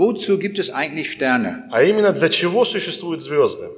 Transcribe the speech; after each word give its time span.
wozu 0.00 0.38
gibt 0.38 0.58
es 0.58 0.70
eigentlich 0.70 1.10
Sterne? 1.10 1.68
А 1.70 1.82
именно, 1.82 2.12
для 2.12 2.28
чего 2.28 2.64
существуют 2.64 3.22
звезды? 3.22 3.68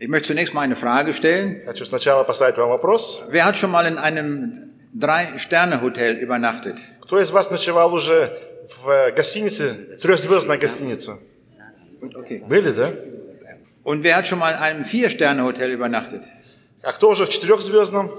Ich 0.00 0.08
möchte 0.08 0.28
zunächst 0.28 0.54
mal 0.54 0.62
eine 0.62 0.76
Frage 0.76 1.12
stellen. 1.12 1.62
Хочу 1.64 1.84
сначала 1.84 2.22
поставить 2.24 2.56
вам 2.56 2.70
вопрос. 2.70 3.24
Wer 3.30 3.44
hat 3.44 3.56
schon 3.56 3.70
mal 3.70 3.84
in 3.86 3.98
einem 3.98 4.70
Drei-Sterne-Hotel 4.94 6.16
übernachtet? 6.16 6.76
Кто 7.00 7.20
из 7.20 7.30
вас 7.30 7.50
ночевал 7.50 7.92
уже 7.92 8.38
в 8.82 9.12
гостинице, 9.12 9.96
трехзвездной 10.00 10.58
гостинице? 10.58 11.18
Okay. 12.00 12.46
Были, 12.46 12.72
да? 12.72 12.92
Und 13.82 14.04
wer 14.04 14.16
hat 14.16 14.26
schon 14.26 14.38
mal 14.38 14.50
in 14.50 14.58
einem 14.58 14.84
Vier-Sterne-Hotel 14.84 15.72
übernachtet? 15.72 16.24
А 16.82 16.92
кто 16.92 17.10
уже 17.10 17.26
в 17.26 17.30
четырехзвездном? 17.30 18.10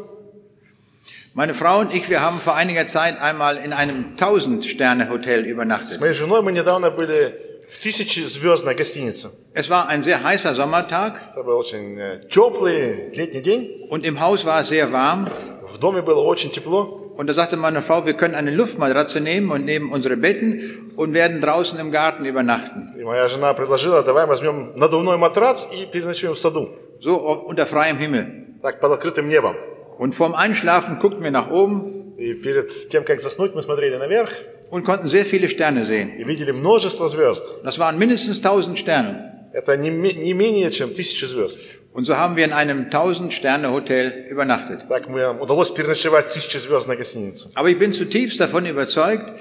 Meine 1.36 1.54
Frau 1.54 1.80
und 1.80 1.94
ich, 1.94 2.10
wir 2.10 2.22
haben 2.22 2.40
vor 2.40 2.56
einiger 2.56 2.86
Zeit 2.86 3.22
einmal 3.22 3.58
in 3.58 3.72
einem 3.72 4.18
Tausend-Sterne-Hotel 4.18 5.46
С 5.46 5.48
übernachtet. 5.48 6.00
моей 6.00 6.14
женой 6.14 6.42
мы 6.42 6.52
недавно 6.52 6.90
были 6.92 7.34
в 7.68 7.78
тысячезвездной 7.80 8.74
гостинице. 8.76 9.30
Es 9.54 9.70
war 9.70 9.88
ein 9.88 10.02
sehr 10.04 10.24
heißer 10.24 10.56
Sommertag 10.56 11.22
Это 11.34 11.44
был 11.44 11.58
очень 11.58 11.98
э, 12.00 12.22
теплый 12.30 13.12
летний 13.16 13.42
день. 13.42 13.88
und 13.90 14.06
im 14.06 14.20
Haus 14.20 14.44
war 14.46 14.62
es 14.62 14.70
sehr 14.70 14.92
warm. 14.92 15.30
В 15.72 15.78
доме 15.78 16.02
было 16.02 16.20
очень 16.22 16.52
тепло. 16.52 17.06
Und 17.16 17.28
da 17.28 17.34
sagte 17.34 17.58
meine 17.58 17.82
Frau, 17.82 18.06
wir 18.06 18.14
können 18.14 18.34
eine 18.34 18.50
Luftmatratze 18.50 19.20
nehmen 19.20 19.52
und 19.52 19.66
nehmen 19.66 19.92
unsere 19.92 20.18
Betten 20.18 20.94
und 20.96 21.14
werden 21.14 21.42
draußen 21.42 21.78
im 21.80 21.92
Garten 21.92 22.26
übernachten. 22.26 22.96
И 22.98 23.04
моя 23.04 23.28
жена 23.30 23.54
предложила, 23.54 24.02
давай 24.04 24.26
возьмем 24.26 24.72
надувной 24.76 25.18
матрац 25.18 25.68
и 25.72 25.86
переночуем 25.86 26.34
в 26.34 26.40
саду. 26.40 26.70
So 27.02 27.46
unter 27.48 27.68
freiem 27.68 27.98
Himmel. 28.00 28.26
Так, 28.64 28.80
под 28.80 28.94
открытым 28.94 29.30
небом. 29.30 29.56
Und 29.98 30.16
vorm 30.16 30.34
Einschlafen 30.34 31.00
guckten 31.00 31.24
wir 31.24 31.32
nach 31.32 31.50
oben 31.52 32.16
И 32.18 32.34
перед 32.34 32.90
тем, 32.90 33.04
как 33.06 33.20
заснуть, 33.22 33.56
мы 33.56 33.62
смотрели 33.62 33.96
наверх 33.98 34.30
und 34.72 34.84
konnten 34.84 35.08
sehr 35.08 35.26
viele 35.26 35.48
Sterne 35.50 35.86
sehen. 35.86 36.10
и 36.18 36.24
видели 36.26 36.52
множество 36.52 37.08
звезд. 37.08 37.56
Das 37.64 37.80
waren 37.80 37.98
mindestens 37.98 38.42
1000 38.42 38.78
Sterne. 38.78 39.26
Это 39.54 39.76
не, 39.78 39.90
ме- 39.90 40.14
не 40.14 40.34
менее, 40.34 40.70
чем 40.70 40.94
тысячи 40.94 41.26
звезд. 41.26 41.60
Und 41.92 42.06
so 42.06 42.18
haben 42.18 42.36
wir 42.36 42.46
in 42.46 42.54
einem 42.54 42.90
1000-Sterne-Hotel 42.92 44.26
übernachtet. 44.30 44.88
Так 44.88 45.08
мы, 45.10 45.22
нам 45.22 45.42
удалось 45.42 45.72
переночевать 45.72 46.28
в 46.30 46.34
тысячезвездной 46.34 46.98
гостинице. 46.98 47.50
Aber 47.56 47.70
ich 47.70 47.80
bin 47.80 47.94
zutiefst 47.94 48.40
davon 48.40 48.66
überzeugt, 48.66 49.40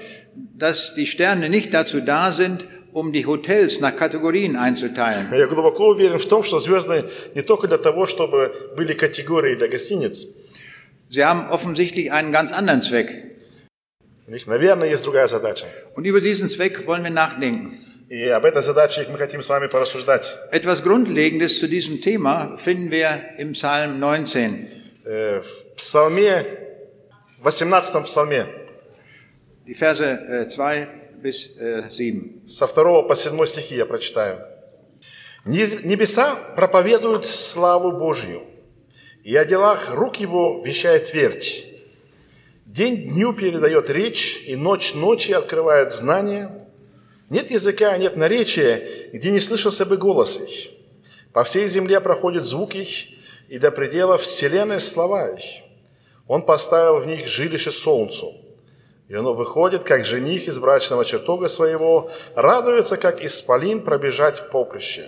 dass 0.57 0.93
die 0.95 1.05
Sterne 1.05 1.49
nicht 1.49 1.73
dazu 1.73 2.01
da 2.01 2.31
sind, 2.31 2.65
um 2.91 3.11
die 3.11 3.25
Hotels 3.27 3.79
nach 3.81 3.95
Kategorien 3.95 4.55
einzuteilen. 4.55 5.27
Я 5.31 5.45
глубоко 5.47 5.89
уверен 5.89 6.17
в 6.17 6.25
том, 6.25 6.43
что 6.43 6.59
звезды 6.59 7.05
не 7.35 7.41
только 7.43 7.67
для 7.67 7.77
того, 7.77 8.07
чтобы 8.07 8.51
были 8.75 8.93
категории 8.93 9.55
для 9.55 9.67
гостиниц. 9.67 10.25
Sie 11.09 11.23
haben 11.25 11.47
offensichtlich 11.49 12.11
einen 12.11 12.31
ganz 12.31 12.51
anderen 12.51 12.81
Zweck. 12.81 13.09
У 14.27 14.31
них, 14.31 14.45
наверное, 14.47 14.87
есть 14.89 15.03
другая 15.05 15.27
задача. 15.27 15.65
Und 15.95 16.05
über 16.05 16.21
diesen 16.21 16.47
Zweck 16.47 16.85
wollen 16.85 17.03
wir 17.03 17.09
nachdenken. 17.11 17.79
И 18.09 18.27
об 18.27 18.43
этой 18.45 18.61
задаче 18.63 19.05
мы 19.11 19.17
хотим 19.17 19.41
с 19.41 19.49
вами 19.49 19.67
порассуждать. 19.67 20.35
Etwas 20.51 20.83
Grundlegendes 20.83 21.59
zu 21.59 21.67
diesem 21.67 22.01
Thema 22.01 22.57
finden 22.57 22.89
wir 22.91 23.09
im 23.37 23.53
Psalm 23.53 23.99
19. 23.99 24.67
Э, 25.05 25.41
В 25.41 25.75
псалме, 25.75 26.45
в 27.41 27.47
18 27.47 28.03
псалме, 28.03 28.47
Die 29.67 29.75
Verse 29.75 30.03
äh, 30.03 30.47
2 30.47 30.87
bis 31.21 31.55
äh, 31.59 31.83
7. 31.91 32.47
со 32.47 32.67
2 32.67 33.03
по 33.07 33.15
7 33.15 33.45
стихи 33.45 33.75
я 33.75 33.85
прочитаю. 33.85 34.39
«Нез- 35.45 35.85
Небеса 35.85 36.35
проповедуют 36.55 37.25
славу 37.27 37.91
Божью, 37.93 38.41
и 39.24 39.34
о 39.36 39.44
делах 39.46 39.90
рук 39.90 40.16
его 40.16 40.62
вещает 40.62 41.10
твердь. 41.10 41.64
День 42.66 43.04
дню 43.04 43.32
передает 43.32 43.88
речь, 43.88 44.44
и 44.46 44.54
ночь 44.54 44.94
ночи 44.94 45.32
открывает 45.32 45.92
знание. 45.92 46.68
Нет 47.30 47.50
языка, 47.50 47.96
нет 47.96 48.16
наречия, 48.16 48.86
где 49.12 49.30
не 49.30 49.40
слышался 49.40 49.86
бы 49.86 49.96
голос 49.96 50.38
их. 50.38 50.70
По 51.32 51.42
всей 51.42 51.68
земле 51.68 52.00
проходит 52.00 52.44
звук 52.44 52.74
их, 52.74 53.08
и 53.48 53.58
до 53.58 53.70
предела 53.70 54.18
вселенной 54.18 54.80
слова 54.80 55.30
их. 55.30 55.62
Он 56.28 56.42
поставил 56.42 56.98
в 56.98 57.06
них 57.06 57.26
жилище 57.26 57.70
солнцу, 57.70 58.34
и 59.08 59.14
оно 59.14 59.32
выходит, 59.32 59.84
как 59.84 60.04
жених 60.04 60.48
из 60.48 60.58
брачного 60.58 61.04
чертога 61.04 61.48
своего, 61.48 62.10
радуется, 62.34 62.98
как 62.98 63.24
исполин 63.24 63.82
пробежать 63.82 64.50
поприще. 64.50 65.06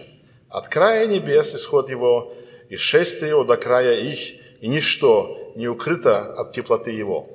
От 0.49 0.69
края 0.69 1.07
небес 1.07 1.55
исход 1.55 1.91
его, 1.91 2.35
и 2.70 2.76
шествие 2.76 3.30
его 3.30 3.44
до 3.44 3.58
края 3.58 4.00
их, 4.00 4.20
и 4.62 4.68
ничто 4.68 5.54
не 5.56 5.68
укрыто 5.68 6.34
от 6.34 6.54
теплоты 6.54 6.92
его». 6.92 7.30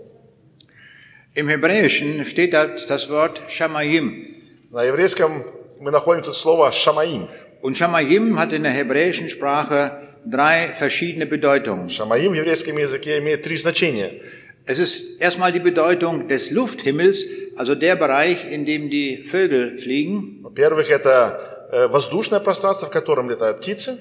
Im 1.35 1.49
Hebräischen 1.49 2.25
steht 2.25 2.55
dort 2.55 2.89
das 2.89 3.11
Wort 3.11 3.43
Shamayim. 3.49 4.35
На 4.71 4.85
еврейском 4.85 5.45
мы 5.81 5.91
находим 5.91 6.23
тут 6.23 6.35
слово 6.35 6.73
«шамаим». 6.73 7.29
Und 7.61 7.77
Shamayim 7.77 8.39
hat 8.39 8.53
in 8.53 8.63
der 8.63 8.73
hebräischen 8.73 9.29
Sprache 9.29 10.07
drei 10.25 10.69
verschiedene 10.69 11.27
Bedeutungen. 11.27 11.91
Шамаим 11.91 12.33
в 12.33 12.37
еврейском 12.37 12.79
языке 12.79 13.19
имеет 13.19 13.43
три 13.43 13.57
значения. 13.57 14.23
Es 14.65 14.79
ist 14.79 15.21
erstmal 15.21 15.53
die 15.53 15.61
Bedeutung 15.61 16.27
des 16.27 16.51
Lufthimmels, 16.51 17.25
also 17.57 17.75
der 17.75 17.97
Bereich, 17.97 18.51
in 18.51 18.65
dem 18.65 18.91
die 18.91 19.19
Vögel 19.19 19.79
fliegen. 19.79 20.41
Во-первых, 20.43 20.91
это 20.91 21.69
э, 21.71 21.87
воздушное 21.87 22.41
пространство, 22.41 22.87
в 22.87 22.91
котором 22.91 23.31
летают 23.31 23.61
птицы. 23.61 24.01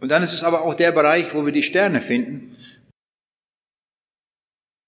Und 0.00 0.10
dann 0.10 0.22
ist 0.22 0.32
es 0.34 0.44
aber 0.44 0.62
auch 0.62 0.74
der 0.74 0.92
Bereich, 0.92 1.34
wo 1.34 1.44
wir 1.46 1.52
die 1.52 1.62
Sterne 1.62 2.00
finden. 2.00 2.56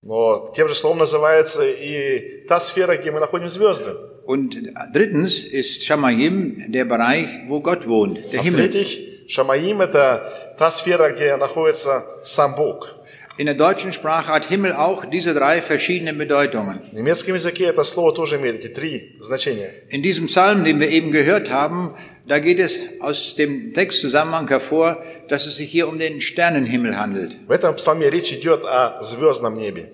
Но 0.02 0.52
тем 0.54 0.68
же 0.68 0.74
словом 0.74 0.98
называется 0.98 1.62
и 1.68 2.46
та 2.46 2.60
сфера, 2.60 2.96
где 2.96 3.10
мы 3.10 3.20
находим 3.20 3.48
звезды. 3.48 3.94
Und 4.26 4.54
drittens 4.92 5.42
ist 5.44 5.84
Shamayim 5.84 6.70
der 6.70 6.84
Bereich, 6.84 7.28
wo 7.48 7.60
Gott 7.60 7.86
wohnt, 7.88 8.18
der 8.32 8.40
А 8.40 8.42
Himmel. 8.44 8.68
в-третьих, 8.68 9.28
Шамаим – 9.28 9.82
это 9.82 10.54
та 10.58 10.70
сфера, 10.70 11.10
где 11.12 11.36
находится 11.36 12.04
сам 12.22 12.54
Бог. 12.54 12.94
In 13.38 13.46
der 13.46 13.54
deutschen 13.54 13.92
Sprache 13.92 14.32
hat 14.32 14.46
Himmel 14.46 14.72
auch 14.72 15.04
diese 15.04 15.32
drei 15.32 15.62
verschiedenen 15.62 16.18
Bedeutungen. 16.18 16.80
В 16.90 16.94
немецком 16.94 17.34
языке 17.34 17.66
это 17.66 17.84
слово 17.84 18.12
тоже 18.12 18.36
имеет 18.36 18.64
эти 18.64 18.68
три 18.68 19.16
значения. 19.20 19.84
In 19.90 20.02
diesem 20.02 20.26
Psalm, 20.26 20.64
den 20.64 20.80
wir 20.80 20.88
eben 20.88 21.12
gehört 21.12 21.48
haben, 21.48 21.94
da 22.26 22.40
geht 22.40 22.58
es 22.58 22.80
aus 23.00 23.36
dem 23.36 23.72
Textzusammenhang 23.72 24.48
hervor, 24.48 25.04
dass 25.28 25.46
es 25.46 25.56
sich 25.56 25.70
hier 25.70 25.86
um 25.88 26.00
den 26.00 26.20
Sternenhimmel 26.20 26.98
handelt. 26.98 27.36
В 27.46 27.52
этом 27.52 27.76
псалме 27.76 28.10
речь 28.10 28.32
идет 28.32 28.64
о 28.64 29.02
звездном 29.02 29.56
небе. 29.56 29.92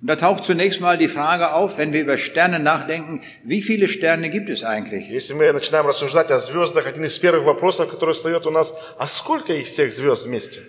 Und 0.00 0.08
da 0.08 0.16
taucht 0.16 0.44
zunächst 0.44 0.80
mal 0.80 0.96
die 0.96 1.08
Frage 1.08 1.52
auf, 1.52 1.78
wenn 1.78 1.92
wir 1.92 2.02
über 2.02 2.18
Sterne 2.18 2.60
nachdenken, 2.60 3.22
wie 3.44 3.62
viele 3.62 3.88
Sterne 3.88 4.30
gibt 4.30 4.48
es 4.48 4.62
eigentlich? 4.62 5.08
Если 5.08 5.34
мы 5.34 5.50
начинаем 5.52 5.86
рассуждать 5.86 6.30
о 6.30 6.38
звездах, 6.38 6.86
один 6.86 7.04
из 7.04 7.18
первых 7.18 7.44
вопросов, 7.44 7.88
который 7.88 8.14
встает 8.14 8.46
у 8.46 8.50
нас, 8.50 8.72
а 8.96 9.08
сколько 9.08 9.52
их 9.52 9.66
всех 9.66 9.92
звезд 9.92 10.26
вместе? 10.26 10.60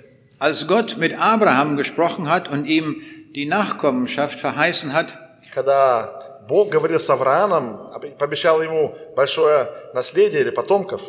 Als 0.44 0.68
Gott 0.68 0.98
mit 0.98 1.20
Abraham 1.20 1.76
gesprochen 1.78 2.30
hat 2.30 2.50
und 2.50 2.66
ihm 2.66 3.02
die 3.36 3.46
Nachkommenschaft 3.46 4.40
verheißen 4.40 4.94
hat, 4.94 5.18
Когда 5.54 6.44
Бог 6.48 6.72
говорил 6.72 7.00
с 7.00 7.10
Авраамом, 7.10 7.90
пообещал 8.18 8.62
ему 8.62 8.96
большое 9.16 9.70
наследие 9.94 10.42
или 10.42 10.50
потомков, 10.52 11.02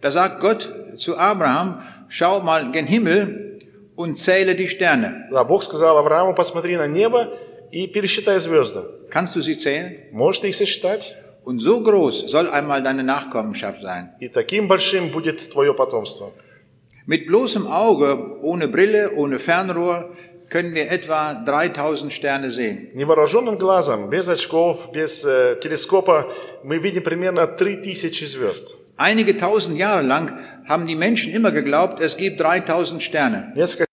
da 0.00 0.10
sagt 0.10 0.40
Gott 0.40 0.68
zu 0.98 1.16
Abraham, 1.16 1.82
schau 2.08 2.40
mal 2.40 2.70
gen 2.72 2.86
Himmel 2.86 3.60
und 3.96 4.18
zähle 4.18 4.54
die 4.54 4.68
Sterne. 4.68 5.28
да, 5.30 5.44
Бог 5.44 5.62
сказал 5.62 5.96
Аврааму, 5.98 6.34
посмотри 6.34 6.76
на 6.76 6.86
небо 6.86 7.32
и 7.72 7.86
пересчитай 7.86 8.38
звезды. 8.38 8.82
Kannst 9.10 9.34
du 9.36 9.40
sie 9.40 9.56
zählen? 9.56 9.96
Можешь 10.12 10.40
ты 10.40 10.48
их 10.48 10.56
сосчитать? 10.56 11.16
Und 11.44 11.60
so 11.60 11.80
groß 11.82 12.28
soll 12.28 12.48
einmal 12.50 12.82
deine 12.82 13.02
Nachkommenschaft 13.02 13.82
sein. 13.82 14.10
И 14.20 14.28
таким 14.28 14.68
большим 14.68 15.10
будет 15.10 15.50
твое 15.50 15.74
потомство. 15.74 16.32
Mit 17.06 17.26
bloßem 17.26 17.66
Auge, 17.66 18.38
ohne 18.42 18.68
Brille, 18.68 19.12
ohne 19.14 19.38
Fernrohr, 19.38 20.14
können 20.48 20.74
wir 20.74 20.90
etwa 20.90 21.34
3000 21.34 22.12
Sterne 22.12 22.50
sehen. 22.50 22.90
Невооруженным 22.94 23.58
глазом, 23.58 24.08
без 24.08 24.28
очков, 24.28 24.92
без 24.92 25.24
э, 25.24 25.56
телескопа, 25.60 26.30
мы 26.62 26.78
видим 26.78 27.02
примерно 27.02 27.46
3000 27.46 28.26
звезд. 28.26 28.78
Einige 28.96 29.36
tausend 29.36 29.76
Jahre 29.76 30.02
lang 30.02 30.38
haben 30.68 30.86
die 30.86 30.94
Menschen 30.94 31.32
immer 31.32 31.50
geglaubt, 31.50 32.00
es 32.00 32.16
gibt 32.16 32.40
3000 32.40 33.02
Sterne. 33.02 33.52
Несколько 33.56 33.86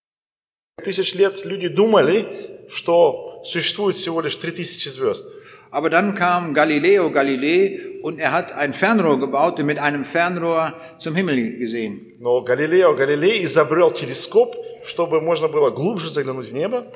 тысяч 0.84 1.16
лет 1.16 1.44
люди 1.46 1.70
думали, 1.70 2.28
что 2.68 3.42
существует 3.44 3.96
всего 3.96 4.22
лишь 4.22 4.36
3000 4.36 4.90
звезд. 4.90 5.36
Aber 5.72 5.90
dann 5.90 6.16
kam 6.16 6.54
Galileo 6.54 7.10
Galilei 7.12 7.80
und 8.02 8.20
er 8.20 8.34
hat 8.34 8.52
ein 8.52 8.74
Fernrohr 8.74 9.20
gebaut 9.20 9.58
und 9.58 9.66
mit 9.66 9.80
einem 9.80 10.04
Fernrohr 10.04 10.74
zum 10.98 11.16
Himmel 11.16 11.58
gesehen. 11.58 12.14
Но 12.20 12.42
Галилео 12.42 12.94
Галилей 12.94 13.46
изобрел 13.46 13.92
телескоп, 13.92 14.54
чтобы 14.84 15.22
можно 15.22 15.48
было 15.48 15.70
глубже 15.70 16.10
заглянуть 16.10 16.50
в 16.50 16.54
небо. 16.54 16.92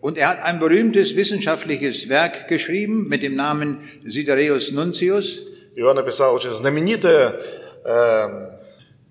Und 0.00 0.18
er 0.18 0.28
hat 0.28 0.42
ein 0.44 0.60
berühmtes 0.60 1.16
wissenschaftliches 1.16 2.08
Werk 2.08 2.48
geschrieben 2.48 3.08
mit 3.08 3.22
dem 3.22 3.34
Namen 3.34 3.80
Sidereus 4.04 4.70
Nuncius. 4.70 5.40
И 5.74 5.82
он 5.82 5.96
написал 5.96 6.34
очень 6.34 6.50
знаменитое, 6.50 7.40
э, 7.84 8.50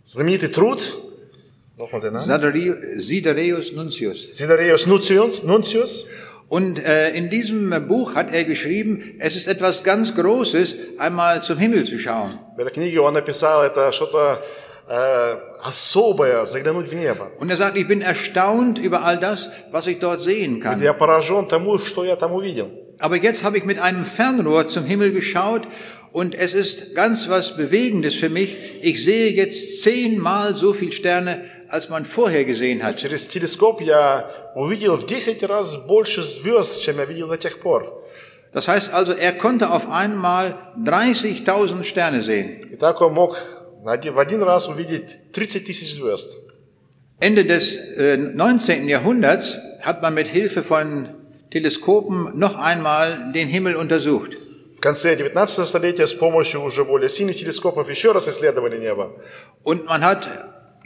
знаменитый 0.04 0.50
труд, 0.50 0.96
Nochmal 1.82 2.02
den 2.02 2.14
Namen. 2.14 3.00
Sidereus 3.00 3.72
Nuncius. 3.74 4.30
Sidereus 4.34 4.86
Nuncius, 4.88 5.44
Nuncius. 5.44 6.06
Und 6.50 6.84
äh, 6.84 7.10
in 7.10 7.30
diesem 7.30 7.88
Buch 7.88 8.16
hat 8.16 8.34
er 8.34 8.46
geschrieben, 8.46 9.16
es 9.20 9.36
ist 9.36 9.48
etwas 9.48 9.84
ganz 9.84 10.16
Großes, 10.16 10.78
einmal 10.98 11.44
zum 11.44 11.58
Himmel 11.58 11.84
zu 11.84 12.00
schauen. 12.00 12.40
В 12.56 12.60
этой 12.60 12.72
книге 12.72 13.02
он 13.02 13.14
написал 13.14 13.64
это 13.64 13.92
что-то 13.92 14.42
э, 14.88 15.36
особое, 15.62 16.46
заглянуть 16.46 16.88
в 16.88 16.96
небо. 16.96 17.32
Und 17.38 17.50
er 17.50 17.58
sagt, 17.58 17.78
ich 17.78 17.88
bin 17.88 18.02
erstaunt 18.02 18.80
über 18.80 19.04
all 19.04 19.20
das, 19.20 19.50
was 19.72 19.88
ich 19.88 20.00
dort 20.00 20.22
sehen 20.22 20.62
kann. 20.62 20.82
Я 20.82 20.94
поражен 20.94 21.50
тому, 21.50 21.78
что 21.80 22.06
я 22.06 22.16
там 22.16 22.32
увидел. 22.32 22.70
Aber 23.00 23.18
jetzt 23.18 23.44
habe 23.44 23.58
ich 23.58 23.66
mit 23.66 23.80
einem 23.80 24.06
Fernrohr 24.06 24.68
zum 24.68 24.86
Himmel 24.86 25.12
geschaut 25.12 25.68
und 26.12 26.34
es 26.36 26.54
ist 26.54 26.96
ganz 26.96 27.28
was 27.30 27.56
Bewegendes 27.56 28.16
für 28.16 28.30
mich. 28.30 28.56
Ich 28.82 29.04
sehe 29.04 29.32
jetzt 29.32 29.82
zehnmal 29.84 30.56
so 30.56 30.74
viel 30.74 30.92
Sterne, 30.92 31.46
als 31.70 31.90
man 31.90 32.06
vorher 32.06 32.46
gesehen 32.46 32.84
hat. 32.84 32.98
Через 32.98 33.28
телескоп 33.28 33.82
я 33.82 34.30
увидел 34.56 34.96
в 34.98 35.06
10 35.06 35.44
раз 35.46 35.76
больше 35.88 36.24
звезд, 36.24 36.82
чем 36.82 36.98
я 36.98 37.06
видел 37.06 37.28
до 37.28 37.38
тех 37.38 37.60
пор. 37.60 38.04
Das 38.54 38.68
heißt 38.68 38.94
also, 38.94 39.12
er 39.14 39.34
konnte 39.34 39.70
auf 39.72 39.90
einmal 39.90 40.56
30.000 40.84 41.84
Sterne 41.84 42.24
sehen. 42.24 42.68
И 42.72 42.76
так 42.78 43.02
он 43.02 43.14
мог 43.14 43.38
на 43.84 43.92
один- 43.92 44.14
в 44.14 44.20
один 44.20 44.42
раз 44.42 44.68
увидеть 44.68 45.18
30 45.34 45.66
тысяч 45.66 45.94
звезд. 45.94 46.38
Ende 47.20 47.46
des 47.46 47.76
äh, 47.98 48.18
19. 48.18 48.88
Jahrhunderts 48.88 49.58
hat 49.82 50.02
man 50.02 50.14
mit 50.14 50.28
Hilfe 50.28 50.64
von 50.64 51.10
Teleskopen 51.52 52.38
noch 52.38 52.56
einmal 52.56 53.32
den 53.34 53.48
Himmel 53.48 53.76
untersucht. 53.76 54.38
В 54.82 54.82
конце 54.82 55.16
19 55.16 55.68
столетия 55.68 56.06
с 56.06 56.14
помощью 56.14 56.62
уже 56.62 56.86
более 56.86 57.10
сильных 57.10 57.36
телескопов 57.36 57.90
еще 57.90 58.12
раз 58.12 58.28
исследовали 58.28 58.78
небо. 58.78 59.12
Und 59.64 59.86
man 59.86 60.04
hat 60.04 60.28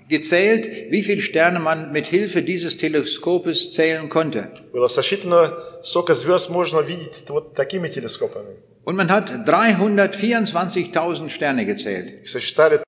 gezählt, 0.08 0.66
wie 0.92 1.04
viele 1.04 1.22
Sterne 1.22 1.60
man 1.60 1.92
mit 1.92 2.08
Hilfe 2.08 2.42
dieses 2.42 2.78
Teleskopes 2.78 3.72
zählen 3.72 4.10
konnte. 4.10 4.50
Было 4.72 4.88
сосчитано, 4.88 5.58
сколько 5.84 6.16
звезд 6.16 6.50
можно 6.50 6.80
видеть 6.80 7.24
вот 7.28 7.54
такими 7.54 7.90
телескопами. 7.90 8.56
Und 8.86 8.96
man 8.96 9.10
hat 9.10 9.30
324.000 9.46 11.30
Sterne 11.30 11.66
gezählt. 11.66 12.24
И 12.24 12.26
сосчитали 12.26 12.82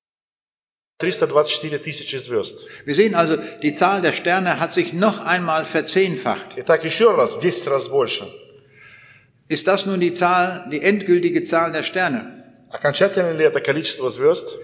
324 0.98 1.78
тысячи 1.78 2.16
звезд. 2.16 2.66
Wir 2.86 2.94
sehen 2.94 3.14
also, 3.14 3.36
die 3.62 3.72
Zahl 3.72 4.00
der 4.00 4.12
Sterne 4.12 4.60
hat 4.60 4.72
sich 4.72 4.92
noch 4.92 5.18
einmal 5.24 5.64
verzehnfacht. 5.64 6.54
Итак, 6.56 6.84
еще 6.84 7.14
раз, 7.14 7.32
в 7.32 7.40
10 7.40 7.68
раз 7.68 7.88
больше. 7.88 8.26
Ist 9.48 9.66
das 9.66 9.86
nun 9.86 10.00
die 10.00 10.12
Zahl, 10.12 10.66
die 10.70 10.82
endgültige 10.82 11.42
Zahl 11.42 11.72
der 11.72 11.82
Sterne? 11.82 12.44
Окончательно 12.70 13.32
ли 13.32 13.44
это 13.44 13.60
количество 13.60 14.08
звезд? 14.08 14.58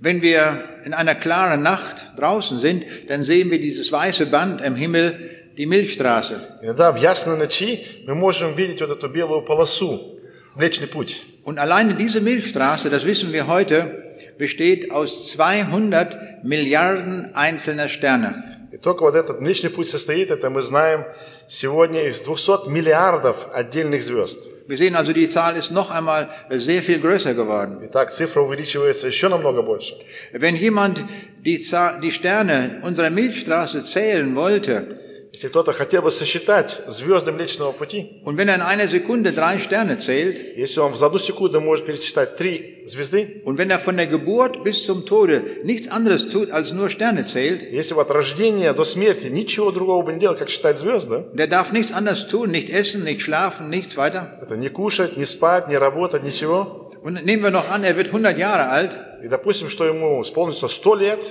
Wenn 0.00 0.22
wir 0.22 0.58
in 0.84 0.92
einer 0.92 1.14
klaren 1.14 1.62
Nacht 1.62 2.10
draußen 2.16 2.58
sind, 2.58 2.84
dann 3.08 3.22
sehen 3.22 3.50
wir 3.50 3.60
dieses 3.60 3.90
weiße 3.92 4.26
Band 4.26 4.60
im 4.60 4.76
Himmel, 4.76 5.30
die 5.56 5.66
Milchstraße. 5.66 6.58
Иногда 6.62 6.92
в 6.92 6.96
ясной 6.96 7.38
ночи 7.38 7.86
мы 8.06 8.14
можем 8.14 8.54
видеть 8.54 8.80
вот 8.80 8.90
эту 8.90 9.08
белую 9.08 9.42
полосу, 9.42 10.18
Млечный 10.54 10.86
путь. 10.86 11.24
Und 11.44 11.58
alleine 11.58 11.94
diese 11.94 12.20
Milchstraße, 12.20 12.88
das 12.88 13.04
wissen 13.04 13.32
wir 13.32 13.46
heute, 13.46 14.14
besteht 14.38 14.90
aus 14.92 15.30
200 15.32 16.44
Milliarden 16.44 17.34
einzelner 17.34 17.88
Sterne. 17.88 18.57
И 18.78 18.78
только 18.78 19.02
вот 19.02 19.14
этот 19.14 19.40
Млечный 19.40 19.70
путь 19.70 19.88
состоит, 19.88 20.30
это 20.30 20.50
мы 20.50 20.62
знаем 20.62 21.04
сегодня 21.48 22.08
из 22.08 22.20
200 22.22 22.66
миллиардов 22.66 23.46
отдельных 23.52 24.02
звезд. 24.02 24.50
Wir 24.66 24.78
sehen 24.78 24.96
also, 24.96 25.12
die 25.12 25.28
Zahl 25.28 25.56
ist 25.56 25.70
noch 25.70 25.90
einmal 25.90 26.30
sehr 26.48 26.82
viel 26.82 26.98
größer 26.98 27.34
geworden. 27.34 27.80
Итак, 27.84 28.10
цифра 28.10 28.40
увеличивается 28.40 29.08
еще 29.08 29.28
намного 29.28 29.62
больше. 29.62 29.94
Wenn 30.32 30.56
jemand 30.56 31.04
die, 31.44 31.60
Zahl, 31.60 32.00
die 32.00 32.10
Sterne 32.10 32.80
unserer 32.82 33.10
Milchstraße 33.10 33.84
zählen 33.84 34.34
wollte, 34.34 34.98
Если 35.39 35.47
кто-то 35.47 35.71
хотел 35.71 36.01
бы 36.01 36.11
сосчитать 36.11 36.81
звезды 36.87 37.31
Млечного 37.31 37.71
пути, 37.71 38.19
und 38.25 38.35
wenn 38.35 38.49
er 38.49 38.55
in 38.55 38.61
einer 38.61 38.89
Sekunde 38.89 39.31
drei 39.31 39.57
Sterne 39.57 39.97
zählt, 39.97 40.35
если 40.57 40.81
он 40.81 40.93
за 40.95 41.05
одну 41.05 41.17
секунду 41.17 41.61
может 41.61 41.85
перечитать 41.85 42.35
три 42.35 42.83
звезды, 42.87 43.41
und 43.45 43.57
wenn 43.57 43.71
er 43.71 43.79
von 43.79 43.95
der 43.95 44.07
Geburt 44.07 44.65
bis 44.65 44.83
zum 44.83 45.05
Tode 45.05 45.41
nichts 45.63 45.87
anderes 45.87 46.27
tut, 46.27 46.51
als 46.51 46.73
nur 46.73 46.89
Sterne 46.89 47.23
zählt, 47.23 47.63
если 47.71 47.93
бы 47.93 48.01
от 48.01 48.11
рождения 48.11 48.73
до 48.73 48.83
смерти 48.83 49.27
ничего 49.27 49.71
другого 49.71 50.03
бы 50.03 50.11
не 50.11 50.19
делал, 50.19 50.35
как 50.35 50.49
считать 50.49 50.77
звезды, 50.77 51.27
der 51.31 51.47
darf 51.47 51.71
nichts 51.71 51.93
anderes 51.93 52.27
tun, 52.27 52.51
nicht 52.51 52.69
essen, 52.69 53.05
nicht 53.05 53.21
schlafen, 53.21 53.69
nichts 53.69 53.95
weiter. 53.95 54.39
это 54.41 54.57
не 54.57 54.67
кушать, 54.67 55.15
не 55.15 55.25
спать, 55.25 55.69
не 55.69 55.77
работать, 55.77 56.21
ничего. 56.21 56.91
Und 57.01 57.23
nehmen 57.23 57.43
wir 57.43 57.51
noch 57.51 57.71
an, 57.71 57.85
er 57.85 57.95
wird 57.95 58.07
100 58.07 58.37
Jahre 58.37 58.67
alt, 58.67 58.99
И 59.23 59.27
допустим, 59.27 59.69
что 59.69 59.85
ему 59.85 60.21
исполнится 60.21 60.67
100 60.67 60.95
лет, 60.95 61.25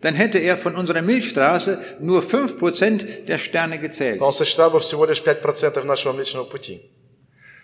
dann 0.00 0.14
hätte 0.14 0.38
er 0.38 0.56
von 0.56 0.74
unserer 0.74 1.02
Milchstraße 1.02 1.78
nur 2.00 2.22
5% 2.22 3.24
der 3.26 3.38
Sterne 3.38 3.78
gezählt. 3.78 4.18
то 4.18 4.26
он 4.26 4.32
сосчитал 4.32 4.70
бы 4.70 4.80
всего 4.80 5.04
лишь 5.04 5.22
5% 5.22 5.84
нашего 5.84 6.12
Млечного 6.12 6.44
пути. 6.44 6.90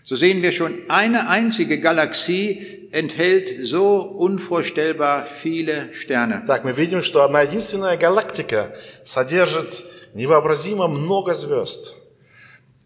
So 0.05 0.17
sehen 0.17 0.43
wir 0.43 0.53
schon, 0.53 0.89
eine 0.89 1.29
einzige 1.29 1.79
Galaxie 1.81 2.89
enthält 2.93 3.67
so 3.67 4.01
unvorstellbar 4.01 5.25
viele 5.27 5.93
Sterne. 5.93 6.45
Так, 6.47 6.65
мы 6.65 6.73
видим, 6.73 7.03
что 7.03 7.25
одна 7.25 7.43
единственная 7.43 7.99
галактика 7.99 8.75
содержит 9.05 9.85
невообразимо 10.15 10.87
много 10.89 11.35
звезд. 11.35 11.95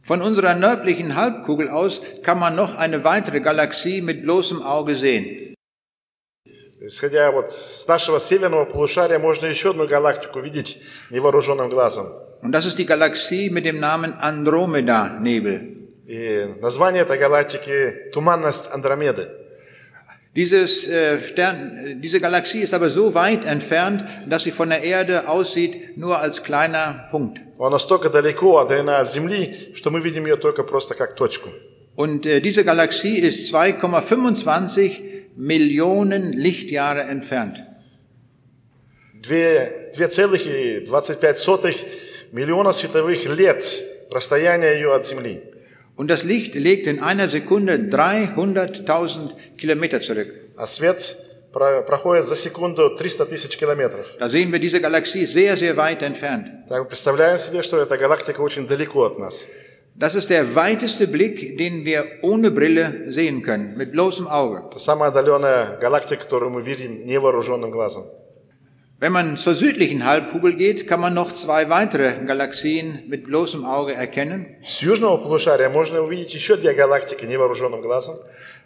Von 0.03 0.21
unserer 0.21 0.55
nördlichen 0.55 1.15
Halbkugel 1.15 1.69
aus 1.69 2.01
kann 2.25 2.41
man 2.41 2.57
noch 2.57 2.75
eine 2.75 3.05
weitere 3.05 3.39
Galaxie 3.39 4.01
mit 4.03 4.23
bloßem 4.23 4.61
Auge 4.61 4.97
sehen. 4.97 5.46
Исходя 6.88 7.32
вот 7.32 7.52
с 7.52 7.86
нашего 7.86 8.18
северного 8.18 8.64
полушария, 8.64 9.20
можно 9.20 9.46
еще 9.46 9.72
одну 9.72 9.88
галактику 9.88 10.40
видеть 10.40 10.82
невооруженным 11.10 11.68
глазом. 11.70 12.08
Und 12.42 12.54
das 12.54 12.66
ist 12.66 12.78
die 12.78 12.86
Galaxie 12.86 13.50
mit 13.50 13.66
dem 13.66 13.82
Namen 13.82 14.14
Andromeda-Nebel. 14.22 15.76
И 16.08 16.46
название 16.62 17.02
этой 17.02 17.18
галактики– 17.18 18.12
Туманность 18.14 18.72
Андромеды. 18.72 19.28
Dieses, 20.34 20.88
äh, 20.88 21.20
Stern, 21.20 22.00
diese 22.02 22.22
Galaxie 22.22 22.60
ist 22.60 22.74
aber 22.74 22.90
so 22.90 23.14
weit 23.14 23.44
entfernt, 23.44 24.06
dass 24.26 24.44
sie 24.46 24.52
von 24.52 24.70
der 24.70 24.82
Erde 24.82 25.28
aussieht 25.28 25.98
nur 25.98 26.20
als 26.20 26.42
kleiner 26.42 27.10
Punkt. 27.12 27.40
Он 27.58 27.74
настолько 27.74 28.10
далеко 28.10 28.60
отдалена 28.60 29.00
от 29.00 29.10
Земли, 29.10 29.74
что 29.74 29.92
мы 29.92 30.00
видим 30.00 30.26
ее 30.26 30.38
только 30.38 30.64
просто 30.64 30.96
как 30.96 31.16
точку. 31.16 31.50
Und 31.98 32.26
äh, 32.26 32.40
diese 32.40 32.64
Galaxie 32.64 33.18
ist 33.18 33.54
2,25 33.54 35.17
Millionen 35.37 36.33
Lichtjahre 36.33 37.03
entfernt. 37.03 37.57
Две- 39.15 39.91
2,25 39.97 41.85
миллиона 42.33 42.73
световых 42.73 43.25
лет 43.27 43.65
расстояние 44.11 44.75
ее 44.75 44.95
от 44.95 45.07
Земли. 45.07 45.43
Und 45.97 46.09
das 46.11 46.25
Licht 46.25 46.55
legt 46.55 46.87
in 46.87 47.01
einer 47.01 47.29
Sekunde 47.29 47.77
300.000 47.91 49.35
Kilometer 49.59 50.01
zurück. 50.01 50.29
А 50.57 50.67
свет 50.67 51.17
про- 51.53 51.83
проходит 51.83 52.25
за 52.25 52.35
секунду 52.35 52.97
300 52.97 53.27
тысяч 53.27 53.57
километров. 53.59 54.07
Da 54.19 54.29
sehen 54.31 54.51
wir 54.53 54.59
diese 54.59 54.81
Galaxie 54.81 55.27
sehr, 55.27 55.57
sehr 55.57 55.77
weit 55.77 56.03
entfernt. 56.03 56.67
Так, 56.69 56.81
мы 56.81 56.85
представляем 56.87 57.37
себе, 57.39 57.63
что 57.63 57.79
эта 57.81 57.99
галактика 57.99 58.41
очень 58.41 58.67
далеко 58.67 59.05
от 59.05 59.19
нас. 59.19 59.45
Das 59.97 60.15
ist 60.15 60.31
der 60.31 60.55
weiteste 60.55 61.07
Blick, 61.07 61.59
den 61.59 61.85
wir 61.85 62.05
ohne 62.23 62.51
Brille 62.51 63.13
sehen 63.13 63.43
können, 63.43 63.77
mit 63.77 63.93
bloßem 63.93 64.27
Auge. 64.27 64.63
Это 64.71 64.79
самая 64.79 65.11
отдаленная 65.11 65.77
галактика, 65.79 66.23
которую 66.23 66.51
мы 66.51 66.63
видим 66.63 67.05
невооруженным 67.07 67.71
глазом. 67.71 68.05
Wenn 68.99 69.13
man 69.13 69.37
zur 69.37 69.55
südlichen 69.57 70.07
Halbkugel 70.07 70.55
geht, 70.55 70.87
kann 70.87 71.01
man 71.01 71.13
noch 71.13 71.33
zwei 71.33 71.69
weitere 71.69 72.25
Galaxien 72.25 73.03
mit 73.09 73.25
bloßem 73.25 73.65
Auge 73.65 73.95
erkennen. 73.95 74.47
С 74.65 74.81
южного 74.81 75.19
полушария 75.19 75.69
можно 75.69 76.01
увидеть 76.01 76.33
еще 76.35 76.57
две 76.57 76.73
галактики 76.73 77.27
невооруженным 77.27 77.83
глазом. 77.83 78.17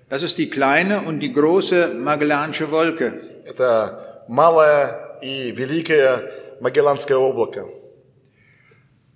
Das 0.08 0.22
ist 0.22 0.38
die 0.38 0.48
kleine 0.48 1.00
und 1.00 1.20
die 1.20 1.32
große 1.32 1.94
Magellansche 1.94 2.70
Wolke. 2.70 3.14
Это 3.44 4.24
малое 4.28 5.18
и 5.22 5.50
великое 5.52 6.30
Магелланское 6.60 7.16
облако. 7.16 7.66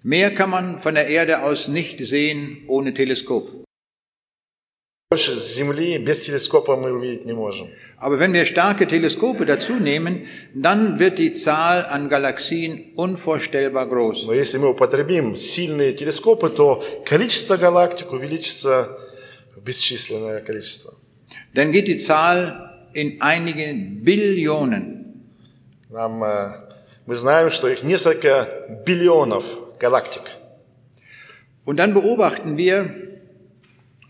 Mehr 0.05 0.35
kann 0.35 0.51
man 0.51 0.79
von 0.79 0.95
der 0.95 1.09
Erde 1.09 1.43
aus 1.43 1.69
nicht 1.69 1.99
sehen 2.07 2.65
ohne 2.69 2.95
Teleskop. 2.95 3.61
Больше 5.13 5.37
с 5.37 5.57
Земли 5.57 5.99
без 5.99 6.21
телескопа 6.21 6.77
мы 6.77 6.93
увидеть 6.93 7.27
не 7.27 7.33
можем. 7.33 7.69
Aber 7.99 8.21
wenn 8.21 8.33
wir 8.33 8.45
starke 8.45 8.87
Teleskope 8.87 9.45
dazu 9.45 9.75
nehmen, 9.75 10.29
dann 10.55 11.01
wird 11.01 11.19
die 11.19 11.33
Zahl 11.33 11.85
an 11.85 12.09
Galaxien 12.09 12.93
unvorstellbar 12.95 13.89
groß. 13.89 14.27
Но 14.27 14.33
если 14.33 14.59
мы 14.59 14.71
употребим 14.71 15.37
сильные 15.37 15.95
телескопы, 15.95 16.49
то 16.49 16.81
количество 17.05 17.57
галактик 17.57 18.13
увеличится 18.13 19.01
в 19.57 19.61
бесчисленное 19.65 20.43
количество. 20.43 20.95
Dann 21.55 21.73
geht 21.73 21.89
die 21.89 21.97
Zahl 21.97 22.89
in 22.95 23.21
einige 23.21 23.75
Billionen. 23.75 25.25
Нам, 25.89 26.23
э, 26.23 26.55
мы 27.07 27.17
знаем, 27.17 27.51
что 27.51 27.67
их 27.67 27.83
несколько 27.83 28.49
биллионов 28.87 29.45
галактик. 29.79 30.23
Und 31.65 31.77
dann 31.79 31.95
beobachten 31.95 32.57
wir, 32.57 32.91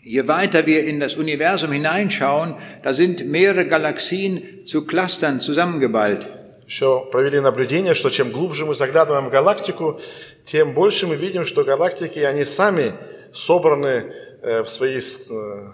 je 0.02 0.26
weiter 0.28 0.66
wir 0.66 0.84
in 0.84 0.98
das 1.00 1.14
Universum 1.16 1.72
hineinschauen, 1.72 2.54
da 2.82 2.92
sind 2.94 3.26
mehrere 3.26 3.66
Galaxien 3.66 4.64
zu 4.64 4.86
Clustern 4.86 5.40
zusammengeballt. 5.40 6.28
Еще 6.66 7.06
провели 7.10 7.40
наблюдение, 7.40 7.94
что 7.94 8.10
чем 8.10 8.30
глубже 8.30 8.64
мы 8.64 8.74
заглядываем 8.76 9.26
в 9.26 9.30
галактику, 9.30 10.00
тем 10.44 10.72
больше 10.72 11.08
мы 11.08 11.16
видим, 11.16 11.44
что 11.44 11.64
галактики, 11.64 12.20
они 12.20 12.44
сами 12.44 12.92
собраны 13.32 14.12
э, 14.42 14.62
в 14.62 14.68
свои 14.68 15.00
с- 15.00 15.28
э, 15.30 15.66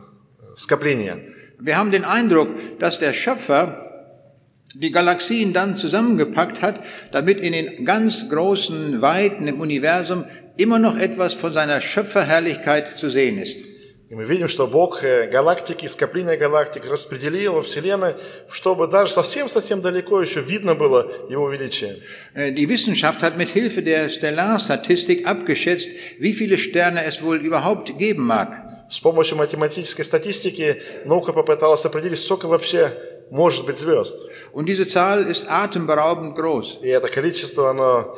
скопления. 0.56 1.18
Wir 1.60 1.76
haben 1.76 1.90
den 1.90 2.04
Eindruck, 2.04 2.48
dass 2.78 2.98
der 2.98 3.12
Schöpfer 3.12 3.89
die 4.74 4.90
Galaxien 4.90 5.52
dann 5.52 5.76
zusammengepackt 5.76 6.60
hat, 6.60 6.84
damit 7.12 7.40
in 7.40 7.52
den 7.52 7.84
ganz 7.84 8.28
großen 8.28 9.00
Weiten 9.00 9.48
im 9.48 9.60
Universum 9.60 10.24
immer 10.56 10.78
noch 10.78 10.98
etwas 10.98 11.34
von 11.34 11.52
seiner 11.52 11.80
Schöpferherrlichkeit 11.80 12.98
zu 12.98 13.10
sehen 13.10 13.38
ist. 13.38 13.58
И 14.08 14.14
мы 14.14 14.24
видим, 14.24 14.46
что 14.46 14.68
Бог 14.68 15.02
э, 15.02 15.28
галактики, 15.28 15.86
скопления 15.86 16.36
галактик 16.36 16.88
распределил 16.88 17.54
во 17.54 17.62
Вселенной, 17.62 18.14
чтобы 18.48 18.86
даже 18.86 19.12
совсем-совсем 19.12 19.82
далеко 19.82 20.20
еще 20.20 20.42
видно 20.42 20.76
было 20.76 21.10
Его 21.28 21.50
величие. 21.50 22.02
Äh, 22.32 22.52
Die 22.52 22.68
Wissenschaft 22.68 23.24
hat 23.24 23.36
mit 23.36 23.48
Hilfe 23.48 23.82
der 23.82 24.08
Stellarstatistik 24.08 25.26
abgeschätzt, 25.26 25.90
wie 26.20 26.32
viele 26.32 26.56
Sterne 26.56 27.04
es 27.04 27.20
wohl 27.20 27.38
überhaupt 27.38 27.98
geben 27.98 28.22
mag. 28.22 28.86
С 28.88 29.00
помощью 29.00 29.38
математической 29.38 30.04
статистики 30.04 30.80
наука 31.04 31.32
попыталась 31.32 31.84
определить, 31.84 32.20
сколько 32.20 32.46
вообще 32.46 32.92
может 33.30 33.66
быть 33.66 33.76
звезд. 33.78 34.28
Und 34.52 34.66
diese 34.66 34.86
Zahl 34.86 35.22
ist 35.24 35.46
atemberaubend 35.50 36.36
groß. 36.36 36.78
И 36.82 36.88
это 36.88 37.08
количество, 37.08 37.70
оно 37.70 38.16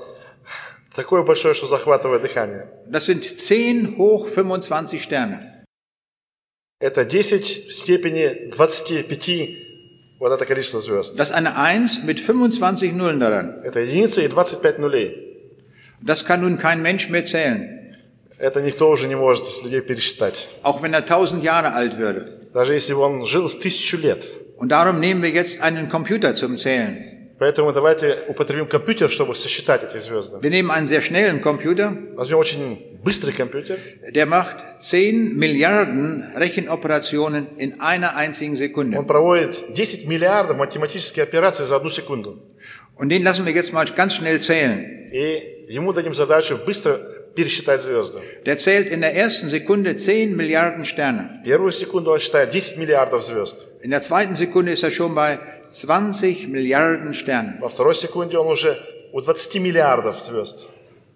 такое 0.94 1.22
большое, 1.22 1.54
что 1.54 1.66
захватывает 1.66 2.22
дыхание. 2.22 2.68
Das 2.86 3.06
sind 3.06 3.38
10 3.38 3.96
hoch 3.98 4.28
25 4.28 5.02
Sterne. 5.02 5.64
Это 6.80 7.04
10 7.04 7.68
в 7.68 7.72
степени 7.74 8.50
25 8.52 9.66
вот 10.20 10.32
это 10.32 10.44
количество 10.46 10.80
звезд. 10.80 11.18
Das 11.18 11.30
ist 11.30 11.32
eine 11.32 11.56
1 11.56 12.04
mit 12.04 12.20
25 12.20 12.92
Nullen 12.92 13.20
daran. 13.20 13.62
Это 13.64 13.80
единица 13.80 14.22
и 14.22 14.28
25 14.28 14.78
нулей. 14.78 15.24
Das 16.00 16.24
kann 16.24 16.40
nun 16.42 16.58
kein 16.58 16.82
Mensch 16.82 17.08
mehr 17.08 17.24
zählen, 17.24 17.74
Это 18.38 18.60
никто 18.62 18.88
уже 18.88 19.08
не 19.08 19.16
может 19.16 19.44
из 19.48 19.62
людей 19.64 19.80
пересчитать. 19.80 20.46
auch 20.62 20.82
wenn 20.82 20.92
er 20.92 21.04
1000 21.04 21.42
Jahre 21.42 21.74
alt 21.74 21.98
würde. 21.98 22.48
Даже 22.52 22.74
если 22.74 22.94
бы 22.94 23.00
он 23.00 23.24
жил 23.26 23.48
тысячу 23.48 23.96
лет. 23.96 24.24
Und 24.56 24.70
darum 24.70 24.98
nehmen 25.00 25.22
wir 25.22 25.30
jetzt 25.30 25.62
einen 25.62 25.88
Computer 25.88 26.34
zum 26.34 26.56
Zählen. 26.58 27.14
Поэтому 27.38 27.70
давайте 27.72 28.16
употребим 28.26 28.68
компьютер, 28.68 29.08
чтобы 29.10 29.36
сосчитать 29.36 29.84
эти 29.84 29.98
звезды. 29.98 30.38
Wir 30.42 30.50
nehmen 30.50 30.72
einen 30.72 30.88
sehr 30.88 31.00
schnellen 31.00 31.40
Computer, 31.40 31.92
Возьмем 32.16 32.38
очень 32.38 32.98
быстрый 33.04 33.32
компьютер. 33.32 33.76
der 34.10 34.26
macht 34.26 34.56
10 34.80 35.36
Milliarden 35.36 36.24
Rechenoperationen 36.34 37.46
in 37.58 37.80
einer 37.80 38.16
einzigen 38.16 38.52
Он 38.52 38.56
Sekunde. 38.56 39.02
проводит 39.04 39.72
10 39.74 40.08
миллиардов 40.08 40.56
математических 40.56 41.22
операций 41.22 41.64
за 41.64 41.76
одну 41.76 41.90
секунду. 41.90 42.40
Und 42.96 43.10
den 43.10 43.22
lassen 43.22 43.46
wir 43.46 43.52
jetzt 43.52 43.72
mal 43.72 43.84
ganz 43.86 44.14
schnell 44.14 44.40
zählen. 44.40 45.08
И 45.12 45.66
ему 45.68 45.92
дадим 45.92 46.14
задачу 46.14 46.58
быстро 46.66 46.98
пересчитать 47.34 47.82
звезды. 47.82 48.20
Der 48.46 48.56
zählt 48.58 48.88
in 48.88 49.00
der 49.00 49.14
ersten 49.14 49.48
Sekunde 49.48 49.96
10 49.96 50.36
Milliarden 50.36 50.84
Sterne. 50.84 51.30
Первую 51.44 51.72
секунду 51.72 52.10
он 52.10 52.18
считает 52.18 52.52
10 52.52 52.78
миллиардов 52.78 53.22
звезд. 53.24 53.68
In 53.82 53.90
der 53.90 54.02
zweiten 54.02 54.34
Sekunde 54.34 54.72
ist 54.72 54.82
er 54.82 54.90
schon 54.90 55.14
bei 55.14 55.38
20 55.70 56.48
Milliarden 56.48 57.14
Sternen. 57.14 57.60
Во 57.60 57.68
второй 57.68 57.94
секунде 57.94 58.38
он 58.38 58.48
уже 58.48 58.78
у 59.12 59.20
20 59.20 59.60
миллиардов 59.60 60.20
звезд. 60.20 60.68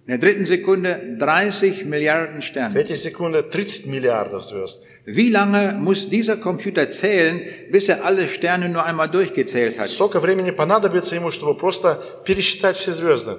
In 0.04 0.08
der 0.08 0.18
dritten 0.18 0.44
Sekunde 0.46 1.16
30 1.20 1.84
Milliarden 1.86 2.40
В 2.40 2.44
Sterne. 2.44 2.72
третьей 2.72 2.96
секунде 2.96 3.42
30 3.42 3.86
миллиардов 3.86 4.44
звезд. 4.44 4.88
Wie 5.06 5.30
lange 5.30 5.74
muss 5.78 6.08
dieser 6.08 6.36
Computer 6.36 6.90
zählen, 6.90 7.40
bis 7.70 7.88
er 7.88 8.04
alle 8.04 8.28
Sterne 8.28 8.68
nur 8.68 8.84
einmal 8.84 9.08
durchgezählt 9.08 9.78
hat? 9.78 9.88
Сколько 9.90 10.18
времени 10.20 10.50
понадобится 10.50 11.14
ему, 11.14 11.30
чтобы 11.30 11.56
просто 11.56 12.02
пересчитать 12.24 12.76
все 12.76 12.90
звезды? 12.92 13.36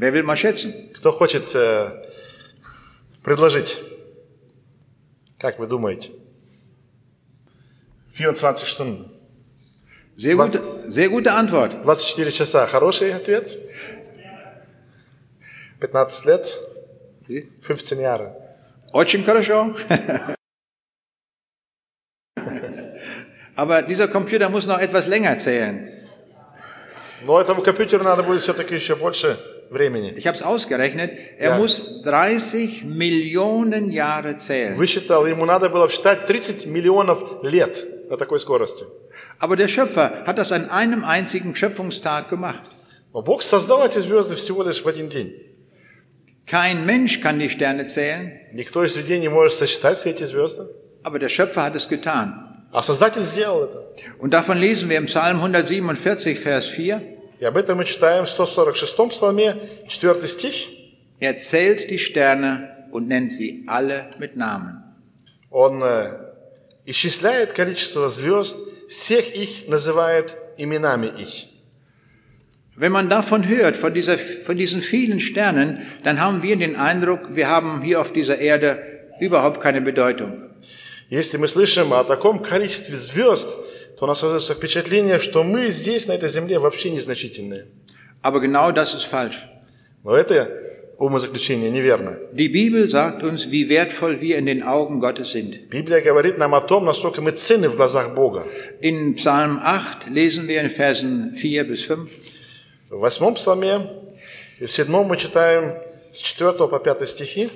Wer 0.00 0.14
will 0.14 0.22
mal 0.22 0.36
schätzen? 0.36 0.90
Кто 0.94 1.12
хочет 1.12 1.54
э, 1.54 2.02
предложить? 3.22 3.78
Как 5.38 5.58
вы 5.58 5.66
думаете? 5.66 6.12
24 8.16 8.66
Stunden. 8.66 9.10
Sehr 10.16 10.36
gute, 10.36 10.62
sehr 10.90 11.10
gute 11.10 11.34
Antwort. 11.34 11.82
24 11.82 12.32
часа. 12.32 12.66
Хороший 12.66 13.12
ответ? 13.12 13.54
15 15.80 16.24
лет? 16.24 16.58
15 17.60 17.98
Jahre. 17.98 18.34
Очень 18.94 19.22
хорошо. 19.22 19.76
Aber 23.54 23.82
dieser 23.82 24.08
Computer 24.08 24.48
muss 24.48 24.64
noch 24.64 24.78
etwas 24.78 25.06
länger 25.08 25.38
zählen. 25.38 26.08
Но 27.20 27.38
этому 27.38 27.60
компьютеру 27.60 28.02
надо 28.02 28.22
будет 28.22 28.40
все-таки 28.40 28.74
еще 28.74 28.96
больше 28.96 29.38
времени. 29.69 30.13
Ich 30.17 30.27
habe 30.27 30.35
es 30.37 30.43
ausgerechnet. 30.43 31.11
Er 31.37 31.51
Ja. 31.51 31.57
muss 31.57 32.01
30 32.03 32.83
Millionen 32.83 33.91
Jahre 33.91 34.37
zählen. 34.37 34.75
Высчитал, 34.77 35.25
ему 35.27 35.45
надо 35.45 35.69
было 35.69 35.89
считать 35.89 36.25
30 36.27 36.65
миллионов 36.67 37.43
лет 37.43 37.85
на 38.09 38.17
такой 38.17 38.39
скорости. 38.39 38.85
Aber 39.39 39.55
der 39.55 39.67
Schöpfer 39.67 40.23
hat 40.25 40.37
das 40.37 40.51
an 40.51 40.69
einem 40.69 41.03
einzigen 41.03 41.55
Schöpfungstag 41.55 42.29
gemacht. 42.29 42.63
Но 43.13 43.21
Бог 43.21 43.41
создал 43.41 43.83
эти 43.85 43.99
звезды 43.99 44.35
всего 44.35 44.61
лишь 44.63 44.83
в 44.83 44.87
один 44.87 45.09
день. 45.09 45.33
Kein 46.45 46.85
Mensch 46.85 47.21
kann 47.21 47.39
die 47.39 47.49
Sterne 47.49 47.87
zählen, 47.87 48.31
Никто 48.53 48.83
из 48.83 48.95
людей 48.95 49.19
не 49.19 49.29
может 49.29 49.53
сосчитать 49.53 49.97
все 49.97 50.11
эти 50.11 50.23
звезды. 50.23 50.67
aber 51.03 51.17
der 51.19 51.29
Schöpfer 51.29 51.63
hat 51.63 51.75
es 51.75 51.87
getan. 51.89 52.41
А 52.71 52.81
Создатель 52.83 53.23
сделал 53.23 53.63
это. 53.63 53.83
Und 54.19 54.31
davon 54.33 54.57
lesen 54.59 54.89
wir 54.89 54.97
im 54.97 55.05
Psalm 55.05 55.37
147, 55.39 56.37
Vers 56.39 56.65
4. 56.67 57.01
И 57.39 57.45
об 57.45 57.57
этом 57.57 57.77
мы 57.77 57.85
читаем 57.85 58.25
в 58.25 58.29
146 58.29 59.09
псалме, 59.09 59.57
4 59.87 60.27
стих. 60.27 60.69
Er 61.19 61.37
zählt 61.37 61.89
die 61.89 61.99
Sterne 61.99 62.87
und 62.91 63.07
nennt 63.07 63.31
sie 63.31 63.63
alle 63.67 64.09
mit 64.19 64.35
Namen. 64.35 64.81
Он 65.49 65.81
э, 65.83 66.11
исчисляет 66.85 67.53
количество 67.53 68.09
звезд, 68.09 68.57
всех 68.89 69.35
их 69.35 69.67
называет 69.67 70.37
именами 70.57 71.07
их. 71.07 71.47
Wenn 72.77 72.91
man 72.91 73.09
davon 73.09 73.47
hört, 73.47 73.77
von, 73.77 73.93
dieser, 73.93 74.17
von 74.17 74.57
diesen 74.57 74.81
vielen 74.81 75.21
Sternen, 75.21 75.85
dann 76.03 76.19
haben 76.19 76.43
wir 76.43 76.57
den 76.57 76.75
Eindruck, 76.75 77.33
wir 77.33 77.47
haben 77.47 77.81
hier 77.81 78.01
auf 78.01 78.11
dieser 78.11 78.37
Erde 78.39 78.83
überhaupt 79.21 79.61
keine 79.61 79.79
Bedeutung. 79.79 80.49
Если 81.09 81.37
мы 81.37 81.47
слышим 81.47 81.93
о 81.93 82.03
таком 82.03 82.39
количестве 82.39 82.97
звезд, 82.97 83.49
то 83.99 84.05
у 84.05 84.07
нас 84.07 84.19
создается 84.19 84.53
впечатление, 84.53 85.19
что 85.19 85.43
мы 85.43 85.69
здесь, 85.69 86.07
на 86.07 86.13
этой 86.13 86.29
земле, 86.29 86.59
вообще 86.59 86.89
незначительные. 86.89 87.67
Aber 88.21 88.39
genau 88.39 88.71
das 88.71 88.95
ist 88.95 89.05
falsch. 89.05 89.35
Но 90.03 90.15
это 90.15 90.65
умозаключение 90.97 91.69
неверно. 91.69 92.17
Die 92.31 92.49
Bibel 92.49 92.89
sagt 92.89 93.23
uns, 93.23 93.51
wie 93.51 93.69
wertvoll 93.69 94.21
wir 94.21 94.37
in 94.37 94.45
den 94.45 94.63
Augen 94.63 94.99
Gottes 94.99 95.31
sind. 95.31 95.69
Библия 95.69 96.01
говорит 96.01 96.37
нам 96.37 96.55
о 96.55 96.61
том, 96.61 96.85
насколько 96.85 97.21
мы 97.21 97.31
ценны 97.31 97.69
в 97.69 97.75
глазах 97.75 98.15
Бога. 98.15 98.47
In 98.81 99.15
Psalm 99.15 99.59
8 99.61 100.09
lesen 100.09 100.47
wir 100.47 100.61
in 100.61 100.69
Versen 100.69 101.35
4 101.35 101.63
bis 101.65 101.83
5. 101.83 102.09
В 102.89 102.99
восьмом 102.99 103.35
псалме 103.35 103.89
и 104.59 104.65
в 104.65 104.71
седьмом 104.71 105.07
мы 105.07 105.17
читаем 105.17 105.75
с 106.13 106.21
4 106.21 106.53
по 106.53 106.79
5 106.79 107.09
стихи. 107.09 107.49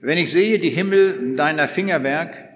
Wenn 0.00 0.18
ich 0.18 0.30
sehe 0.30 0.58
die 0.58 0.68
Himmel 0.68 1.34
deiner 1.34 1.66
Fingerwerk, 1.66 2.47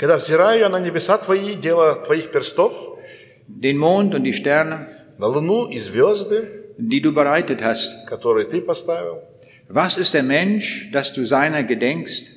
«Когда 0.00 0.16
взираю 0.16 0.60
я 0.60 0.68
на 0.68 0.78
небеса 0.78 1.18
Твои, 1.18 1.54
дело 1.54 1.94
Твоих 1.96 2.30
перстов, 2.30 2.98
den 3.48 3.78
Mond 3.78 4.14
und 4.14 4.24
die 4.24 4.32
Sterne, 4.32 4.88
на 5.18 5.26
луну 5.26 5.68
и 5.68 5.78
звезды, 5.78 6.64
die 6.78 7.00
du 7.00 7.12
bereitet 7.12 7.62
hast, 7.62 8.06
которые 8.06 8.46
Ты 8.46 8.60
поставил, 8.60 9.22
was 9.68 9.96
ist 9.96 10.14
der 10.14 10.22
Mensch, 10.22 10.90
dass 10.92 11.12
du 11.12 11.24
seiner 11.24 11.62
gedenkst, 11.62 12.34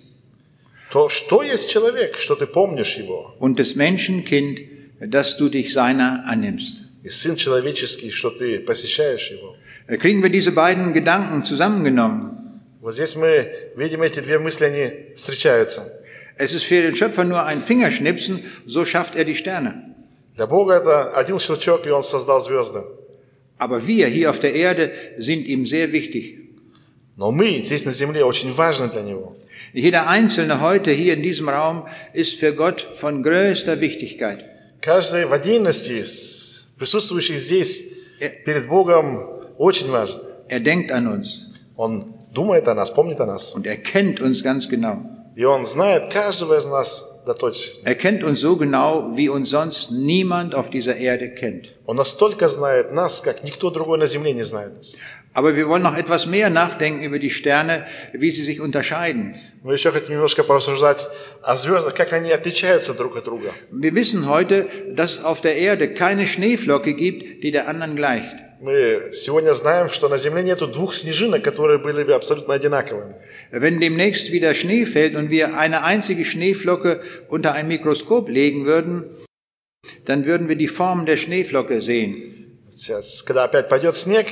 то 0.92 1.10
что 1.10 1.44
есть 1.44 1.70
человек, 1.70 2.18
что 2.18 2.36
Ты 2.36 2.48
помнишь 2.48 2.98
его, 2.98 3.36
und 3.40 3.60
des 3.60 3.76
Menschen 3.76 4.24
Kind, 4.24 4.62
dass 5.00 5.38
du 5.38 5.50
dich 5.50 5.74
seiner 5.74 6.24
annimmst? 6.26 6.86
и 7.04 7.10
Сын 7.10 7.36
человеческий, 7.36 8.12
что 8.12 8.30
Ты 8.30 8.60
посещаешь 8.60 9.32
его?» 9.32 9.56
Kriegen 9.88 10.22
wir 10.22 10.30
diese 10.30 10.52
beiden 10.52 10.94
Gedanken 10.94 11.44
zusammengenommen? 11.44 12.36
Вот 12.82 12.94
здесь 12.94 13.16
мы 13.16 13.72
видим 13.76 14.04
эти 14.04 14.20
две 14.20 14.40
мысли, 14.40 14.66
они 14.66 15.16
встречаются. 15.16 15.84
Es 16.38 16.54
ist 16.54 16.64
für 16.64 16.82
den 16.82 16.96
Schöpfer 16.96 17.26
nur 17.26 17.46
ein 17.46 17.62
Fingerschnipsen, 17.62 18.44
so 18.66 18.86
schafft 18.86 19.16
er 19.16 19.26
die 19.26 19.36
Sterne. 19.36 19.96
Для 20.36 20.46
Бога 20.46 20.76
это 20.76 21.12
один 21.16 21.38
щелчок, 21.38 21.86
и 21.86 21.90
Он 21.90 22.02
создал 22.04 22.40
звезды. 22.42 22.84
Aber 23.58 23.86
wir 23.86 24.08
hier 24.08 24.30
auf 24.30 24.40
der 24.40 24.54
Erde 24.54 24.92
sind 25.18 25.46
ihm 25.46 25.66
sehr 25.66 25.92
wichtig. 25.92 26.38
Но 27.18 27.32
мы 27.32 27.62
здесь 27.62 27.84
на 27.84 27.92
земле 27.92 28.24
очень 28.24 28.54
важны 28.54 28.88
для 28.90 29.02
Него. 29.02 29.36
Jeder 29.74 30.08
Einzelne 30.08 30.62
heute 30.62 30.92
hier 30.92 31.14
in 31.14 31.22
diesem 31.22 31.50
Raum 31.50 31.86
ist 32.14 32.40
für 32.40 32.54
Gott 32.54 32.80
von 32.80 33.22
größter 33.22 33.82
Wichtigkeit. 33.82 34.46
Каждый 34.80 35.26
в 35.26 35.34
отдельности, 35.34 36.00
из 36.00 36.70
присутствующий 36.78 37.36
здесь, 37.36 37.84
перед 38.46 38.68
Богом 38.70 39.28
очень 39.58 39.90
важен. 39.92 40.22
Er 40.48 40.62
denkt 40.62 40.92
an 40.94 41.08
uns 41.08 41.48
Он 41.76 42.14
думает 42.34 42.68
о 42.70 42.74
нас, 42.74 42.90
помнит 42.92 43.20
о 43.20 43.26
нас. 43.26 43.52
und 43.54 43.68
er 43.68 43.76
kennt 43.76 44.22
uns 44.22 44.42
ganz 44.42 44.70
genau. 44.70 45.13
И 45.36 45.44
Он 45.44 45.66
знает 45.66 46.12
каждого 46.12 46.58
из 46.58 46.66
нас 46.66 47.22
до 47.26 47.34
точности. 47.34 47.86
Er 47.86 47.96
kennt 47.96 48.24
uns 48.24 48.42
so 48.42 48.58
genau, 48.58 49.16
wie 49.16 49.30
uns 49.30 49.50
sonst 49.50 49.92
niemand 49.92 50.56
auf 50.56 50.70
dieser 50.70 50.98
Erde 50.98 51.30
kennt. 51.30 51.68
Он 51.86 51.96
настолько 51.96 52.48
знает 52.48 52.92
нас, 52.92 53.22
как 53.22 53.44
никто 53.44 53.70
другой 53.70 53.98
на 53.98 54.08
земле 54.08 54.34
не 54.34 54.44
знает 54.44 54.76
нас. 54.78 54.96
Aber 55.34 55.56
wir 55.56 55.70
wollen 55.70 55.84
noch 55.84 55.96
etwas 55.96 56.26
mehr 56.26 56.50
nachdenken 56.50 57.04
über 57.04 57.20
die 57.20 57.30
Sterne, 57.30 57.86
wie 58.14 58.32
sie 58.32 58.44
sich 58.44 58.60
unterscheiden. 58.60 59.36
Мы 59.64 59.74
еще 59.74 59.92
хотим 59.92 60.16
немножко 60.16 60.44
порассуждать 60.44 61.08
о 61.42 61.56
звездах, 61.56 61.94
как 61.94 62.14
они 62.14 62.32
отличаются 62.32 62.94
друг 62.94 63.16
от 63.16 63.26
друга. 63.26 63.52
Wir 63.72 63.94
wissen 63.94 64.28
heute, 64.28 64.68
dass 64.88 65.20
es 65.20 65.24
auf 65.24 65.42
der 65.42 65.56
Erde 65.56 65.94
keine 65.94 66.26
Schneeflocke 66.26 66.94
gibt, 66.94 67.44
die 67.44 67.52
der 67.52 67.68
anderen 67.68 67.96
gleicht. 67.96 68.36
Мы 68.62 69.12
сегодня 69.14 69.54
знаем, 69.54 69.90
что 69.90 70.10
на 70.10 70.18
Земле 70.18 70.44
нету 70.44 70.68
двух 70.68 70.94
снежинок, 70.94 71.42
которые 71.44 71.78
были 71.78 72.04
бы 72.04 72.14
абсолютно 72.14 72.56
одинаковыми. 72.56 73.16
Wenn 73.54 73.80
demnächst 73.80 74.32
wieder 74.32 74.54
Schnee 74.54 74.86
fällt 74.86 75.16
und 75.16 75.30
wir 75.30 75.58
eine 75.58 75.84
einzige 75.84 76.26
Schneeflocke 76.26 77.02
unter 77.28 77.54
ein 77.54 77.68
Mikroskop 77.68 78.30
legen 78.30 78.66
würden, 78.66 79.06
dann 80.06 80.26
würden 80.26 80.48
wir 80.48 80.56
die 80.56 80.68
Form 80.68 81.06
der 81.06 81.18
Schneeflocke 81.18 81.82
sehen. 81.82 82.60
Сейчас, 82.70 83.24
когда 83.24 83.46
опять 83.46 83.70
пойдет 83.70 83.96
снег, 83.96 84.28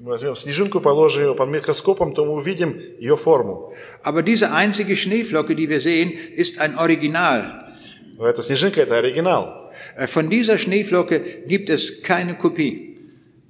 мы 0.00 0.10
возьмем 0.10 0.36
снежинку, 0.36 0.80
положим 0.80 1.22
ее 1.22 1.34
под 1.34 1.48
микроскопом, 1.48 2.14
то 2.14 2.24
мы 2.24 2.32
увидим 2.32 2.78
ее 2.98 3.16
форму. 3.16 3.72
Aber 4.02 4.22
diese 4.22 4.52
einzige 4.52 4.96
Schneeflocke, 4.96 5.54
die 5.54 5.68
wir 5.68 5.80
sehen, 5.80 6.12
ist 6.12 6.60
ein 6.60 6.76
Original. 6.76 7.60
Но 8.16 8.26
эта 8.26 8.42
снежинка – 8.42 8.82
это 8.82 8.98
оригинал. 8.98 9.72
Äh, 9.96 10.06
Von 10.06 10.30
dieser 10.30 10.58
Schneeflocke 10.58 11.20
gibt 11.46 11.70
es 11.70 12.02
keine 12.02 12.34
Kopie. 12.34 12.87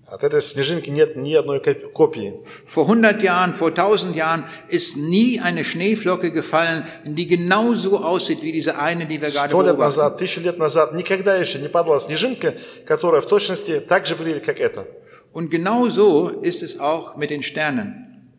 От 0.08 0.22
этой 0.22 0.42
снежинки 0.42 0.90
нет 0.90 1.16
ни 1.16 1.32
одной 1.34 1.60
коп- 1.60 1.92
копии. 1.92 2.34
Vor 2.66 2.86
100 2.86 3.22
Jahren, 3.22 3.54
vor 3.54 3.70
1000 3.74 4.14
Jahren 4.14 4.44
ist 4.68 4.96
nie 4.96 5.40
eine 5.40 5.64
Schneeflocke 5.64 6.30
gefallen, 6.30 6.84
die 7.06 7.26
genauso 7.26 7.98
aussieht 7.98 8.42
wie 8.42 8.52
diese 8.52 8.78
eine, 8.78 9.06
die 9.06 9.20
wir 9.22 9.30
gerade 9.30 9.48
Сто 9.48 9.62
лет 9.62 9.76
beobachten. 9.76 9.96
назад, 9.98 10.18
тысячу 10.18 10.40
лет 10.40 10.58
назад 10.58 10.92
никогда 10.92 11.36
еще 11.36 11.58
не 11.58 11.68
падала 11.68 11.98
снежинка, 12.00 12.54
которая 12.86 13.22
в 13.22 13.26
точности 13.26 13.80
так 13.80 14.06
же 14.06 14.14
выглядит, 14.14 14.44
как 14.44 14.60
эта. 14.60 14.86
Und 15.32 15.48
genau 15.50 15.88
so 15.88 16.28
ist 16.42 16.62
es 16.62 16.78
auch 16.78 17.16
mit 17.16 17.30
den 17.30 17.42
Sternen. 17.42 17.94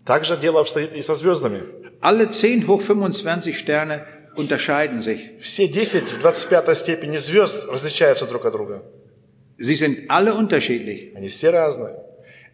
Так 0.06 0.24
же 0.24 0.38
дело 0.38 0.60
обстоит 0.62 0.94
и 0.94 1.02
со 1.02 1.16
звездами. 1.16 1.64
Alle 2.00 2.30
10 2.30 2.68
hoch 2.68 2.82
25 2.84 3.58
Sterne 3.58 4.06
unterscheiden 4.38 5.02
sich. 5.02 5.40
Все 5.42 5.68
10 5.68 6.12
в 6.12 6.20
25 6.22 6.78
степени 6.78 7.18
звезд 7.18 7.66
различаются 7.68 8.28
друг 8.28 8.46
от 8.46 8.54
друга. 8.54 8.84
Sie 9.60 9.76
sind 9.76 10.10
alle 10.10 10.34
unterschiedlich. 10.34 11.16
Они 11.16 11.30
все 11.30 11.50
разные. 11.50 11.96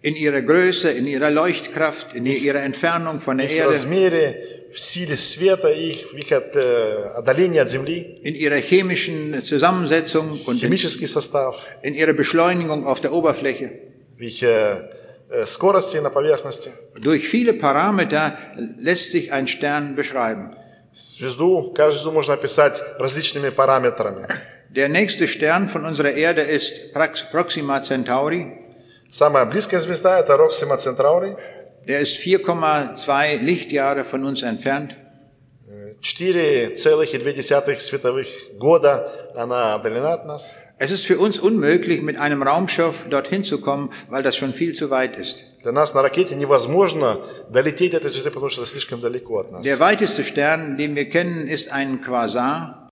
In 0.03 0.15
ihrer 0.15 0.41
Größe, 0.41 0.89
in 0.89 1.05
ihrer 1.05 1.29
Leuchtkraft, 1.29 2.15
in 2.15 2.25
ihrer 2.25 2.63
Entfernung 2.63 3.21
von 3.21 3.37
der 3.37 3.47
В 3.47 3.51
их 3.51 3.57
Erde, 3.57 3.73
размере, 3.73 4.61
в 4.71 4.79
силе 4.79 5.15
света, 5.15 5.69
их, 5.69 6.11
в 6.11 6.15
их 6.15 6.31
от, 6.31 6.55
э, 6.55 7.11
отдалении 7.15 7.59
от 7.59 7.69
Земли, 7.69 8.19
in 8.23 8.35
ihrer 8.35 8.61
chemischen 8.61 9.43
Zusammensetzung 9.43 10.39
und 10.45 10.55
in, 10.55 10.69
химический 10.69 11.07
состав, 11.07 11.55
in 11.83 11.93
ihrer 11.93 12.13
Beschleunigung 12.13 12.85
auf 12.85 13.01
der 13.01 13.13
Oberfläche. 13.13 13.71
в 14.17 14.21
их 14.21 14.43
э, 14.43 14.89
э, 15.29 15.45
скорости 15.45 15.97
на 15.97 16.09
поверхности. 16.09 16.71
Durch 16.97 17.27
viele 17.27 17.53
Parameter 17.53 18.37
lässt 18.77 19.11
sich 19.11 19.31
ein 19.31 19.47
Stern 19.47 19.95
beschreiben. 19.95 20.55
Звезду, 20.93 21.71
каждую 21.73 21.93
звезду 21.93 22.11
можно 22.11 22.33
описать 22.33 22.81
различными 22.99 23.49
параметрами. 23.49 24.27
Der 24.75 24.87
nächste 24.89 25.27
Stern 25.27 25.67
von 25.67 25.85
unserer 25.85 26.11
Erde 26.11 26.41
ist 26.41 26.93
Prax- 26.93 27.29
Proxima 27.29 27.81
Centauri. 27.81 28.57
Самая 29.09 29.45
близкая 29.45 29.81
звезда – 29.81 30.21
это 30.21 30.37
Роксима 30.37 30.77
Центраури. 30.77 31.35
Der 31.85 31.99
ist 31.99 32.15
4,2 32.17 33.37
Lichtjahre 33.41 34.03
von 34.05 34.23
uns 34.23 34.41
entfernt. 34.43 34.95
4,2 36.01 37.79
световых 37.79 38.27
года 38.57 39.11
она 39.35 39.75
отдалена 39.75 40.13
от 40.13 40.25
нас. 40.25 40.55
Es 40.79 40.89
ist 40.89 41.05
für 41.05 41.19
uns 41.19 41.37
unmöglich, 41.37 42.01
mit 42.01 42.17
einem 42.17 42.41
Raumschiff 42.41 43.07
dorthin 43.09 43.43
zu 43.43 43.61
kommen, 43.61 43.91
weil 44.09 44.23
das 44.23 44.35
schon 44.35 44.53
viel 44.53 44.73
zu 44.73 44.89
weit 44.89 45.15
ist. 45.17 45.43
Для 45.61 45.71
нас 45.71 45.93
на 45.93 46.01
ракете 46.01 46.33
невозможно 46.35 47.19
долететь 47.49 47.91
до 47.91 47.97
этой 47.97 48.09
звезды, 48.09 48.31
потому 48.31 48.49
что 48.49 48.61
это 48.61 48.71
слишком 48.71 48.99
далеко 48.99 49.39
от 49.39 49.51
нас. 49.51 49.63
Der 49.63 49.79
weiteste 49.79 50.23
Stern, 50.23 50.77
den 50.77 50.95
wir 50.95 51.07
kennen, 51.09 51.47
ist 51.47 51.71
ein 51.71 52.01
Quasar. 52.01 52.84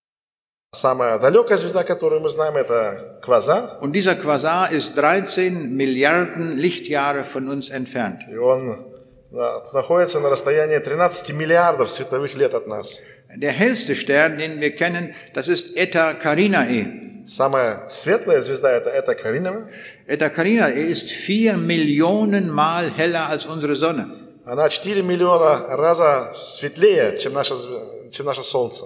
Самая 0.73 1.17
далекая 1.17 1.57
звезда, 1.57 1.83
которую 1.83 2.21
мы 2.21 2.29
знаем, 2.29 2.55
это 2.55 3.19
Квазар. 3.23 3.79
Und 3.81 3.91
dieser 3.93 4.15
Quasar 4.15 4.71
ist 4.71 4.95
13 4.95 5.75
Milliarden 5.75 6.57
Lichtjahre 6.57 7.23
von 7.23 7.47
uns 7.49 7.71
entfernt. 7.71 8.21
И 8.31 8.37
он 8.37 8.85
на- 9.31 9.63
находится 9.73 10.19
на 10.19 10.29
расстоянии 10.29 10.77
13 10.77 11.33
миллиардов 11.33 11.89
световых 11.89 12.35
лет 12.35 12.53
от 12.53 12.67
нас. 12.67 13.01
Der 13.35 13.51
hellste 13.51 13.95
Stern, 13.95 14.37
den 14.37 14.59
wir 14.61 14.75
kennen, 14.75 15.13
das 15.33 15.47
ist 15.47 15.75
Eta 15.75 16.13
Carinae. 16.13 17.25
Самая 17.27 17.87
светлая 17.89 18.41
звезда 18.41 18.71
это, 18.71 18.89
это 18.91 19.15
Каринова. 19.15 19.69
Eta 20.07 20.29
Carinae 20.29 20.71
ist 20.83 21.09
vier 21.09 21.57
Millionen 21.57 22.49
Mal 22.51 22.91
heller 22.95 23.27
als 23.29 23.45
unsere 23.45 23.75
Sonne. 23.75 24.05
Она 24.45 24.69
4 24.69 25.01
миллиона 25.03 25.65
раза 25.77 26.31
светлее, 26.33 27.17
чем, 27.17 27.33
наша, 27.33 27.55
зв- 27.55 28.11
чем 28.11 28.25
наше 28.27 28.41
Солнце. 28.43 28.85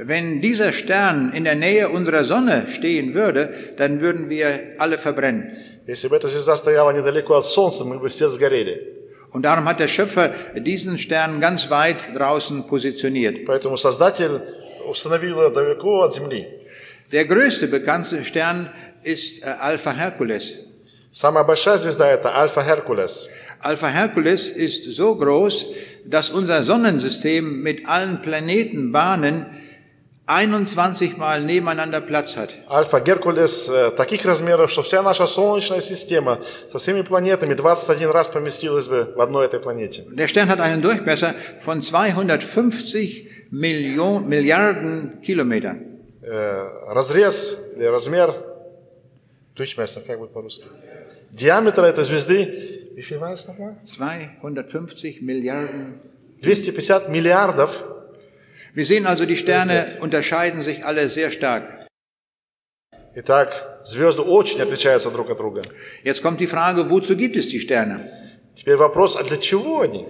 Wenn 0.00 0.42
dieser 0.42 0.72
Stern 0.72 1.32
in 1.32 1.44
der 1.44 1.54
Nähe 1.54 1.88
unserer 1.88 2.24
Sonne 2.24 2.66
stehen 2.68 3.14
würde, 3.14 3.54
dann 3.78 4.00
würden 4.00 4.28
wir 4.28 4.74
alle 4.78 4.98
verbrennen. 4.98 5.50
Если 5.86 6.08
бы 6.08 6.16
эта 6.16 6.28
звезда 6.28 6.56
стояла 6.56 6.90
недалеко 6.90 7.36
от 7.36 7.46
Солнца, 7.46 7.84
мы 7.84 7.98
бы 7.98 8.08
все 8.08 8.28
сгорели. 8.28 8.92
Und 9.30 9.42
darum 9.42 9.66
hat 9.66 9.80
der 9.80 9.88
Schöpfer 9.88 10.34
diesen 10.54 10.98
Stern 10.98 11.40
ganz 11.40 11.70
weit 11.70 12.14
draußen 12.14 12.66
positioniert. 12.66 13.44
Поэтому 13.46 13.76
Создатель 13.76 14.42
установил 14.88 15.40
ее 15.42 15.50
далеко 15.50 16.02
от 16.02 16.14
Земли. 16.14 16.46
Der 17.12 17.24
größte 17.24 17.68
bekannte 17.68 18.24
Stern 18.24 18.70
ist 19.02 19.42
äh, 19.42 19.46
Alpha 19.46 19.92
Hercules. 19.92 20.54
Самая 21.16 21.44
большая 21.44 21.78
звезда 21.78 22.10
это 22.10 22.36
Альфа 22.36 22.62
Геркулес. 22.62 23.28
Alpha 23.62 23.88
Hercules 23.88 24.50
ist 24.50 24.84
so 24.84 25.14
groß, 25.14 25.66
dass 26.04 26.28
unser 26.28 26.62
Sonnensystem 26.62 27.62
mit 27.62 27.88
allen 27.88 28.20
Planetenbahnen 28.20 29.46
21 30.30 31.18
Mal 31.18 31.44
nebeneinander 31.44 32.00
Platz 32.00 32.36
hat. 32.36 32.50
Альфа 32.68 33.00
Геркулес 33.00 33.68
э, 33.68 33.92
таких 33.92 34.24
размеров, 34.24 34.70
что 34.70 34.82
вся 34.82 35.00
наша 35.02 35.26
Солнечная 35.26 35.80
система 35.80 36.40
со 36.70 36.78
всеми 36.78 37.02
планетами 37.02 37.54
21 37.54 38.10
раз 38.10 38.26
поместилась 38.26 38.88
бы 38.88 39.12
в 39.14 39.20
одной 39.20 39.46
этой 39.46 39.60
планете. 39.60 40.04
Der 40.10 40.26
Stern 40.26 40.48
hat 40.48 40.60
einen 40.60 40.82
Durchmesser 40.82 41.36
von 41.60 41.80
250 41.80 43.52
Million, 43.52 44.28
Milliarden 44.28 45.22
Kilometern. 45.22 46.00
Э, 46.22 46.92
разрез 46.92 47.56
или 47.76 47.84
размер, 47.84 48.34
Durchmesser, 49.54 50.00
как 50.04 50.18
будет 50.18 50.32
по-русски, 50.32 50.66
диаметр 51.30 51.84
этой 51.84 52.02
звезды, 52.02 52.92
wie 52.96 53.02
viel 53.02 53.20
war 53.20 53.32
es 53.32 53.46
nochmal? 53.46 53.76
250 53.84 55.22
Milliarden. 55.22 56.00
250 56.42 57.10
миллиардов. 57.10 57.84
Wir 58.74 58.84
sehen 58.84 59.06
also, 59.06 59.24
die 59.24 59.36
Sterne 59.36 59.96
unterscheiden 60.00 60.60
sich 60.60 60.84
alle 60.84 61.08
sehr 61.08 61.30
stark. 61.30 61.86
Итак, 63.18 63.80
звезды 63.84 64.20
очень 64.20 64.60
отличаются 64.60 65.10
друг 65.10 65.30
от 65.30 65.38
друга. 65.38 65.62
Jetzt 66.04 66.22
kommt 66.22 66.38
die 66.38 66.46
Frage, 66.46 66.90
wozu 66.90 67.16
gibt 67.16 67.36
es 67.36 67.48
die 67.48 67.60
Sterne? 67.60 68.10
Теперь 68.54 68.76
вопрос, 68.76 69.16
а 69.16 69.24
для 69.24 69.38
чего 69.38 69.80
они? 69.80 70.06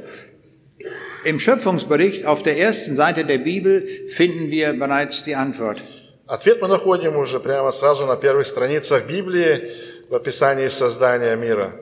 Im 1.25 1.39
Schöpfungsbericht 1.39 2.27
auf 2.27 2.43
der 2.43 2.59
ersten 2.59 2.95
Seite 2.95 3.25
der 3.25 3.39
Bibel 3.39 3.87
finden 4.09 4.51
wir 4.51 4.73
bereits 4.73 5.23
die 5.23 5.37
Antwort. 5.37 5.83
Ответ 6.27 6.61
мы 6.61 6.67
находим 6.67 7.17
уже 7.17 7.39
прямо 7.39 7.71
сразу 7.71 8.07
на 8.07 8.17
первых 8.17 8.47
страницах 8.47 9.07
Библии 9.07 9.71
в 10.09 10.15
описании 10.17 10.67
создания 10.69 11.37
мира. 11.37 11.75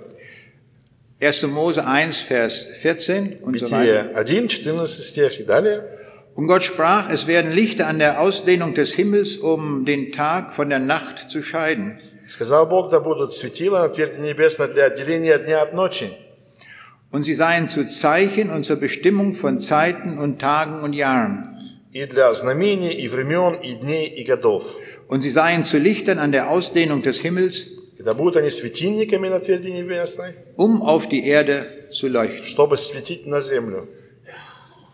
1. 1.20 1.50
Mose 1.50 1.82
1, 1.86 2.12
Vers 2.28 2.66
14 2.82 3.40
und 3.42 3.58
so 3.58 3.64
Бытие 3.64 4.12
weiter. 4.12 4.16
1, 4.16 4.48
14 4.48 5.04
стих 5.04 5.40
и 5.40 5.44
далее. 5.44 5.88
Und 6.34 6.48
Gott 6.48 6.64
sprach, 6.64 7.10
es 7.10 7.26
werden 7.28 7.52
Lichter 7.52 7.86
an 7.86 7.98
der 8.00 8.20
Ausdehnung 8.20 8.74
des 8.74 8.92
Himmels, 8.94 9.36
um 9.36 9.84
den 9.84 10.10
Tag 10.10 10.52
von 10.52 10.68
der 10.68 10.80
Nacht 10.80 11.30
zu 11.30 11.42
scheiden. 11.42 11.98
Сказал 12.26 12.66
Бог, 12.66 12.90
да 12.90 13.00
будут 13.00 13.32
светила 13.34 13.80
на 13.82 13.88
тверди 13.88 14.18
небесной 14.20 14.68
для 14.68 14.86
отделения 14.86 15.38
дня 15.38 15.62
от 15.62 15.74
ночи, 15.74 16.08
Und 17.12 17.22
sie 17.22 17.34
seien 17.34 17.68
zu 17.68 17.86
Zeichen 17.86 18.50
und 18.50 18.64
zur 18.64 18.76
Bestimmung 18.76 19.34
von 19.34 19.60
Zeiten 19.60 20.18
und 20.18 20.40
Tagen 20.40 20.82
und 20.82 20.92
Jahren. 20.94 21.50
и 21.92 22.06
для 22.06 22.34
знамений, 22.34 22.90
и 22.90 23.06
времен, 23.06 23.54
и 23.62 23.74
дней, 23.74 24.08
и 24.08 24.24
годов. 24.24 24.64
Und 25.06 25.20
sie 25.20 25.30
seien 25.30 25.62
zu 25.64 25.78
Lichtern 25.78 26.18
an 26.18 26.32
der 26.32 26.50
Ausdehnung 26.50 27.02
des 27.02 27.20
Himmels, 27.20 27.66
И 27.98 28.02
да 28.02 28.14
будут 28.14 28.36
они 28.36 28.50
светильниками 28.50 29.28
на 29.28 29.38
тверди 29.38 29.68
небесной, 29.68 30.34
um 30.56 30.82
auf 30.82 31.08
die 31.08 31.24
Erde 31.28 31.86
zu 31.92 32.08
leuchten. 32.08 32.42
чтобы 32.42 32.76
светить 32.78 33.26
на 33.26 33.40
землю. 33.40 33.86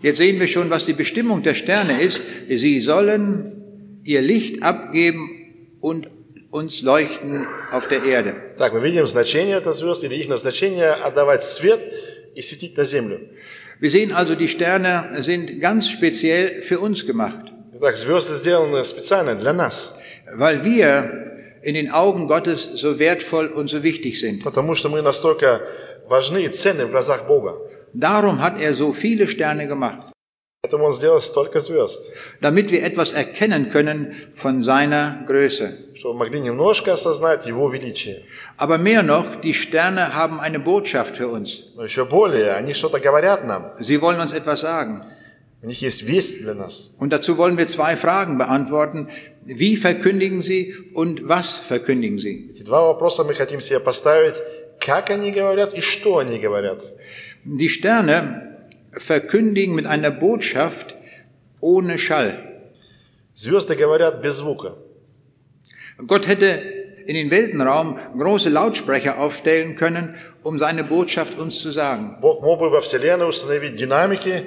Jetzt 0.05 0.17
sehen 0.17 0.41
wir 0.41 0.49
schon, 0.49 0.71
was 0.71 0.87
die 0.87 0.95
Bestimmung 0.95 1.43
der 1.43 1.55
Sterne 1.55 2.01
ist. 2.01 2.23
Sie 2.49 2.81
sollen 2.81 4.01
ihr 4.05 4.23
Licht 4.23 4.63
abgeben 4.63 5.77
und 5.81 6.09
uns 6.51 6.83
leuchten 6.83 7.47
auf 7.71 7.87
der 7.89 8.03
Erde. 8.05 8.35
Так, 8.59 8.73
мы 8.73 8.81
видим 8.81 9.07
значение 9.07 9.57
этой 9.57 9.73
звезд, 9.73 10.05
или 10.05 10.17
их 10.17 10.29
назначение 10.29 10.93
отдавать 10.93 11.45
свет 11.45 11.81
и 12.35 12.43
светить 12.43 12.77
на 12.77 12.85
землю. 12.85 13.21
Wir 13.81 13.91
sehen 13.91 14.13
also, 14.13 14.35
die 14.35 14.49
Sterne 14.49 15.23
sind 15.23 15.61
ganz 15.61 15.89
speziell 15.89 16.61
für 16.61 16.81
uns 16.81 17.07
gemacht, 17.07 17.47
Итак, 17.75 17.97
звезды 17.97 18.35
сделаны 18.35 18.85
специально 18.85 19.35
для 19.35 19.55
нас, 19.55 19.99
weil 20.35 20.65
wir 20.65 21.31
in 21.63 21.75
den 21.75 21.91
Augen 21.91 22.27
Gottes 22.27 22.69
so 22.75 22.99
wertvoll 22.99 23.47
und 23.47 23.71
so 23.71 23.83
wichtig 23.83 24.21
sind. 24.21 24.43
потому 24.43 24.75
что 24.75 24.91
мы 24.91 25.01
настолько 25.01 25.63
важны 26.09 26.45
и 26.45 26.49
ценны 26.49 26.87
в 26.87 26.91
глазах 26.91 27.27
Бога. 27.27 27.57
Darum 27.95 28.41
hat 28.41 28.61
er 28.61 28.75
so 28.75 28.93
viele 28.93 29.27
Sterne 29.27 29.67
gemacht, 29.67 30.13
Поэтому 30.63 30.85
Он 30.85 30.93
сделал 30.93 31.23
столько 31.23 31.61
звезд, 31.61 32.13
damit 32.43 32.71
wir 32.71 32.85
etwas 32.85 33.13
erkennen 33.13 33.71
können 33.71 34.15
von 34.35 34.63
seiner 34.63 35.25
Größe. 35.27 35.95
чтобы 35.95 36.15
мы 36.19 36.27
могли 36.27 36.41
немножко 36.41 36.93
осознать 36.93 37.47
Его 37.47 37.71
величие. 37.71 38.25
Aber 38.59 38.77
mehr 38.77 39.03
noch, 39.03 39.41
die 39.41 39.55
Sterne 39.55 40.15
haben 40.15 40.39
eine 40.39 40.61
Botschaft 40.61 41.17
für 41.17 41.29
uns. 41.29 41.65
Но 41.77 41.85
еще 41.85 42.05
более, 42.05 42.53
они 42.57 42.75
что-то 42.75 43.01
говорят 43.01 43.47
нам. 43.47 43.71
Sie 43.81 44.03
wollen 44.03 44.21
uns 44.21 44.35
etwas 44.35 44.61
sagen. 44.61 45.03
У 45.63 45.67
них 45.67 45.81
есть 45.81 46.03
весть 46.03 46.43
для 46.43 46.55
нас. 46.55 46.95
Und 46.99 47.11
dazu 47.11 47.39
wollen 47.39 47.57
wir 47.57 47.67
zwei 47.67 47.97
Fragen 47.97 48.37
beantworten. 48.37 49.09
Wie 49.45 49.77
verkündigen 49.77 50.43
sie 50.43 50.75
und 50.95 51.27
was 51.27 51.55
verkündigen 51.55 52.19
sie? 52.19 52.51
Эти 52.51 52.63
два 52.63 52.83
вопроса 52.83 53.25
мы 53.25 53.33
хотим 53.35 53.63
себе 53.63 53.81
поставить. 53.81 54.35
Как 54.79 55.11
они 55.11 55.31
говорят 55.31 55.75
и 55.75 55.81
что 55.81 56.19
они 56.19 56.39
говорят? 56.39 56.83
Die 57.45 57.69
Sterne 57.69 58.69
verkündigen 58.93 59.75
mit 59.75 59.87
einer 59.87 60.11
Botschaft 60.11 60.95
ohne 61.61 61.99
Schall. 61.99 62.47
Звезды 63.35 63.77
говорят 63.77 64.23
без 64.23 64.39
звука. 64.39 64.77
Gott 66.07 66.27
hätte 66.27 66.63
in 67.07 67.15
den 67.15 67.31
Weltenraum 67.31 67.99
große 68.17 68.51
Lautsprecher 68.51 69.19
aufstellen 69.19 69.77
können, 69.77 70.15
um 70.43 70.59
seine 70.59 70.85
Botschaft 70.85 71.39
uns 71.39 71.59
zu 71.59 71.71
sagen. 71.71 72.17
Бог 72.21 72.43
мог 72.43 72.59
бы 72.61 72.71
во 72.71 72.81
Вселенной 72.81 73.29
установить 73.29 73.77
динамики, 73.77 74.45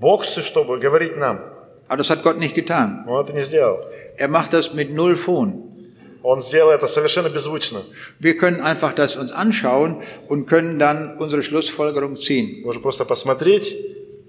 боксы, 0.00 0.42
чтобы 0.42 0.78
говорить 0.78 1.16
нам. 1.16 1.40
Aber 1.88 1.98
das 1.98 2.10
hat 2.10 2.22
Gott 2.22 2.38
nicht 2.38 2.54
getan. 2.54 3.04
Но 3.06 3.14
он 3.14 3.24
это 3.24 3.32
не 3.32 3.42
сделал. 3.42 3.78
Er 4.16 4.28
macht 4.28 4.52
das 4.52 4.74
mit 4.74 4.90
null 4.90 5.16
Phon. 5.16 5.67
Он 6.22 6.40
сделал 6.40 6.70
это 6.70 6.86
совершенно 6.86 7.28
беззвучно. 7.28 7.82
Wir 8.18 8.38
können 8.38 8.62
einfach 8.62 8.94
das 8.94 9.14
uns 9.16 9.30
anschauen 9.30 10.02
und 10.26 10.46
können 10.46 10.78
dann 10.78 11.18
unsere 11.18 11.42
Schlussfolgerung 11.42 12.16
ziehen. 12.16 12.62
Можно 12.64 12.80
просто 12.80 13.04
посмотреть 13.04 13.76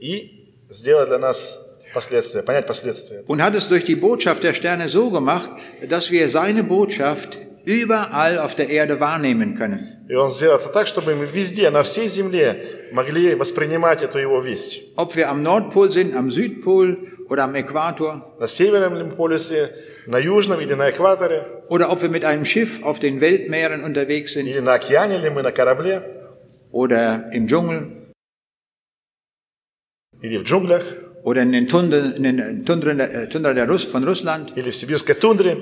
и 0.01 0.51
сделать 0.69 1.08
для 1.08 1.19
нас 1.19 1.65
последствия, 1.93 2.43
понять 2.43 2.67
последствия. 2.67 3.23
Und 3.28 3.41
hat 3.41 3.56
es 3.56 3.69
durch 3.69 3.86
die 3.86 3.95
Botschaft 3.95 4.43
der 4.43 4.54
Sterne 4.54 4.89
so 4.89 5.10
gemacht, 5.10 5.49
dass 5.89 6.12
wir 6.12 6.30
seine 6.30 6.65
Botschaft 6.65 7.38
überall 7.63 8.39
auf 8.39 8.56
der 8.56 8.69
Erde 8.69 8.99
wahrnehmen 8.99 9.56
können. 9.56 10.06
И 10.10 10.15
он 10.15 10.30
сделал 10.30 10.58
это 10.58 10.67
так, 10.67 10.88
чтобы 10.88 11.15
мы 11.15 11.25
везде, 11.25 11.69
на 11.69 11.82
всей 11.82 12.10
земле 12.10 12.89
могли 12.91 13.36
воспринимать 13.36 14.01
эту 14.01 14.19
его 14.19 14.41
весть. 14.41 14.82
Ob 14.97 15.15
wir 15.15 15.30
am 15.30 15.41
Nordpol 15.43 15.91
sind, 15.91 16.13
am 16.13 16.30
Südpol 16.30 16.97
oder 17.30 17.45
am 17.45 17.56
Äquator, 17.56 18.21
На 18.38 18.47
Северном 18.47 19.12
полюсе, 19.12 19.73
на 20.10 20.17
Южном 20.17 20.60
или 20.62 20.73
на 20.73 20.89
экваторе, 20.89 21.63
oder 21.69 21.91
ob 21.91 22.01
wir 22.01 22.10
mit 22.10 22.25
einem 22.25 22.45
Schiff 22.45 22.84
auf 22.84 22.99
den 22.99 23.21
Weltmeeren 23.21 23.84
unterwegs 23.84 24.34
sind 24.34 24.47
или 24.47 24.60
на 24.60 24.75
океане, 24.75 25.19
или 25.19 25.30
мы 25.30 25.41
на 25.41 25.51
корабле, 25.51 26.04
oder 26.71 27.30
im 27.34 27.47
Dschungel 27.47 28.13
или 30.21 30.38
в 30.38 30.43
джунглях, 30.43 30.84
oder 31.23 31.41
in 31.41 31.51
den 31.51 31.67
Tundren, 31.67 32.13
in 32.15 32.23
den 32.23 32.65
Tundren 32.65 32.97
der, 32.97 33.13
äh, 33.13 33.30
Tundra 33.30 33.54
der 33.54 33.67
Russ, 33.67 33.84
von 33.84 34.04
Russland 34.04 34.54
или 34.56 34.69
в 34.69 34.75
сибирской 34.75 35.15
тундре, 35.15 35.58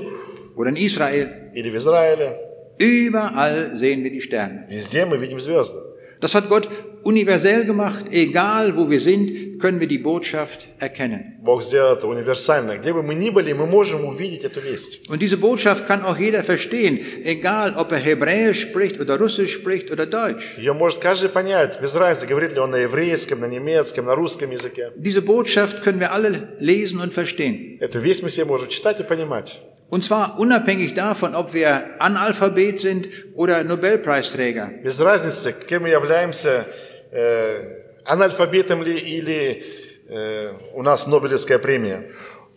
oder 0.56 0.70
in 0.70 0.76
Israel. 0.76 1.44
или 1.56 1.70
в 1.70 1.76
Израиле. 1.76 2.38
Überall 2.80 3.76
sehen 3.76 4.04
wir 4.04 4.12
die 4.12 4.22
Sterne. 4.22 4.66
Везде 4.70 5.06
мы 5.06 5.18
видим 5.18 5.40
звезды. 5.40 5.80
Das 6.20 6.34
hat 6.36 6.50
Gott 6.50 6.68
universell 7.04 7.66
gemacht. 7.66 8.06
Egal 8.12 8.76
wo 8.78 8.90
wir 8.90 9.00
sind, 9.00 9.57
können 9.60 9.80
wir 9.80 9.88
die 9.88 9.98
Botschaft 9.98 10.68
erkennen. 10.80 11.40
Бог 11.42 11.64
сделал 11.64 11.96
это 11.96 12.08
универсально. 12.08 12.78
Где 12.78 12.94
бы 12.94 13.04
мы 13.04 13.16
ни 13.16 13.30
были, 13.30 13.54
мы 13.54 13.66
можем 13.66 14.06
увидеть 14.06 14.44
эту 14.44 14.60
весть. 14.60 15.10
Und 15.10 15.20
diese 15.22 15.38
Botschaft 15.38 15.88
kann 15.88 16.04
auch 16.04 16.18
jeder 16.18 16.44
verstehen, 16.44 17.00
egal 17.24 17.76
ob 17.78 17.92
er 17.92 17.98
Hebräisch 17.98 18.62
spricht 18.62 19.00
oder 19.00 19.20
Russisch 19.20 19.54
spricht 19.54 19.92
oder 19.92 20.06
Deutsch. 20.06 20.58
Ее 20.58 20.74
может 20.74 21.00
каждый 21.00 21.30
понять, 21.30 21.82
без 21.82 21.96
разницы, 21.96 22.28
говорит 22.28 22.54
ли 22.54 22.60
он 22.60 22.72
на 22.72 22.78
еврейском, 22.78 23.42
на 23.42 23.48
немецком, 23.48 24.06
на 24.06 24.16
русском 24.16 24.52
языке. 24.52 24.92
Diese 24.96 25.22
Botschaft 25.22 25.84
können 25.84 26.00
wir 26.00 26.12
alle 26.12 26.56
lesen 26.60 27.00
und 27.00 27.14
verstehen. 27.14 27.78
Эту 27.80 28.00
весть 28.00 28.24
мы 28.24 28.30
все 28.30 28.46
можем 28.46 28.70
читать 28.70 29.00
и 29.00 29.04
понимать. 29.04 29.62
Und 29.94 30.04
zwar 30.04 30.40
unabhängig 30.40 30.96
davon, 30.96 31.36
ob 31.36 31.54
wir 31.54 31.84
Analphabet 32.00 32.80
sind 32.80 33.08
oder 33.36 33.64
Nobelpreisträger. 33.64 34.82
Без 34.84 35.00
разницы, 35.00 35.54
кем 35.54 35.84
мы 35.84 35.90
являемся, 35.90 36.66
э, 37.12 37.77
анальфабетом 38.08 38.84
ли 38.84 38.98
или 38.98 39.64
э, 40.08 40.54
у 40.74 40.84
нас 40.84 41.08
Нобелевская 41.08 41.60
премия. 41.60 42.06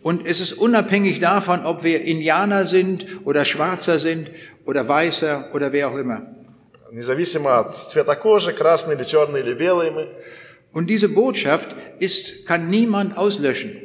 Und 0.03 0.25
es 0.25 0.39
ist 0.39 0.53
unabhängig 0.53 1.19
davon, 1.19 1.65
ob 1.65 1.83
wir 1.83 2.01
Indianer 2.01 2.65
sind 2.65 3.05
oder 3.25 3.45
Schwarzer 3.45 3.99
sind 3.99 4.29
oder 4.65 4.87
Weißer 4.87 5.49
oder 5.53 5.73
wer 5.73 5.89
auch 5.89 5.97
immer. 5.97 6.21
Независимо 6.91 7.59
от 7.59 7.75
цвета 7.75 8.15
кожи, 8.15 8.53
красный 8.53 8.95
или 8.95 9.03
черный 9.03 9.41
или 9.41 9.53
белый 9.53 9.91
мы. 9.91 10.07
Und 10.71 10.87
diese 10.87 11.09
Botschaft 11.09 11.75
ist, 11.99 12.45
kann 12.45 12.69
niemand 12.69 13.17
auslöschen. 13.17 13.81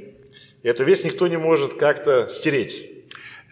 И 0.63 0.69
эту 0.69 0.85
весть 0.85 1.05
никто 1.05 1.27
не 1.27 1.39
может 1.39 1.75
как-то 1.75 2.29
стереть. 2.29 2.89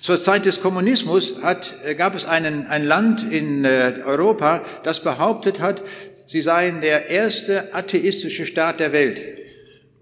Zur 0.01 0.19
Zeit 0.19 0.47
des 0.47 0.63
Kommunismus 0.63 1.43
hat, 1.43 1.75
äh, 1.85 1.95
gab 1.95 2.15
es 2.15 2.25
einen, 2.25 2.67
ein 2.67 2.85
Land 2.85 3.31
in 3.33 3.65
äh, 3.65 4.01
Europa, 4.07 4.63
das 4.83 5.01
behauptet 5.01 5.61
hat, 5.61 5.83
sie 6.27 6.43
seien 6.43 6.81
der 6.81 7.09
erste 7.09 7.75
atheistische 7.75 8.47
Staat 8.47 8.81
der 8.81 8.93
Welt. 8.93 9.21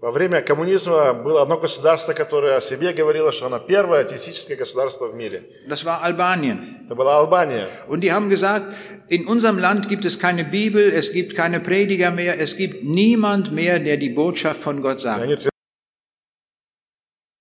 Во 0.01 0.11
время 0.11 0.41
коммунизма 0.41 1.13
было 1.13 1.41
одно 1.41 1.57
государство, 1.57 2.13
которое 2.13 2.55
о 2.55 2.61
себе 2.61 2.93
говорило, 2.93 3.33
что 3.33 3.47
оно 3.47 3.59
первое 3.59 3.99
атеистическое 3.99 4.55
государство 4.55 5.07
в 5.09 5.15
мире. 5.15 5.43
Das 5.67 5.83
war 5.83 6.01
Albanien. 6.01 6.85
Это 6.85 6.95
была 6.95 7.17
Албания. 7.17 7.67
Und 7.89 7.99
die 8.01 8.13
haben 8.13 8.29
gesagt, 8.29 8.73
in 9.09 9.27
unserem 9.27 9.59
Land 9.59 9.89
gibt 9.89 10.05
es 10.05 10.17
keine 10.17 10.45
Bibel, 10.45 10.89
es 10.89 11.11
gibt 11.11 11.35
keine 11.35 11.59
Prediger 11.59 12.11
mehr, 12.11 12.39
es 12.39 12.55
gibt 12.55 12.85
niemand 12.85 13.51
mehr, 13.51 13.79
der 13.79 13.97
die 13.97 14.09
Botschaft 14.09 14.61
von 14.61 14.81
Gott 14.81 14.99
И 14.99 15.01
sagt. 15.01 15.49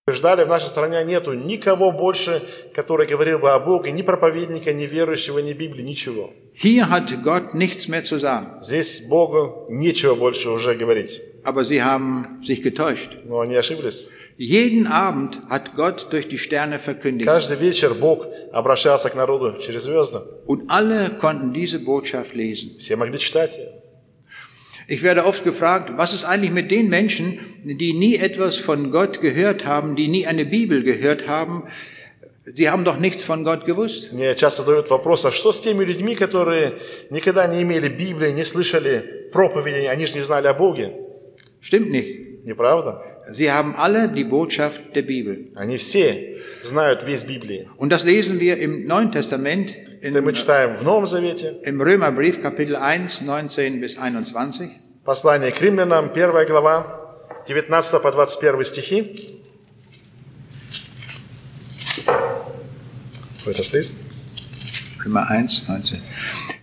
Утверждали, 0.05 0.43
в 0.43 0.49
нашей 0.49 0.65
стране 0.65 1.01
нету 1.05 1.33
никого 1.33 1.91
больше, 1.91 2.41
который 2.73 3.07
говорил 3.07 3.39
бы 3.39 3.51
о 3.51 3.59
Боге, 3.59 3.91
ни 3.91 4.01
проповедника, 4.01 4.73
ни 4.73 4.85
верующего, 4.85 5.39
ни 5.39 5.53
Библии, 5.53 5.81
ничего. 5.83 6.31
Hier 6.55 6.89
hat 6.89 7.23
Gott 7.23 7.53
nichts 7.53 7.87
mehr 7.87 8.03
zu 8.03 8.19
sagen. 8.19 8.61
Здесь 8.61 9.07
Богу 9.07 9.65
нечего 9.69 10.15
больше 10.15 10.49
уже 10.49 10.75
говорить. 10.75 11.21
Aber 11.45 11.63
sie 11.63 11.81
haben 11.81 12.41
sich 12.43 12.61
getäuscht. 12.61 13.17
Но 13.23 13.39
они 13.39 13.55
ошиблись. 13.55 14.09
Jeden 14.37 14.87
Abend 14.87 15.39
hat 15.49 15.75
Gott 15.75 16.07
durch 16.11 16.27
die 16.27 16.37
Sterne 16.37 16.79
verkündigt. 16.79 17.25
Каждый 17.25 17.57
вечер 17.57 17.93
Бог 17.93 18.27
обращался 18.51 19.09
к 19.09 19.15
народу 19.15 19.57
через 19.61 19.83
звезды. 19.83 20.19
Und 20.45 20.65
alle 20.69 21.11
konnten 21.11 21.53
diese 21.53 21.79
Botschaft 21.79 22.35
lesen. 22.35 22.77
Все 22.77 22.97
могли 22.97 23.17
читать 23.17 23.57
ее. 23.57 23.72
Ich 24.86 25.02
werde 25.02 25.26
oft 25.26 25.44
gefragt, 25.44 25.92
was 25.96 26.14
ist 26.14 26.24
eigentlich 26.24 26.50
mit 26.50 26.70
den 26.70 26.88
Menschen, 26.88 27.40
die 27.62 27.92
nie 27.92 28.16
etwas 28.16 28.56
von 28.56 28.90
Gott 28.90 29.20
gehört 29.20 29.66
haben, 29.66 29.96
die 29.96 30.08
nie 30.08 30.26
eine 30.26 30.46
Bibel 30.46 30.82
gehört 30.82 31.28
haben? 31.28 31.64
Sie 32.54 32.70
haben 32.70 32.84
doch 32.84 32.98
nichts 32.98 33.22
von 33.22 33.44
Gott 33.44 33.66
gewusst. 33.66 34.12
Мне 34.12 34.34
часто 34.34 34.62
задают 34.62 34.88
вопрос, 34.88 35.26
а 35.26 35.30
что 35.30 35.52
с 35.52 35.60
теми 35.60 35.84
людьми, 35.84 36.14
которые 36.14 36.78
никогда 37.10 37.46
не 37.46 37.62
имели 37.62 37.88
Библии, 37.88 38.32
не 38.32 38.44
слышали 38.44 39.28
проповеди, 39.30 39.84
они 39.86 40.06
же 40.06 40.14
не 40.14 40.22
знали 40.22 40.46
о 40.46 40.54
Боге? 40.54 40.94
Stimmt 41.60 41.90
nicht. 41.90 42.44
Неправда? 42.44 43.02
Sie 43.30 43.50
haben 43.52 43.74
alle 43.76 44.08
die 44.08 44.24
Botschaft 44.24 44.80
der 44.94 45.02
Bibel. 45.02 45.50
Они 45.54 45.76
все 45.76 46.40
знают 46.62 47.04
весь 47.06 47.24
Библии. 47.24 47.68
Und 47.76 47.92
das 47.92 48.04
lesen 48.04 48.40
wir 48.40 48.56
im 48.56 48.86
Neuen 48.86 49.12
Testament, 49.12 49.76
Это 50.02 50.22
мы 50.22 50.30
in, 50.30 50.34
читаем 50.34 50.76
в 50.76 50.82
Новом 50.82 51.06
Завете, 51.06 51.58
im 51.64 51.80
Römerbrief, 51.80 52.40
Kapitel 52.40 52.76
1, 52.76 53.20
19 53.20 53.80
bis 53.80 53.96
21. 53.96 54.70
послание 55.04 55.52
к 55.52 55.60
римлянам, 55.60 56.10
1 56.14 56.46
глава, 56.46 57.16
19 57.46 58.02
по 58.02 58.12
21 58.12 58.66
стихи. 58.66 59.40
Вы 63.44 63.52
это 63.52 63.64
слышите? 63.64 63.94
Römer 65.04 65.26
1, 65.30 65.66
19. 65.66 66.02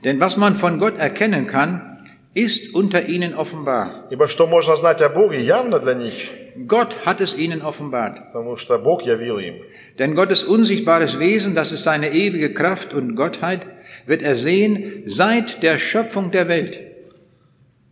Denn 0.04 0.20
was 0.20 0.38
man 0.38 0.54
von 0.54 0.78
Gott 0.80 1.00
erkennen 1.00 1.48
kann, 1.48 1.99
ist 2.34 2.74
unter 2.74 3.08
ihnen 3.08 3.34
offenbar. 3.34 4.08
Ибо 4.10 4.28
что 4.28 4.46
можно 4.48 4.76
знать 4.76 5.02
о 5.02 5.10
Боге, 5.10 5.40
явно 5.42 5.80
для 5.80 5.94
них, 5.94 6.32
Gott 6.68 7.06
hat 7.06 7.22
es 7.22 7.36
ihnen 7.36 7.62
offenbart. 7.62 8.32
потому 8.34 8.56
что 8.56 8.78
Бог 8.78 9.04
явил 9.04 9.40
им. 9.40 9.56
Denn 9.98 10.16
Gottes 10.16 10.44
unsichtbares 10.44 11.20
Wesen, 11.20 11.56
das 11.56 11.72
ist 11.72 11.84
seine 11.84 12.12
ewige 12.12 12.54
Kraft 12.54 12.94
und 12.94 13.16
Gottheit, 13.16 13.68
wird 14.06 14.22
er 14.22 14.36
sehen 14.36 15.04
seit 15.06 15.64
der 15.64 15.78
Schöpfung 15.78 16.32
der 16.32 16.48
Welt. 16.48 16.82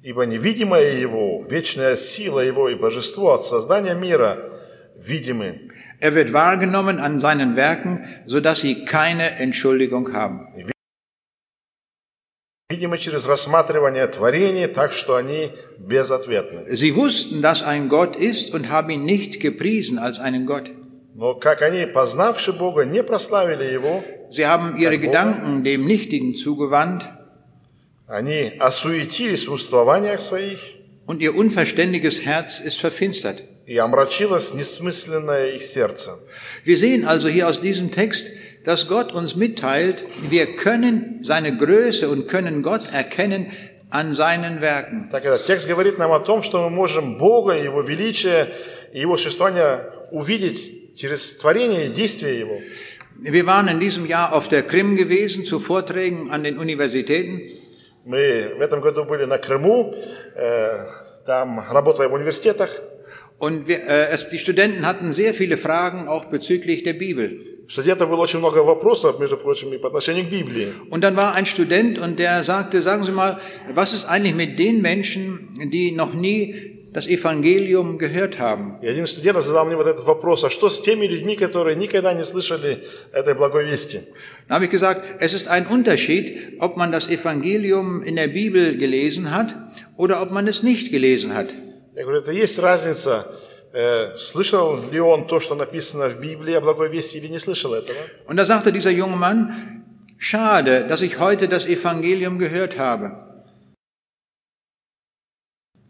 Ибо 0.02 0.26
невидимое 0.26 1.00
Его, 1.00 1.46
вечная 1.50 1.96
сила 1.96 2.42
Его 2.42 2.68
и 2.68 2.76
божество 2.76 3.34
от 3.34 3.44
создания 3.46 3.96
мира 3.96 4.52
видимы. 4.98 5.70
Er 6.02 6.16
wird 6.16 6.34
wahrgenommen 6.34 7.00
an 7.00 7.22
seinen 7.22 7.56
Werken, 7.56 8.06
so 8.26 8.42
dass 8.42 8.60
sie 8.60 8.84
keine 8.84 9.38
Entschuldigung 9.40 10.12
haben. 10.12 10.48
видимо, 12.70 12.98
через 12.98 13.26
рассматривание 13.26 14.08
творений, 14.08 14.68
так 14.68 14.94
что 14.94 15.16
они 15.16 15.52
безответны. 15.78 16.66
Sie 16.70 16.96
wussten, 16.96 17.42
dass 17.42 17.62
ein 17.62 17.88
Gott 17.90 18.16
ist 18.16 18.54
und 18.54 18.70
haben 18.70 18.90
ihn 18.90 19.06
nicht 19.06 19.40
gepriesen 19.40 20.00
als 20.00 20.20
einen 20.20 20.46
Gott. 20.46 20.72
Но 21.16 21.36
как 21.36 21.62
они, 21.62 21.86
познавши 21.86 22.54
Бога, 22.54 22.86
не 22.86 23.04
прославили 23.04 23.66
Его, 23.66 24.04
Sie 24.32 24.48
haben 24.48 24.78
ihre 24.78 24.94
Ein 24.94 25.02
Wunder. 25.02 25.08
Gedanken 25.08 25.64
dem 25.64 25.86
Nichtigen 25.86 26.36
zugewandt 26.36 27.10
они 28.08 28.52
осуетились 28.60 29.48
в 29.48 29.54
умствованиях 29.54 30.22
своих, 30.22 30.60
und 31.06 31.22
ihr 31.22 31.36
unverständiges 31.36 32.26
Herz 32.26 32.60
ist 32.60 32.80
verfinstert. 32.80 33.44
и 33.66 33.78
омрачилось 33.78 34.54
несмысленное 34.54 35.52
их 35.52 35.64
сердце. 35.64 36.20
Wir 36.66 36.78
sehen 36.78 37.06
also 37.06 37.28
hier 37.30 37.48
aus 37.48 37.62
diesem 37.62 37.92
Text, 37.92 38.28
dass 38.66 38.88
Gott 38.88 39.12
uns 39.12 39.36
mitteilt, 39.36 40.04
wir 40.30 40.56
können 40.56 41.20
seine 41.22 41.56
Größe 41.56 42.10
und 42.10 42.28
können 42.28 42.64
Gott 42.64 42.92
erkennen 42.92 43.52
an 43.90 44.16
seinen 44.16 44.62
Werken. 44.62 45.10
Так 45.12 45.26
этот 45.26 45.46
текст 45.46 45.68
говорит 45.68 45.98
нам 45.98 46.12
о 46.12 46.20
том, 46.20 46.44
что 46.44 46.68
мы 46.68 46.70
можем 46.70 47.18
Бога, 47.18 47.54
Его 47.54 47.82
величие 47.82 48.48
и 48.92 49.00
Его 49.00 49.18
существование 49.18 49.92
увидеть 50.12 50.96
через 50.96 51.38
творение 51.38 51.88
и 51.88 51.90
действие 51.90 52.40
Его. 52.40 52.60
Wir 53.20 53.46
waren 53.46 53.68
in 53.68 53.80
diesem 53.80 54.06
Jahr 54.06 54.34
auf 54.34 54.48
der 54.48 54.64
Krim 54.64 54.96
gewesen 54.96 55.46
zu 55.46 55.60
Vorträgen 55.60 56.32
an 56.32 56.44
den 56.44 56.58
Universitäten 56.58 57.42
Мы 58.06 58.56
в 58.58 58.62
этом 58.62 58.82
году 58.82 59.06
были 59.06 59.24
на 59.24 59.38
Крыму, 59.38 59.96
э, 60.36 60.88
там 61.26 61.66
работая 61.72 62.10
в 62.10 62.14
университетах. 62.14 62.70
und 63.44 63.68
wir, 63.68 63.84
äh, 63.88 64.08
es, 64.12 64.30
die 64.30 64.38
Studenten 64.38 64.88
hatten 64.88 65.12
sehr 65.12 65.34
viele 65.34 65.58
Fragen 65.58 66.08
auch 66.08 66.26
bezüglich 66.26 66.84
der 66.84 66.94
Bibel. 66.94 67.47
У 67.68 67.70
студентов 67.70 68.10
было 68.10 68.22
очень 68.22 68.40
много 68.40 68.58
вопросов, 68.60 69.20
между 69.20 69.38
прочим, 69.38 69.74
и 69.74 69.78
по 69.78 69.88
отношению 69.88 70.26
к 70.26 70.30
Библии. 70.30 70.74
Und 70.90 71.02
dann 71.02 71.16
war 71.16 71.34
ein 71.34 71.46
Student 71.46 71.98
und 71.98 72.20
der 72.20 72.44
sagte, 72.44 72.82
sagen 72.82 73.04
Sie 73.04 73.12
mal, 73.12 73.40
was 73.74 73.94
ist 73.94 74.06
eigentlich 74.06 74.36
mit 74.36 74.60
den 74.60 74.82
Menschen, 74.82 75.70
die 75.72 75.92
noch 75.92 76.14
nie 76.14 76.90
das 76.94 77.08
Evangelium 77.08 77.98
gehört 77.98 78.38
haben? 78.38 78.80
И 78.82 78.88
один 78.88 79.06
из 79.06 79.12
студентов 79.12 79.46
задал 79.46 79.66
мне 79.66 79.78
вот 79.78 79.88
этот 79.88 80.04
вопрос, 80.06 80.44
а 80.44 80.50
что 80.50 80.70
с 80.70 80.82
теми 80.82 81.08
людьми, 81.08 81.38
которые 81.38 81.78
никогда 81.78 82.14
не 82.14 82.26
слышали 82.26 82.84
этой 83.14 83.34
благой 83.34 83.66
вести? 83.66 84.02
Da 84.50 84.56
habe 84.56 84.66
ich 84.66 84.72
gesagt, 84.72 85.06
es 85.22 85.34
ist 85.34 85.48
ein 85.48 85.66
Unterschied, 85.66 86.58
ob 86.60 86.76
man 86.76 86.92
das 86.92 87.10
Evangelium 87.10 88.04
in 88.04 88.18
der 88.18 88.28
Bibel 88.28 88.78
gelesen 88.78 89.32
hat 89.32 89.56
oder 89.96 90.22
ob 90.22 90.32
man 90.32 90.48
es 90.48 90.64
nicht 90.64 90.92
gelesen 90.92 91.34
hat. 91.34 91.48
Я 91.96 92.04
говорю, 92.04 92.20
это 92.20 92.32
есть 92.32 92.60
разница, 92.60 93.28
э, 93.30 93.47
слышал 94.16 94.90
ли 94.92 95.00
он 95.00 95.28
то, 95.28 95.40
что 95.40 95.56
написано 95.56 96.08
в 96.10 96.20
Библии 96.20 96.54
о 96.54 96.62
благой 96.62 96.90
вести, 96.90 97.18
или 97.18 97.28
не 97.28 97.40
слышал 97.40 97.74
этого? 97.74 97.98
Und 98.28 98.38
da 98.38 98.46
sagte 98.46 98.72
dieser 98.72 98.92
junge 98.92 99.18
Mann, 99.18 99.84
schade, 100.18 100.86
dass 100.88 101.02
ich 101.02 101.20
heute 101.20 101.48
das 101.48 101.66
Evangelium 101.66 102.38
gehört 102.38 102.78
habe. 102.78 103.12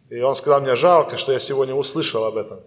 И 0.09 0.21
он 0.21 0.35
сказал, 0.35 0.61
мне 0.61 0.75
жалко, 0.75 1.17
что 1.17 1.31
я 1.31 1.39
сегодня 1.39 1.73
услышал 1.73 2.23
об 2.23 2.37
этом. 2.37 2.59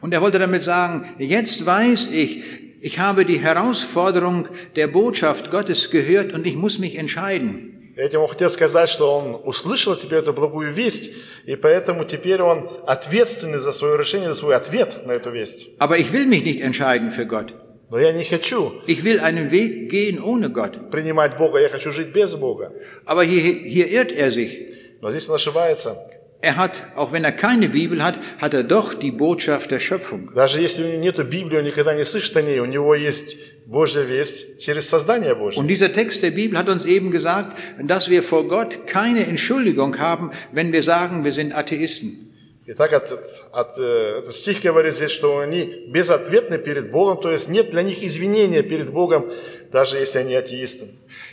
Und 0.00 0.12
er 0.12 0.20
wollte 0.20 0.38
damit 0.38 0.62
sagen, 0.62 1.14
jetzt 1.18 1.64
weiß 1.64 2.08
ich, 2.08 2.42
ich 2.80 2.98
habe 2.98 3.24
die 3.24 3.38
Herausforderung 3.38 4.48
der 4.76 4.88
Botschaft 4.88 5.50
Gottes 5.50 5.90
gehört 5.90 6.32
und 6.32 6.46
ich 6.46 6.56
muss 6.56 6.78
mich 6.78 6.96
entscheiden. 6.96 7.71
Этим 7.95 8.21
он 8.21 8.27
хотел 8.27 8.49
сказать, 8.49 8.89
что 8.89 9.15
он 9.15 9.39
услышал 9.43 9.95
теперь 9.95 10.19
эту 10.19 10.33
благую 10.33 10.71
весть, 10.71 11.11
и 11.45 11.55
поэтому 11.55 12.05
теперь 12.05 12.41
он 12.41 12.69
ответственный 12.87 13.59
за 13.59 13.71
свое 13.71 13.97
решение, 13.97 14.29
за 14.29 14.35
свой 14.35 14.55
ответ 14.55 15.05
на 15.05 15.11
эту 15.11 15.29
весть. 15.29 15.69
Aber 15.77 15.97
ich 15.97 16.11
will 16.11 16.25
mich 16.25 16.43
nicht 16.43 16.61
entscheiden 16.61 17.11
für 17.11 17.25
Gott. 17.25 17.53
Но 17.89 17.99
я 17.99 18.11
не 18.11 18.23
хочу 18.23 18.81
Ich 18.87 19.03
will 19.03 19.19
einen 19.19 19.51
Weg 19.51 19.89
gehen 19.91 20.19
ohne 20.19 20.49
Gott. 20.49 20.89
принимать 20.89 21.37
Бога, 21.37 21.59
я 21.59 21.69
хочу 21.69 21.91
жить 21.91 22.11
без 22.11 22.33
Бога. 22.33 22.71
Aber 23.05 23.23
hier, 23.23 23.41
hier 23.41 23.87
irrt 23.87 24.11
er 24.11 24.31
sich. 24.31 24.71
Но 25.01 25.11
здесь 25.11 25.29
он 25.29 25.35
ошибается. 25.35 25.95
Er 26.42 26.56
hat, 26.56 26.82
auch 26.94 27.10
wenn 27.10 27.24
er 27.24 27.32
keine 27.32 27.68
Bibel 27.68 28.02
hat, 28.02 28.16
hat 28.38 28.54
er 28.54 28.62
doch 28.62 28.94
die 28.94 29.10
Botschaft 29.10 29.72
der 29.72 29.80
Schöpfung. 29.80 30.30
Даже 30.36 30.60
если 30.60 30.84
у 30.84 30.86
него 30.86 31.00
нет 31.00 31.28
Библии, 31.28 31.58
он 31.58 31.64
никогда 31.64 31.94
не 31.94 32.04
слышит 32.04 32.36
о 32.36 32.42
ней, 32.42 32.60
у 32.60 32.64
него 32.64 32.94
есть 32.94 33.36
Божья 33.66 34.02
весть 34.02 34.60
через 34.60 34.88
создание 34.88 35.34
Божье. 35.34 35.58
Und 35.58 35.66
dieser 35.66 35.92
Text 35.92 36.22
der 36.22 36.30
Bibel 36.30 36.56
hat 36.56 36.68
uns 36.68 36.84
eben 36.84 37.10
gesagt, 37.10 37.58
dass 37.82 38.08
wir 38.08 38.22
vor 38.22 38.46
Gott 38.46 38.86
keine 38.86 39.26
Entschuldigung 39.26 39.98
haben, 39.98 40.30
wenn 40.52 40.72
wir 40.72 40.84
sagen, 40.84 41.24
wir 41.24 41.32
sind 41.32 41.56
Atheisten. 41.56 42.21
Итак, 42.70 42.92
от, 42.92 43.10
от, 43.52 43.78
э, 43.78 44.18
этот 44.18 44.34
стих 44.34 44.60
говорит 44.60 44.94
здесь, 44.94 45.10
что 45.10 45.38
они 45.38 45.86
безответны 45.88 46.58
перед 46.58 46.90
Богом, 46.90 47.18
то 47.18 47.30
есть 47.30 47.48
нет 47.48 47.70
для 47.70 47.82
них 47.82 48.02
извинения 48.02 48.62
перед 48.62 48.90
Богом, 48.90 49.30
даже 49.72 49.96
если 49.96 50.18
они 50.18 50.34
атеисты. 50.34 50.86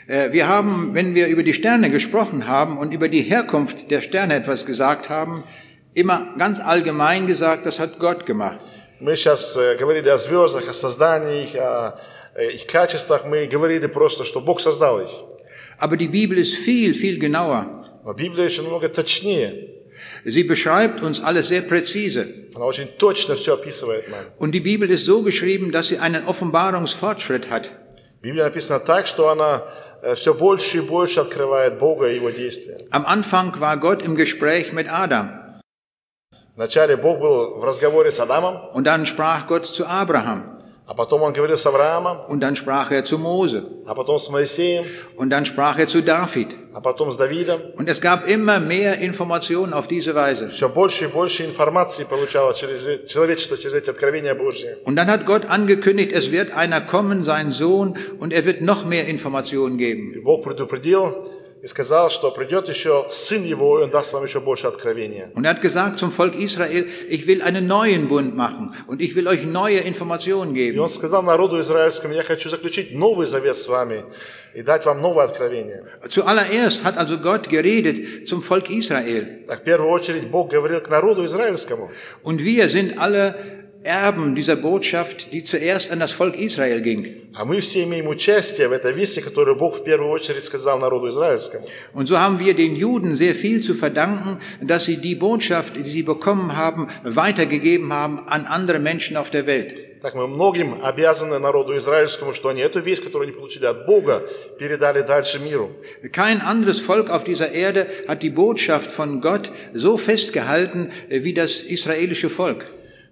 Äh, 0.07 0.31
Wir 0.31 0.47
haben, 0.47 0.93
wenn 0.93 1.13
wir 1.13 1.27
über 1.27 1.43
die 1.43 1.53
Sterne 1.53 1.89
gesprochen 1.89 2.47
haben 2.47 2.77
und 2.77 2.93
über 2.93 3.09
die 3.09 3.21
Herkunft 3.21 3.91
der 3.91 4.01
Sterne 4.01 4.35
etwas 4.35 4.65
gesagt 4.65 5.09
haben, 5.09 5.43
immer 5.93 6.33
ganz 6.37 6.61
allgemein 6.61 7.27
gesagt, 7.27 7.65
das 7.65 7.79
hat 7.79 7.99
Gott 7.99 8.25
gemacht. 8.25 8.59
Мы 9.01 9.17
сейчас 9.17 9.57
э, 9.57 9.75
говорили 9.75 10.07
о 10.07 10.17
звездах, 10.17 10.69
о 10.69 10.73
создании 10.73 11.43
их, 11.43 11.55
о 11.55 11.99
э, 12.35 12.51
их 12.51 12.65
качествах, 12.65 13.25
мы 13.25 13.45
говорили 13.45 13.87
просто, 13.87 14.23
что 14.23 14.39
Бог 14.39 14.61
создал 14.61 15.01
их. 15.01 15.09
Aber 15.79 15.97
die 15.97 16.07
Bibel 16.07 16.37
ist 16.37 16.55
viel, 16.55 16.93
viel 16.93 17.19
genauer. 17.19 17.83
Но 18.05 18.13
Библия 18.13 18.45
еще 18.45 18.61
намного 18.61 18.87
точнее, 18.87 19.78
Sie 20.23 20.43
beschreibt 20.43 21.01
uns 21.01 21.21
alles 21.21 21.47
sehr 21.47 21.61
präzise. 21.61 22.27
она 22.55 22.65
очень 22.65 22.87
точно 22.97 23.35
все 23.35 23.53
описывает 23.53 24.07
нам. 24.09 24.19
Und 24.37 24.51
die 24.51 24.59
Bibel 24.59 24.89
ist 24.89 25.05
so 25.05 25.21
geschrieben, 25.21 25.71
dass 25.71 25.87
sie 25.87 25.99
einen 25.99 26.25
Offenbarungsfortschritt 26.25 27.49
hat. 27.49 27.71
Библия 28.21 28.45
написана 28.45 28.79
так, 28.79 29.07
что 29.07 29.29
она 29.29 29.63
все 30.15 30.33
больше 30.33 30.77
и 30.77 30.81
больше 30.81 31.19
открывает 31.19 31.77
Бога 31.79 32.09
и 32.09 32.15
Его 32.15 32.29
действия. 32.29 32.77
Am 32.91 33.05
Anfang 33.05 33.59
war 33.59 33.77
Gott 33.77 34.03
im 34.03 34.15
Gespräch 34.15 34.73
mit 34.73 34.89
Adam 34.89 35.41
Вначале 36.55 36.95
Бог 36.95 37.19
был 37.19 37.59
в 37.59 37.63
разговоре 37.65 38.11
с 38.11 38.19
Адамом, 38.19 38.69
und 38.73 38.85
dann 38.85 39.05
sprach 39.05 39.45
Gott 39.47 39.65
zu 39.65 39.85
Abraham 39.85 40.55
Und 42.28 42.40
dann 42.40 42.56
sprach 42.56 42.90
er 42.90 43.04
zu 43.04 43.18
Mose. 43.18 43.62
Und 45.16 45.30
dann 45.30 45.46
sprach 45.46 45.78
er 45.78 45.86
zu 45.86 46.02
David. 46.02 46.48
Und 47.76 47.88
es 47.88 48.00
gab 48.00 48.28
immer 48.28 48.58
mehr 48.58 48.98
Informationen 48.98 49.72
auf 49.72 49.86
diese 49.86 50.14
Weise. 50.16 50.50
Und 54.84 54.96
dann 54.96 55.06
hat 55.08 55.26
Gott 55.26 55.46
angekündigt, 55.46 56.12
es 56.12 56.32
wird 56.32 56.52
einer 56.52 56.80
kommen, 56.80 57.22
sein 57.22 57.52
Sohn, 57.52 57.96
und 58.18 58.32
er 58.32 58.44
wird 58.44 58.60
noch 58.60 58.84
mehr 58.84 59.06
Informationen 59.06 59.78
geben. 59.78 60.24
И 61.59 61.59
Бог 61.59 61.59
предупредил 61.59 61.59
и 61.65 61.67
сказал, 61.67 62.11
что 62.11 62.29
придет 62.29 62.69
еще 62.69 63.07
Сын 63.09 63.43
Его, 63.43 63.79
и 63.79 63.83
Он 63.83 63.89
даст 63.89 64.13
вам 64.13 64.23
еще 64.23 64.39
больше 64.39 64.67
откровения. 64.67 65.31
Und 65.33 65.45
er 65.45 65.55
hat 65.55 65.61
gesagt 65.61 65.97
zum 65.97 66.11
Volk 66.11 66.35
Israel, 66.35 66.85
ich 67.09 67.25
will 67.25 67.41
einen 67.41 67.65
neuen 67.65 68.07
Bund 68.07 68.35
machen 68.35 68.75
und 68.85 69.01
ich 69.01 69.15
will 69.15 69.27
euch 69.27 69.45
neue 69.45 69.79
Informationen 69.79 70.55
И 70.55 70.71
geben. 70.71 70.79
Он 70.79 70.87
сказал 70.87 71.23
народу 71.23 71.59
израильскому, 71.59 72.13
я 72.13 72.21
хочу 72.21 72.49
заключить 72.49 72.93
новый 72.93 73.25
завет 73.25 73.57
с 73.57 73.67
вами 73.67 74.03
и 74.53 74.61
дать 74.61 74.85
вам 74.85 75.01
новое 75.01 75.25
откровение. 75.25 75.85
Zuallererst 76.07 76.83
hat 76.83 76.97
also 76.97 77.17
Gott 77.17 77.49
geredet 77.49 78.27
zum 78.27 78.43
Volk 78.43 78.69
Israel. 78.69 79.25
Так 79.47 79.61
в 79.61 79.63
первую 79.63 79.89
очередь 79.89 80.29
Бог 80.29 80.51
говорил 80.51 80.81
к 80.81 80.89
народу 80.89 81.25
израильскому. 81.25 81.89
Und 82.21 82.45
wir 82.45 82.69
sind 82.69 82.99
alle 82.99 83.58
Erben 83.85 84.33
dieser 84.33 84.55
Botschaft, 84.55 85.31
die 85.31 85.43
zuerst 85.43 85.91
an 85.91 85.99
das 85.99 86.11
Volk 86.11 86.39
Israel 86.39 86.81
ging. 86.81 87.21
А 87.35 87.45
мы 87.45 87.59
все 87.59 87.83
имеем 87.83 88.07
участие 88.07 88.67
в 88.67 88.71
этой 88.71 88.93
вести, 88.93 89.19
которую 89.19 89.57
Бог 89.57 89.75
в 89.75 89.83
первую 89.83 90.09
очередь 90.09 90.43
сказал 90.43 90.79
народу 90.79 91.09
израильскому. 91.09 91.67
Und 91.93 92.07
so 92.07 92.17
haben 92.17 92.39
wir 92.39 92.55
den 92.55 92.75
Juden 92.75 93.13
sehr 93.13 93.35
viel 93.35 93.61
zu 93.61 93.75
verdanken, 93.75 94.39
dass 94.59 94.85
sie 94.85 94.97
die 94.97 95.13
Botschaft, 95.13 95.75
die 95.75 95.83
sie 95.83 96.01
bekommen 96.01 96.57
haben, 96.57 96.87
weitergegeben 97.03 97.93
haben 97.93 98.27
an 98.27 98.47
andere 98.47 98.79
Menschen 98.79 99.17
auf 99.17 99.29
der 99.29 99.45
Welt. 99.45 100.01
Так 100.01 100.15
мы 100.15 100.27
многим 100.27 100.83
обязаны 100.83 101.37
народу 101.37 101.77
израильскому, 101.77 102.33
что 102.33 102.49
они 102.49 102.61
эту 102.61 102.79
весть, 102.79 103.03
которую 103.03 103.27
они 103.27 103.37
получили 103.37 103.65
от 103.65 103.85
Бога, 103.85 104.23
передали 104.57 105.01
дальше 105.01 105.37
миру. 105.39 105.69
Kein 106.11 106.41
anderes 106.41 106.79
Volk 106.79 107.11
auf 107.11 107.23
dieser 107.23 107.51
Erde 107.51 107.87
hat 108.07 108.23
die 108.23 108.31
Botschaft 108.31 108.91
von 108.91 109.21
Gott 109.21 109.51
so 109.73 109.97
festgehalten 109.97 110.91
äh, 111.09 111.23
wie 111.23 111.33
das 111.33 111.61
israelische 111.61 112.29
Volk. 112.29 112.65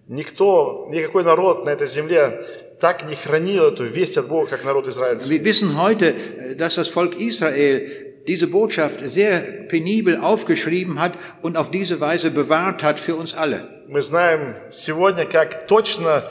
Никто, 0.08 0.88
никакой 0.90 1.22
народ 1.22 1.66
на 1.66 1.70
этой 1.70 1.86
земле 1.86 2.42
так 2.80 3.08
не 3.08 3.14
хранил 3.14 3.66
эту 3.66 3.84
весть 3.84 4.16
от 4.16 4.28
Бога, 4.28 4.48
как 4.48 4.64
народ 4.64 4.88
израильский. 4.88 5.28
Wir 5.28 5.44
wissen 5.44 5.76
heute, 5.76 6.14
äh, 6.14 6.54
dass 6.56 6.76
das 6.76 6.88
Volk 6.88 7.20
Israel 7.20 7.90
diese 8.26 8.46
Botschaft 8.46 9.00
sehr 9.08 9.40
penibel 9.68 10.16
aufgeschrieben 10.16 11.00
hat 11.00 11.12
und 11.42 11.56
auf 11.56 11.70
diese 11.70 12.00
Weise 12.00 12.30
bewahrt 12.30 12.82
hat 12.82 12.98
für 12.98 13.16
uns 13.16 13.34
alle. 13.34 13.68
Мы 13.88 14.00
знаем 14.00 14.54
сегодня, 14.70 15.26
как 15.26 15.66
точно 15.66 16.24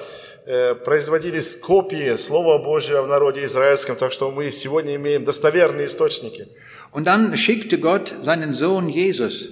э, 0.48 0.74
производились 0.76 1.56
копии 1.58 2.16
Слова 2.18 2.58
Божьего 2.63 3.04
в 3.04 3.08
народе 3.08 3.44
израильском, 3.44 3.96
так 3.96 4.12
что 4.12 4.32
мы 4.32 4.50
сегодня 4.52 4.96
имеем 4.96 5.24
достоверные 5.24 5.86
источники. 5.86 6.48
Und 6.92 7.06
dann 7.06 7.36
schickte 7.38 7.80
Gott 7.80 8.16
seinen 8.24 8.54
Sohn 8.54 8.90
Jesus. 8.90 9.50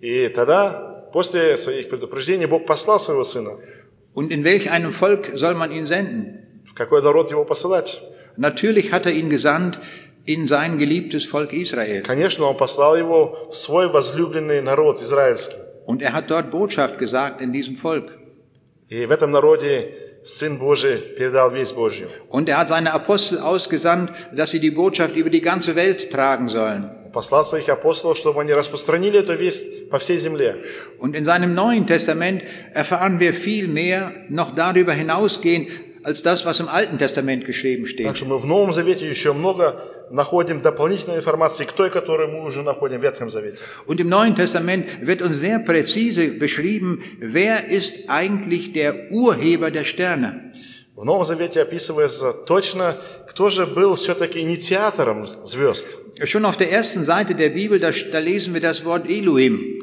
И 0.00 0.28
тогда, 0.28 0.89
после 1.11 1.57
своих 1.57 1.89
предупреждений, 1.89 2.45
Бог 2.45 2.65
послал 2.65 2.99
своего 2.99 3.23
Сына. 3.23 3.57
Und 4.13 4.31
in 4.31 4.43
welch 4.43 4.71
einem 4.71 4.91
Volk 4.91 5.31
soll 5.35 5.55
man 5.55 5.71
ihn 5.71 5.85
senden? 5.85 6.63
В 6.65 6.73
какой 6.73 7.01
народ 7.01 7.31
его 7.31 7.45
посылать? 7.45 8.01
Natürlich 8.37 8.91
hat 8.91 9.05
er 9.05 9.13
ihn 9.13 9.29
gesandt 9.29 9.79
in 10.25 10.47
sein 10.47 10.77
geliebtes 10.77 11.25
Volk 11.25 11.53
Israel. 11.53 12.01
Конечно, 12.01 12.45
Он 12.45 12.57
послал 12.57 12.97
его 12.97 13.47
в 13.51 13.55
свой 13.55 13.87
возлюбленный 13.87 14.61
народ 14.61 15.01
израильский. 15.01 15.55
Und 15.85 16.01
er 16.01 16.13
hat 16.13 16.31
dort 16.31 16.49
Botschaft 16.49 16.97
gesagt 16.97 17.41
in 17.41 17.53
diesem 17.53 17.75
Volk. 17.75 18.11
И 18.89 19.05
в 19.05 19.11
этом 19.11 19.31
народе 19.31 19.93
Сын 20.23 20.57
Божий 20.57 20.97
передал 20.97 21.51
весть 21.51 21.75
Божью. 21.75 22.09
Und 22.29 22.49
er 22.49 22.57
hat 22.57 22.69
seine 22.69 22.93
Apostel 22.93 23.37
ausgesandt, 23.37 24.11
dass 24.33 24.51
sie 24.51 24.59
die 24.59 24.71
Botschaft 24.71 25.15
über 25.15 25.29
die 25.29 25.41
ganze 25.41 25.75
Welt 25.75 26.11
tragen 26.11 26.49
sollen. 26.49 26.89
Он 27.09 27.11
послал 27.11 27.45
своих 27.45 27.69
апостолов, 27.69 28.17
чтобы 28.17 28.41
они 28.41 28.53
распространили 28.53 29.19
эту 29.19 29.33
весть 29.33 29.89
по 29.89 29.97
всей 29.99 30.17
земле. 30.17 30.63
Und 30.99 31.15
in 31.15 31.25
seinem 31.25 31.53
Neuen 31.53 31.85
Testament 31.87 32.43
erfahren 32.73 33.19
wir 33.19 33.33
viel 33.33 33.67
mehr, 33.67 34.11
noch 34.29 34.53
darüber 34.55 34.93
hinausgehen, 34.93 35.67
als 36.03 36.21
das, 36.21 36.45
was 36.45 36.59
im 36.59 36.67
Alten 36.67 36.99
Testament 36.99 37.45
geschrieben 37.45 37.83
Так 37.85 37.91
steht. 37.93 38.15
что 38.17 38.25
мы 38.25 38.37
в 38.37 38.45
Новом 38.45 38.71
Завете 38.73 39.09
еще 39.09 39.33
много 39.33 39.81
находим 40.11 40.61
дополнительной 40.61 41.17
информации 41.17 41.65
к 41.65 41.71
той, 41.71 41.89
которую 41.89 42.29
мы 42.31 42.45
уже 42.45 42.61
находим 42.61 42.99
в 42.99 43.03
Ветхом 43.03 43.29
Завете. 43.29 43.63
Und 43.87 43.99
im 43.99 44.09
Neuen 44.09 44.35
Testament 44.35 44.85
wird 45.01 45.23
uns 45.23 45.39
sehr 45.39 45.57
präzise 45.59 46.27
beschrieben, 46.27 47.01
wer 47.19 47.69
ist 47.71 48.07
eigentlich 48.07 48.71
der 48.73 49.11
Urheber 49.11 49.71
der 49.71 49.83
Sterne. 49.83 50.51
В 50.95 51.03
Новом 51.03 51.25
Завете 51.25 51.61
описывается 51.61 52.31
точно, 52.31 52.97
кто 53.27 53.49
же 53.49 53.65
был 53.65 53.95
все-таки 53.95 54.39
инициатором 54.41 55.25
звезд. 55.43 55.87
Schon 56.23 56.45
auf 56.45 56.57
der 56.57 56.71
ersten 56.71 57.03
Seite 57.03 57.35
der 57.35 57.49
Bibel, 57.49 57.79
da, 57.79 57.91
da 58.11 58.19
lesen 58.19 58.53
wir 58.53 58.61
das 58.61 58.85
Wort 58.85 59.09
Elohim. 59.09 59.75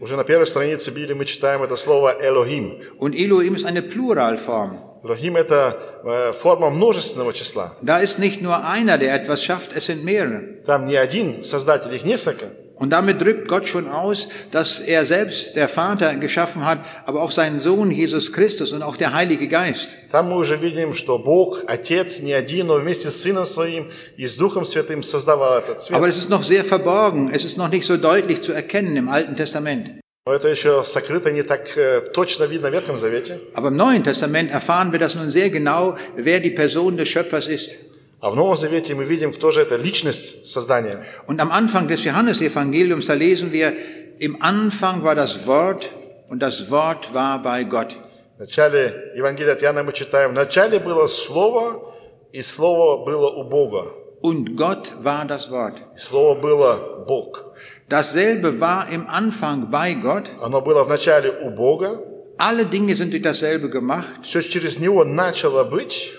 Уже 0.00 0.16
на 0.16 0.24
первой 0.24 0.46
странице 0.46 0.92
Библии 0.92 1.12
мы 1.12 1.26
читаем 1.26 1.62
это 1.62 1.76
слово 1.76 2.16
«Элохим». 2.22 2.80
Und 2.98 3.14
Elohim 3.14 3.54
ist 3.54 3.66
eine 3.66 3.82
Pluralform. 3.82 4.78
Элохим – 5.04 5.36
это 5.36 5.78
э, 6.02 6.32
форма 6.32 6.70
множественного 6.70 7.34
числа. 7.34 7.76
Da 7.82 7.98
ist 7.98 8.18
nicht 8.18 8.40
nur 8.40 8.64
einer, 8.64 8.96
der 8.96 9.14
etwas 9.14 9.44
schafft, 9.44 9.76
es 9.76 9.84
sind 9.86 10.02
mehrere. 10.02 10.62
Там 10.64 10.86
не 10.86 10.96
один 10.96 11.44
создатель, 11.44 11.94
их 11.94 12.04
несколько. 12.04 12.46
Und 12.80 12.88
damit 12.88 13.20
drückt 13.20 13.46
Gott 13.46 13.68
schon 13.68 13.86
aus, 13.88 14.28
dass 14.52 14.80
er 14.80 15.04
selbst, 15.04 15.54
der 15.54 15.68
Vater, 15.68 16.14
geschaffen 16.14 16.64
hat, 16.64 16.78
aber 17.04 17.20
auch 17.20 17.30
seinen 17.30 17.58
Sohn 17.58 17.90
Jesus 17.90 18.32
Christus 18.32 18.72
und 18.72 18.82
auch 18.82 18.96
der 18.96 19.12
Heilige 19.12 19.48
Geist. 19.48 19.96
Там 20.10 20.30
мы 20.30 20.36
уже 20.36 20.56
видим, 20.56 20.94
что 20.94 21.18
Бог, 21.18 21.62
Отец, 21.66 22.20
не 22.20 22.32
один, 22.32 22.68
но 22.68 22.76
вместе 22.76 23.10
с 23.10 23.20
Сыном 23.20 23.44
Своим 23.44 23.90
и 24.16 24.26
с 24.26 24.34
Духом 24.34 24.64
Святым 24.64 25.02
создавал 25.02 25.58
этот 25.58 25.82
свет. 25.82 25.94
Aber 25.94 26.08
es 26.08 26.16
ist 26.16 26.30
noch 26.30 26.42
sehr 26.42 26.64
verborgen, 26.64 27.30
es 27.30 27.44
ist 27.44 27.58
noch 27.58 27.68
nicht 27.68 27.84
so 27.84 27.98
deutlich 27.98 28.40
zu 28.40 28.52
erkennen 28.54 28.96
im 28.96 29.10
Alten 29.10 29.36
Testament. 29.36 30.00
Но 30.26 30.32
это 30.32 30.48
еще 30.48 30.82
сокрыто 30.82 31.30
не 31.30 31.42
так 31.42 31.76
э, 31.76 32.00
точно 32.14 32.44
видно 32.44 32.70
в 32.70 32.72
Ветхом 32.72 32.96
Завете. 32.96 33.40
Aber 33.52 33.68
im 33.68 33.76
Neuen 33.76 34.04
Testament 34.04 34.50
erfahren 34.50 34.90
wir 34.92 34.98
das 34.98 35.14
nun 35.14 35.30
sehr 35.30 35.50
genau, 35.50 35.96
wer 36.16 36.40
die 36.40 36.50
Person 36.50 36.96
des 36.96 37.08
Schöpfers 37.08 37.46
ist. 37.46 37.76
А 38.25 38.31
в 38.31 38.35
Новом 38.35 38.57
Завете 38.57 38.95
мы 38.95 39.05
видим, 39.05 39.31
кто 39.31 39.51
же 39.51 39.61
это 39.61 39.75
личность 39.75 40.49
создания. 40.49 41.05
Und 41.27 41.39
am 41.39 41.51
Anfang 41.51 41.87
des 41.87 42.03
Johannesevangeliums, 42.05 43.05
da 43.05 43.13
lesen 43.13 43.51
wir, 43.51 43.73
im 44.17 44.41
Anfang 44.41 45.03
war 45.03 45.13
das 45.13 45.45
Wort 45.45 45.91
und 46.29 46.39
das 46.39 46.71
Wort 46.71 47.13
war 47.13 47.43
bei 47.43 47.63
Gott. 47.65 47.95
В 48.37 48.39
начале 48.39 49.13
Евангелия 49.15 49.53
от 49.53 49.61
Иоанна 49.61 49.83
мы 49.83 49.93
читаем, 49.93 50.31
в 50.31 50.33
начале 50.33 50.79
было 50.79 51.05
Слово, 51.05 51.93
и 52.33 52.41
Слово 52.41 53.05
было 53.05 53.29
у 53.29 53.43
Бога. 53.43 53.91
Und 54.23 54.57
Gott 54.57 54.91
war 55.03 55.27
das 55.27 55.51
Wort. 55.51 55.75
И 55.95 55.99
Слово 55.99 56.33
было 56.33 57.05
Бог. 57.07 57.53
Dasselbe 57.89 58.59
war 58.59 58.87
im 58.91 59.05
Anfang 59.07 59.69
bei 59.69 59.93
Gott. 59.93 60.31
Оно 60.41 60.61
было 60.61 60.83
в 60.83 60.89
начале 60.89 61.29
у 61.29 61.51
Бога. 61.51 62.01
Alle 62.39 62.65
Dinge 62.65 62.95
sind 62.95 63.11
durch 63.13 63.21
dasselbe 63.21 63.69
gemacht. 63.69 64.23
Все 64.23 64.41
через 64.41 64.79
Него 64.79 65.03
начало 65.03 65.63
быть. 65.63 66.15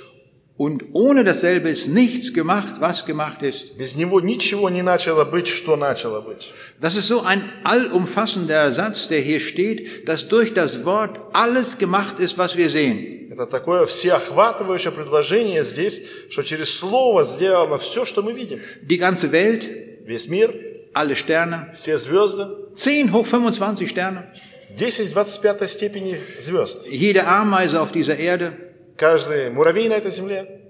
Und 0.58 0.94
ohne 0.94 1.24
dasselbe 1.24 1.70
ist 1.70 1.88
nichts 1.88 2.34
gemacht, 2.34 2.76
was 2.80 3.06
gemacht 3.06 3.42
ist. 3.42 3.76
Без 3.80 3.96
Него 3.96 4.22
ничего 4.22 4.70
не 4.70 4.84
начало 4.84 5.26
быть, 5.26 5.48
что 5.48 5.76
начало 5.76 6.22
быть. 6.22 6.54
Das 6.80 6.96
ist 6.96 7.08
so 7.08 7.22
ein 7.24 7.50
allumfassender 7.64 8.72
Satz, 8.72 9.08
der 9.08 9.22
hier 9.22 9.40
steht, 9.40 10.08
dass 10.08 10.28
durch 10.28 10.54
das 10.54 10.86
Wort 10.86 11.20
alles 11.34 11.80
gemacht 11.80 12.20
ist, 12.20 12.38
was 12.38 12.58
wir 12.58 12.70
sehen. 12.70 13.30
Это 13.32 13.48
такое 13.48 13.88
всеохватывающее 13.88 14.92
предложение 14.92 15.64
здесь, 15.64 16.04
что 16.30 16.44
через 16.44 16.72
Слово 16.76 17.24
сделано 17.24 17.80
все, 17.80 18.06
что 18.06 18.22
мы 18.22 18.34
видим. 18.34 18.60
Die 18.84 19.00
ganze 19.00 19.32
Welt, 19.32 19.68
Весь 20.06 20.28
мир, 20.28 20.54
alle 20.94 21.16
Sterne, 21.16 21.72
все 21.74 21.98
звезды, 21.98 22.46
10 22.76 23.12
hoch 23.14 23.26
25 23.26 23.90
Sterne, 23.90 24.32
10 24.78 25.08
в 25.08 25.14
25 25.14 25.70
stepени 25.72 26.18
звезд. 26.40 26.88
jede 26.88 27.26
Ameise 27.26 27.82
auf 27.82 27.92
dieser 27.92 28.18
Erde, 28.18 28.54
Каждый 28.98 29.50
муравей 29.50 29.88
на 29.90 29.94
этой 29.94 30.12
земле, 30.12 30.62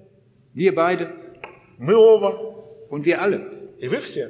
wir 0.54 0.74
beide 0.74 1.10
мы 1.78 1.95
оба, 1.95 2.52
und 2.89 3.06
wir 3.06 3.21
alle. 3.21 3.41
и 3.80 3.88
вы 3.88 4.00
все. 4.00 4.30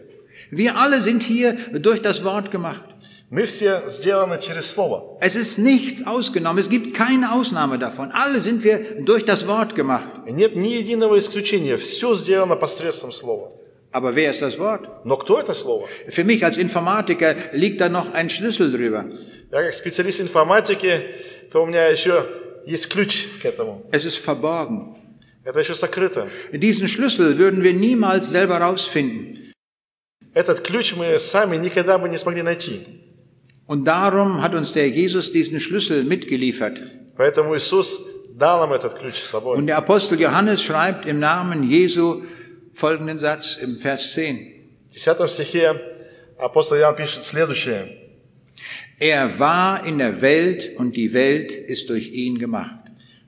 Wir 0.49 0.77
alle 0.77 1.01
sind 1.01 1.23
hier 1.23 1.57
durch 1.73 2.01
das 2.01 2.23
Wort 2.23 2.51
gemacht. 2.51 2.83
Мы 3.29 3.45
все 3.45 3.83
сделаны 3.87 4.39
через 4.39 4.69
Слово. 4.69 5.17
Es 5.21 5.35
ist 5.35 5.57
nichts 5.57 6.05
ausgenommen, 6.05 6.59
es 6.59 6.69
gibt 6.69 6.93
keine 6.93 7.33
Ausnahme 7.33 7.79
davon. 7.79 8.11
Alle 8.11 8.41
sind 8.41 8.63
wir 8.63 9.03
durch 9.03 9.25
das 9.25 9.47
Wort 9.47 9.75
gemacht. 9.75 10.09
И 10.25 10.33
нет 10.33 10.55
ни 10.55 10.69
единого 10.69 11.17
исключения. 11.17 11.77
Все 11.77 12.15
сделано 12.15 12.55
посредством 12.55 13.11
Слова. 13.11 13.51
Aber 13.93 14.15
wer 14.15 14.31
ist 14.31 14.41
das 14.41 14.57
Wort? 14.57 15.05
Но 15.05 15.17
кто 15.17 15.39
это 15.39 15.53
Слово? 15.53 15.87
Für 16.09 16.23
mich 16.23 16.43
als 16.45 16.57
Informatiker 16.57 17.35
liegt 17.53 17.81
da 17.81 17.89
noch 17.89 18.13
ein 18.13 18.29
Schlüssel 18.29 18.71
drüber. 18.71 19.05
Я 19.51 19.63
как 19.63 19.73
специалист 19.73 20.21
информатики, 20.21 21.15
то 21.51 21.63
у 21.63 21.65
меня 21.65 21.87
еще 21.87 22.25
есть 22.65 22.89
ключ 22.89 23.27
к 23.41 23.45
этому. 23.45 23.83
Es 23.91 24.05
ist 24.05 24.17
verborgen. 24.17 24.95
Это 25.43 25.59
еще 25.59 25.75
сокрыто. 25.75 26.29
Diesen 26.51 26.87
Schlüssel 26.87 27.37
würden 27.37 27.63
wir 27.63 27.73
niemals 27.73 28.29
selber 28.29 28.59
rausfinden. 28.59 29.53
Этот 30.33 30.61
ключ 30.61 30.95
мы 30.95 31.19
сами 31.19 31.57
никогда 31.57 31.97
бы 31.97 32.07
не 32.07 32.17
смогли 32.17 32.41
найти. 32.41 32.85
Und 33.67 33.85
darum 33.85 34.41
hat 34.41 34.53
uns 34.53 34.73
der 34.73 34.89
Jesus 34.89 35.31
diesen 35.31 35.59
Schlüssel 35.59 36.03
mitgeliefert. 36.03 36.81
Поэтому 37.17 37.55
Иисус 37.55 37.99
дал 38.35 38.59
нам 38.59 38.73
этот 38.73 38.97
ключ 38.97 39.15
с 39.15 39.29
собой. 39.29 39.57
Und 39.57 39.67
der 39.67 39.77
Apostel 39.77 40.19
Johannes 40.19 40.61
schreibt 40.61 41.05
im 41.07 41.19
Namen 41.19 41.63
Jesu 41.63 42.23
folgenden 42.73 43.19
Satz 43.19 43.57
im 43.61 43.77
Vers 43.77 44.13
10. 44.13 44.61
В 44.91 44.99
10 44.99 45.29
стихе 45.29 45.81
апостол 46.37 46.77
Иоанн 46.77 46.95
пишет 46.95 47.23
следующее. 47.23 47.97
Er 48.99 49.39
war 49.39 49.85
in 49.85 49.97
der 49.97 50.21
Welt 50.21 50.71
und 50.77 50.95
die 50.95 51.13
Welt 51.13 51.51
ist 51.51 51.89
durch 51.89 52.11
ihn 52.11 52.37
gemacht. 52.37 52.75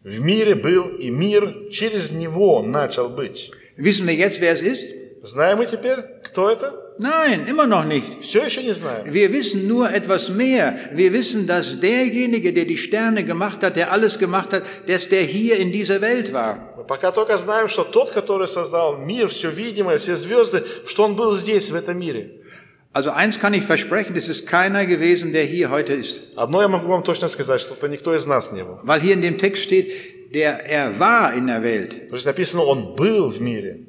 В 0.03 0.19
мире 0.19 0.55
был, 0.55 0.97
и 0.99 1.09
мир 1.09 1.69
через 1.71 2.11
него 2.11 2.61
начал 2.61 3.09
быть. 3.09 3.51
Wissen 3.77 4.05
wir 4.05 4.13
jetzt, 4.13 4.41
wer 4.41 4.53
es 4.53 4.61
ist? 4.61 4.83
Знаем 5.23 5.59
мы 5.59 5.65
теперь, 5.65 5.99
кто 6.23 6.49
это? 6.49 6.83
Nein, 6.99 7.47
immer 7.47 7.65
noch 7.65 7.85
nicht. 7.85 8.21
Все 8.21 8.43
еще 8.43 8.61
не 8.61 8.73
знаем. 8.73 9.11
Wir 9.11 9.31
wissen 9.31 9.67
nur 9.67 9.89
etwas 9.89 10.29
mehr. 10.29 10.77
Wir 10.93 11.13
wissen, 11.13 11.47
dass 11.47 11.79
derjenige, 11.79 12.53
der 12.53 12.65
die 12.65 12.77
Sterne 12.77 13.23
gemacht 13.23 13.63
hat, 13.63 13.77
der 13.77 13.91
alles 13.91 14.19
gemacht 14.19 14.51
hat, 14.53 14.63
dass 14.87 15.09
der 15.09 15.21
hier 15.23 15.57
in 15.57 15.71
dieser 15.71 16.01
Welt 16.01 16.33
war. 16.33 16.73
Мы 16.77 16.83
пока 16.83 17.11
только 17.13 17.37
знаем, 17.37 17.69
что 17.69 17.83
тот, 17.85 18.11
который 18.11 18.47
создал 18.47 18.97
мир, 18.97 19.29
все 19.29 19.49
видимое, 19.49 19.97
все 19.97 20.17
звезды, 20.17 20.65
что 20.85 21.05
он 21.05 21.15
был 21.15 21.35
здесь, 21.35 21.71
в 21.71 21.75
этом 21.75 21.97
мире. 21.97 22.41
Also 22.93 23.09
eins 23.09 23.39
kann 23.39 23.55
ich 23.55 23.63
versprechen, 23.63 24.15
es 24.15 24.29
ist 24.29 24.45
keiner 24.45 24.85
gewesen, 24.85 25.33
der 25.33 25.43
hier 25.43 25.71
heute 25.71 25.93
ist. 25.93 26.21
Одно 26.35 26.61
я 26.61 26.67
могу 26.67 26.87
вам 26.89 27.03
точно 27.03 27.27
сказать, 27.27 27.59
что 27.59 27.73
это 27.73 27.87
никто 27.87 28.13
из 28.13 28.27
нас 28.27 28.51
не 28.51 28.63
был. 28.63 28.79
Weil 28.83 29.01
hier 29.01 29.13
in 29.13 29.23
dem 29.23 29.39
Text 29.39 29.63
steht, 29.63 29.91
der 30.33 30.65
er 30.65 30.99
war 30.99 31.33
in 31.33 31.47
der 31.47 31.63
Welt. 31.63 32.09
То 32.09 32.15
есть 32.15 32.27
написано, 32.27 32.63
он 32.63 32.95
был 32.95 33.29
в 33.29 33.41
мире. 33.41 33.87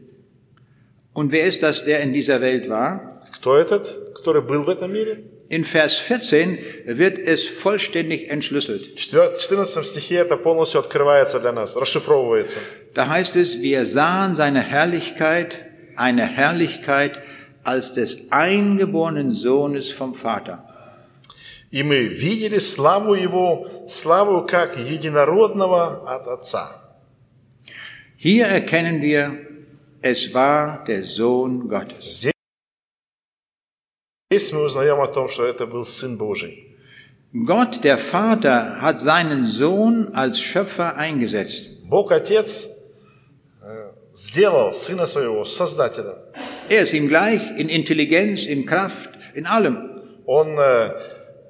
Und 1.12 1.32
wer 1.32 1.46
ist 1.46 1.62
das, 1.62 1.84
der 1.84 2.00
in 2.00 2.14
dieser 2.14 2.40
Welt 2.40 2.68
war? 2.70 3.20
Кто 3.34 3.56
этот, 3.56 4.14
который 4.14 4.40
был 4.40 4.62
в 4.62 4.70
этом 4.70 4.90
мире? 4.90 5.22
In 5.50 5.64
Vers 5.64 5.98
14 5.98 6.58
wird 6.86 7.18
es 7.18 7.44
vollständig 7.44 8.30
entschlüsselt. 8.30 8.98
В 8.98 9.38
14 9.38 9.86
стихе 9.86 10.16
это 10.16 10.38
полностью 10.38 10.80
открывается 10.80 11.40
для 11.40 11.52
нас, 11.52 11.76
расшифровывается. 11.76 12.60
Da 12.94 13.08
heißt 13.08 13.36
es, 13.36 13.60
wir 13.60 13.84
sahen 13.84 14.34
seine 14.34 14.62
Herrlichkeit, 14.62 15.66
eine 15.96 16.26
Herrlichkeit 16.26 17.20
als 17.64 17.94
des 17.94 18.30
eingeborenen 18.30 19.30
Sohnes 19.30 19.90
vom 19.90 20.14
Vater. 20.14 20.64
И 21.70 21.82
мы 21.82 22.04
видели 22.04 22.58
славу 22.58 23.14
Его, 23.14 23.66
славу 23.88 24.46
как 24.46 24.78
единородного 24.78 26.08
от 26.08 26.28
Отца. 26.28 26.68
Hier 28.16 28.46
erkennen 28.46 29.02
wir, 29.02 29.38
es 30.00 30.32
war 30.32 30.84
der 30.84 31.02
Sohn 31.04 31.68
Gottes. 31.68 32.30
Здесь 34.30 34.52
мы 34.52 34.64
узнаем 34.64 35.00
о 35.00 35.06
том, 35.06 35.28
что 35.28 35.44
это 35.44 35.66
был 35.66 35.84
Сын 35.84 36.16
Божий. 36.16 36.76
Gott, 37.32 37.82
der 37.82 37.98
Vater, 37.98 38.80
hat 38.80 39.00
seinen 39.00 39.44
Sohn 39.44 40.14
als 40.14 40.40
Schöpfer 40.40 40.96
eingesetzt. 40.96 41.70
Бог 41.84 42.12
Отец 42.12 42.68
э, 43.60 43.90
сделал 44.12 44.72
Сына 44.72 45.06
Своего, 45.06 45.42
Создателя. 45.44 46.32
Er 46.68 46.82
ist 46.82 46.94
ihm 46.94 47.08
gleich 47.08 47.40
in 47.56 47.68
Intelligenz, 47.68 48.46
in 48.46 48.64
Kraft, 48.66 49.10
in 49.34 49.46
allem. 49.46 49.90
Он 50.26 50.58
э, 50.58 50.90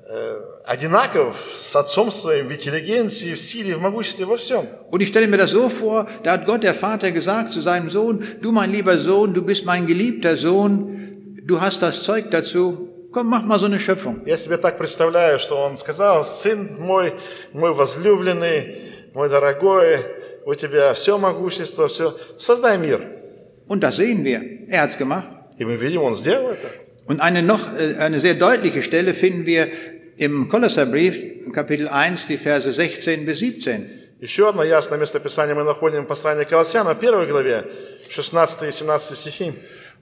э, 0.09 0.37
одинаков 0.65 1.37
с 1.55 1.77
Отцом 1.77 2.11
Своим 2.11 2.49
в 2.49 2.53
интеллигенции, 2.53 3.35
в 3.35 3.41
силе, 3.41 3.75
в 3.75 3.81
могуществе, 3.81 4.25
во 4.25 4.37
всем. 4.37 4.67
Und 4.91 5.01
ich 5.01 5.09
stelle 5.09 5.29
mir 5.29 5.39
das 5.39 5.51
so 5.51 5.69
vor, 5.69 6.07
da 6.23 6.33
hat 6.33 6.47
Gott 6.47 6.63
der 6.63 6.75
Vater 6.75 7.13
gesagt 7.13 7.53
zu 7.53 7.61
seinem 7.61 7.91
Sohn, 7.91 8.25
du 8.41 8.51
mein 8.51 8.73
lieber 8.73 8.99
Sohn, 8.99 9.35
du 9.35 9.43
bist 9.43 9.65
mein 9.65 9.87
geliebter 9.87 10.37
Sohn, 10.37 11.39
du 11.45 11.61
hast 11.61 11.83
das 11.83 12.03
Zeug 12.03 12.31
dazu, 12.31 12.89
komm, 13.13 13.29
mach 13.29 13.45
mal 13.45 13.59
so 13.59 13.67
eine 13.67 13.79
Schöpfung. 13.79 14.23
Я 14.27 14.37
себе 14.37 14.57
так 14.57 14.79
представляю, 14.79 15.39
что 15.39 15.57
он 15.57 15.77
сказал, 15.77 16.25
сын 16.25 16.77
мой, 16.79 17.15
мой 17.53 17.73
возлюбленный, 17.73 18.77
мой 19.15 19.29
дорогой, 19.29 19.99
у 20.47 20.55
тебя 20.55 20.93
все 20.95 21.19
могущество, 21.19 21.89
все, 21.89 22.17
создай 22.39 22.79
мир. 22.79 23.18
Und 23.69 23.83
das 23.83 23.97
sehen 23.97 24.25
wir. 24.25 24.43
Er 24.69 24.83
hat's 24.83 24.99
gemacht. 24.99 25.29
И 25.59 25.65
мы 25.65 25.77
видим, 25.77 26.03
он 26.03 26.15
сделал 26.15 26.53
это. 26.53 26.69
Und 27.07 27.21
eine 27.21 27.43
noch, 27.43 27.77
äh, 27.77 27.97
eine 27.99 28.19
sehr 28.19 28.35
deutliche 28.35 28.83
Stelle 28.83 29.15
finden 29.15 29.47
wir 29.47 29.69
im 30.17 30.49
Kolosserbrief, 30.49 31.53
Kapitel 31.53 31.89
1, 31.89 32.27
die 32.27 32.39
Verse 32.39 32.73
16 32.73 33.25
bis 33.27 33.39
17. 33.39 34.05
Еще 34.21 34.49
одно 34.49 34.65
ясное 34.65 34.99
местописание 34.99 35.55
мы 35.55 35.65
находим 35.65 36.05
в 36.05 36.07
послании 36.07 36.45
к 36.45 36.49
Колоссянам, 36.49 36.97
первой 36.99 37.27
главе, 37.27 37.65
16 38.09 38.69
и 38.69 38.73
17 38.73 39.17
стихи. 39.17 39.53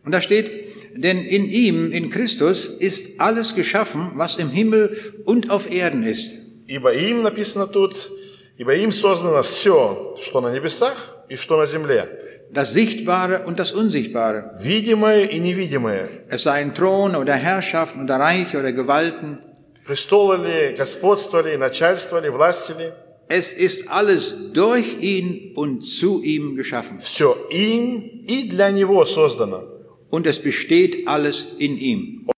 Und 0.04 0.12
da 0.12 0.20
steht, 0.20 0.50
denn 0.94 1.24
in 1.24 1.46
ihm, 1.46 1.92
in 1.92 2.10
Christus, 2.10 2.66
ist 2.66 3.20
alles 3.20 3.54
geschaffen, 3.54 4.12
was 4.14 4.36
im 4.36 4.50
Himmel 4.50 4.96
und 5.24 5.50
auf 5.50 5.72
Erden 5.72 6.02
ist. 6.02 6.34
Ибо 6.66 6.92
им 6.92 7.22
написано 7.22 7.66
тут, 7.66 8.10
ибо 8.58 8.74
им 8.74 8.92
создано 8.92 9.42
все, 9.42 10.16
что 10.20 10.40
на 10.40 10.52
небесах 10.52 11.24
и 11.28 11.36
что 11.36 11.56
на 11.56 11.66
земле, 11.66 12.08
Das 12.52 12.72
Sichtbare 12.74 13.44
und 13.46 13.58
das 13.58 13.72
Unsichtbare. 13.72 14.56
видимое 14.60 15.24
и 15.24 15.40
невидимое, 15.40 16.08
Es 16.28 16.42
seien 16.42 16.74
Throne 16.74 17.18
oder 17.18 17.34
Herrschaften 17.34 18.04
oder 18.04 18.16
Reiche 18.18 18.58
oder 18.58 18.72
Gewalten. 18.72 19.40
престолы 19.86 20.36
ли, 20.46 20.76
господство 20.76 21.40
ли, 21.40 21.56
начальство 21.56 22.18
ли, 22.20 22.28
власти 22.30 22.72
ли, 22.72 22.92
Es 23.28 23.50
ist 23.52 23.88
alles 23.88 24.34
durch 24.52 24.98
ihn 25.00 25.52
und 25.56 25.86
zu 25.86 26.22
ihm 26.22 26.54
geschaffen. 26.56 26.98
все 26.98 27.34
им 27.50 28.24
и 28.28 28.48
для 28.48 28.70
него 28.70 29.04
создано. 29.06 29.64
Und 30.10 30.26
es 30.26 30.38
besteht 30.38 31.08
alles 31.08 31.46
in 31.58 31.78
ihm. 31.78 32.28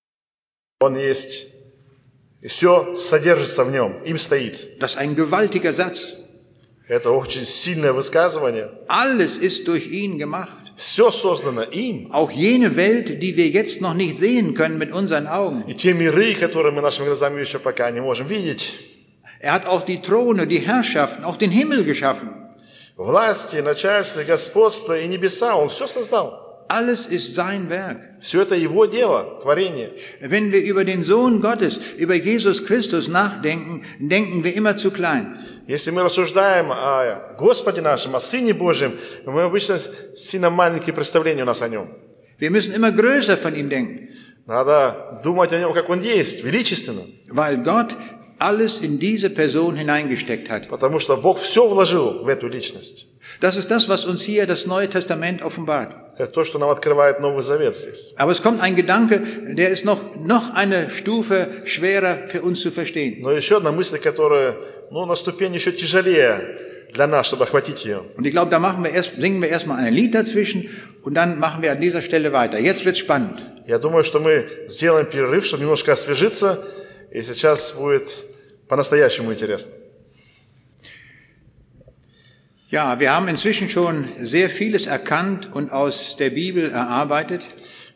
Он 0.81 0.97
есть, 0.97 1.49
и 2.41 2.47
все 2.47 2.95
содержится 2.95 3.65
в 3.65 3.73
нем, 3.73 3.95
им 4.05 4.19
стоит. 4.19 4.79
Das 4.79 4.93
ist 4.93 4.99
ein 4.99 5.17
gewaltiger 5.17 5.73
Satz. 5.73 6.13
Это 6.90 7.12
очень 7.12 7.46
сильное 7.46 7.94
высказывание. 7.94 8.72
Alles 8.88 9.38
ist 9.38 9.68
durch 9.68 9.86
ihn 9.92 10.18
gemacht. 10.18 10.50
Все 10.76 11.12
создано 11.12 11.62
им. 11.62 12.10
Auch 12.12 12.32
jene 12.32 12.76
Welt, 12.76 13.22
die 13.22 13.38
wir 13.38 13.48
jetzt 13.50 13.80
noch 13.80 13.94
nicht 13.94 14.18
sehen 14.18 14.56
können 14.56 14.80
mit 14.80 14.92
unseren 14.92 15.28
Augen. 15.28 15.64
И 15.68 15.76
те 15.76 15.94
миры, 15.94 16.34
которые 16.34 16.72
мы 16.72 16.82
нашими 16.82 17.06
глазами 17.06 17.42
еще 17.42 17.60
пока 17.60 17.92
не 17.92 18.02
можем 18.02 18.26
видеть. 18.26 18.74
Er 19.40 19.54
hat 19.54 19.68
auch 19.68 19.86
die 19.86 20.02
Throne, 20.02 20.48
die 20.48 20.60
Herrschaften, 20.60 21.24
auch 21.26 21.38
den 21.38 21.52
Himmel 21.52 21.84
geschaffen. 21.84 22.30
Власти, 22.98 23.58
начальство, 23.58 24.24
господство 24.24 25.00
и 25.00 25.08
небеса, 25.08 25.56
Он 25.56 25.70
все 25.70 25.86
создал. 25.86 26.49
Alles 26.70 27.08
ist 27.08 27.34
sein 27.34 27.68
Werk. 27.70 27.98
Все 28.22 28.44
это 28.44 28.56
Его 28.56 28.86
дело, 28.86 29.40
творение. 29.42 29.92
Wenn 30.22 30.52
wir 30.52 30.62
über 30.64 30.86
den 30.86 31.02
Sohn 31.02 31.42
Gottes, 31.42 31.80
über 31.98 32.14
Jesus 32.14 32.64
Christus 32.64 33.08
nachdenken, 33.08 33.84
denken 34.00 34.44
wir 34.44 34.54
immer 34.56 34.78
zu 34.78 34.92
klein. 34.92 35.38
Если 35.68 35.90
мы 35.90 36.04
рассуждаем 36.04 36.72
о 36.72 37.34
Господе 37.40 37.82
нашем, 37.82 38.16
о 38.16 38.20
Сыне 38.20 38.54
Божьем, 38.54 38.94
мы 39.26 39.42
обычно 39.42 39.80
сильно 40.16 40.52
маленькие 40.52 40.94
представления 40.94 41.42
у 41.42 41.46
нас 41.48 41.62
о 41.64 41.68
Нем. 41.70 41.88
Wir 42.38 42.52
müssen 42.52 42.74
immer 42.76 42.92
größer 42.92 43.36
von 43.36 43.56
ihm 43.56 43.68
denken, 43.70 44.10
Надо 44.46 45.20
думать 45.24 45.52
о 45.54 45.58
Нем, 45.60 45.74
как 45.74 45.90
Он 45.90 46.02
есть, 46.02 46.44
величественно. 46.44 47.02
weil 47.30 47.58
Gott 47.58 47.96
alles 48.39 48.81
in 48.81 48.99
diese 48.99 49.31
Person 49.31 49.77
hineingesteckt 49.77 50.51
hat. 50.51 50.69
Потому 50.69 50.99
что 50.99 51.17
Бог 51.17 51.39
все 51.39 51.67
вложил 51.67 52.25
в 52.25 52.29
эту 52.29 52.49
личность. 52.49 53.07
Das 53.41 53.57
ist 53.57 53.71
das, 53.71 53.89
was 53.89 54.05
uns 54.05 54.23
hier 54.23 54.47
das 54.47 54.67
Neue 54.67 54.89
Testament 54.89 55.43
offenbart. 55.43 55.93
Это 56.17 56.31
то, 56.31 56.45
что 56.45 56.59
нам 56.59 56.71
открывает 56.71 57.21
Новый 57.21 57.43
Завет 57.43 57.75
здесь. 57.75 58.15
Aber 58.17 58.31
es 58.31 58.43
kommt 58.43 58.61
ein 58.61 58.77
Gedanke, 58.77 59.23
der 59.49 59.71
ist 59.71 59.85
noch, 59.85 60.15
noch 60.17 60.55
eine 60.55 60.91
Stufe 60.91 61.49
schwerer 61.65 62.29
für 62.29 62.43
uns 62.43 62.61
zu 62.61 62.71
verstehen. 62.71 63.23
Но 63.23 63.33
еще 63.33 63.57
одна 63.57 63.73
мысль, 63.73 63.99
которая 63.99 64.57
ну, 64.91 65.05
на 65.07 65.17
ступень 65.17 65.55
еще 65.55 65.73
тяжелее 65.73 66.89
для 66.93 67.07
нас, 67.09 67.27
чтобы 67.27 67.45
охватить 67.45 67.85
ее. 67.85 68.03
Und 68.17 68.27
ich 68.27 68.33
glaube, 68.33 68.51
da 68.51 68.61
machen 68.61 68.85
wir 68.85 68.93
erst, 68.93 69.13
singen 69.19 69.43
wir 69.43 69.49
erstmal 69.49 69.79
ein 69.79 69.93
Lied 69.93 70.15
dazwischen 70.15 70.71
und 71.03 71.15
dann 71.15 71.39
machen 71.41 71.63
wir 71.63 71.73
an 71.73 71.81
dieser 71.81 72.03
Stelle 72.03 72.33
weiter. 72.33 72.59
Jetzt 72.61 72.85
wird's 72.85 73.01
spannend. 73.01 73.43
Я 73.67 73.79
думаю, 73.79 74.05
что 74.05 74.21
мы 74.21 74.47
сделаем 74.69 75.07
перерыв, 75.07 75.47
чтобы 75.47 75.63
немножко 75.63 75.93
освежиться, 75.93 76.63
и 77.11 77.23
сейчас 77.23 77.73
будет 77.73 78.09
по-настоящему 78.70 79.34
интересно. 79.34 79.74
Ja, 82.70 83.00
wir 83.00 83.12
haben 83.12 83.28
inzwischen 83.28 83.68
schon 83.68 84.08
sehr 84.22 84.48
vieles 84.48 84.86
erkannt 84.86 85.52
und 85.52 85.72
aus 85.72 86.16
der 86.18 86.30
Bibel 86.30 86.70
erarbeitet. 86.70 87.42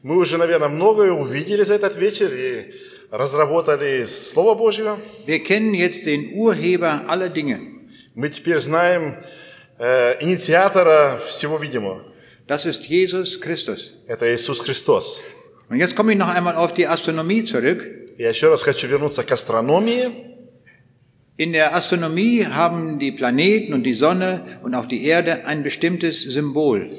Мы 0.01 0.17
уже, 0.17 0.38
наверное, 0.38 0.67
многое 0.67 1.11
увидели 1.11 1.63
за 1.63 1.76
этот 1.76 1.95
вечер 1.95 2.34
и 2.34 2.74
разработали 3.11 4.03
Слово 4.05 4.55
Божье. 4.55 4.97
Wir 5.28 5.43
kennen 5.43 5.76
jetzt 5.76 6.07
den 6.07 6.34
Urheber 6.34 7.05
aller 7.07 7.30
Dinge. 7.30 7.59
Мы 8.15 8.30
теперь 8.30 8.59
знаем 8.59 9.17
э, 9.78 10.17
инициатора 10.21 11.21
всего 11.30 11.57
видимого. 11.57 12.03
Das 12.47 12.65
ist 12.65 12.86
Jesus 12.89 13.39
Christus. 13.39 13.93
Это 14.07 14.34
Иисус 14.34 14.59
Христос. 14.59 15.21
Und 15.69 15.78
jetzt 15.78 15.95
komme 15.95 16.13
ich 16.13 16.17
noch 16.17 16.34
einmal 16.34 16.55
auf 16.55 16.74
die 16.74 16.88
Astronomie 16.88 17.45
zurück. 17.45 17.86
Я 18.17 18.30
еще 18.30 18.49
раз 18.49 18.63
хочу 18.63 18.88
вернуться 18.88 19.24
к 19.24 19.32
астрономии. 19.32 20.33
In 21.37 21.53
der 21.53 21.74
Astronomie 21.74 22.45
haben 22.47 22.99
die 22.99 23.12
Planeten 23.12 23.72
und 23.72 23.85
die 23.85 23.95
Sonne 23.95 24.43
und 24.62 24.74
auch 24.74 24.87
die 24.87 25.07
Erde 25.07 25.47
ein 25.47 25.62
bestimmtes 25.62 26.22
Symbol. 26.22 26.91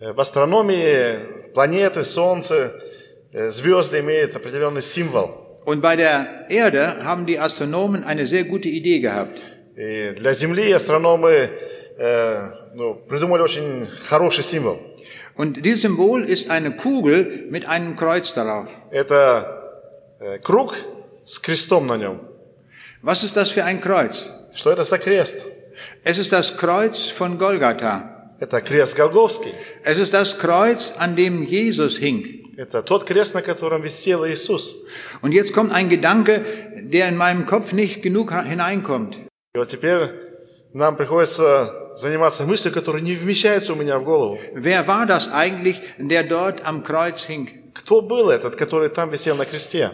Э, 0.00 0.12
В 0.12 0.20
астрономии 0.20 1.16
планеты, 1.54 2.04
Солнце, 2.04 2.74
э, 3.32 3.50
звезды 3.50 4.00
имеют 4.00 4.36
определенный 4.36 4.82
символ. 4.82 5.30
Und 5.64 5.80
bei 5.80 5.96
der 5.96 6.46
Erde 6.50 7.04
haben 7.04 7.26
die 7.26 7.38
Astronomen 7.38 8.04
eine 8.04 8.26
sehr 8.26 8.44
gute 8.44 8.68
Idee 8.68 9.00
gehabt. 9.00 9.40
И 9.76 10.12
для 10.14 10.34
Земли 10.34 10.70
астрономы 10.72 11.50
э, 11.98 12.50
ну, 12.74 12.94
придумали 13.08 13.40
очень 13.40 13.88
хороший 14.08 14.44
символ. 14.44 14.78
Und 15.36 15.64
dieses 15.64 15.82
Symbol 15.82 16.24
ist 16.24 16.50
eine 16.50 16.72
Kugel 16.76 17.46
mit 17.50 17.66
einem 17.66 17.96
Kreuz 17.96 18.34
darauf. 18.34 18.68
Это 18.90 19.78
э, 20.20 20.38
круг 20.38 20.76
с 21.24 21.38
крестом 21.38 21.86
на 21.86 21.96
нем. 21.96 22.20
Was 23.04 23.24
ist 23.24 23.36
das 23.36 23.50
für 23.50 23.64
ein 23.64 23.80
Kreuz? 23.80 24.28
Что 24.54 24.70
это 24.70 24.84
за 24.84 24.98
крест? 24.98 25.46
Es 26.04 26.18
ist 26.18 26.32
das 26.32 26.56
Kreuz 26.56 27.06
von 27.06 27.38
Golgatha. 27.38 28.34
Это 28.40 28.60
крест 28.60 28.96
Голговский. 28.96 29.52
Es 29.84 29.98
ist 29.98 30.12
das 30.14 30.38
Kreuz, 30.38 30.92
an 30.98 31.14
dem 31.16 31.42
Jesus 31.42 31.98
hing. 31.98 32.40
Это 32.56 32.82
тот 32.82 33.04
крест, 33.04 33.34
на 33.34 33.42
котором 33.42 33.82
висел 33.82 34.26
Иисус. 34.26 34.74
Und 35.22 35.32
jetzt 35.32 35.52
kommt 35.52 35.72
ein 35.72 35.88
Gedanke, 35.88 36.44
der 36.76 37.08
in 37.08 37.16
meinem 37.16 37.46
Kopf 37.46 37.72
nicht 37.72 38.02
genug 38.02 38.32
hineinkommt. 38.32 39.16
И 39.54 39.58
вот 39.58 39.68
теперь 39.68 40.10
нам 40.72 40.96
приходится 40.96 41.94
заниматься 41.96 42.44
мыслью, 42.44 42.72
которая 42.72 43.02
не 43.02 43.14
вмещается 43.14 43.72
у 43.72 43.76
меня 43.76 43.98
в 43.98 44.04
голову. 44.04 44.38
Wer 44.54 44.86
war 44.86 45.06
das 45.06 45.30
eigentlich, 45.32 45.80
der 45.98 46.22
dort 46.22 46.64
am 46.64 46.82
Kreuz 46.82 47.26
hing? 47.26 47.72
Кто 47.74 48.00
был 48.00 48.30
этот, 48.30 48.56
который 48.56 48.88
там 48.88 49.10
висел 49.10 49.36
на 49.36 49.44
кресте? 49.44 49.92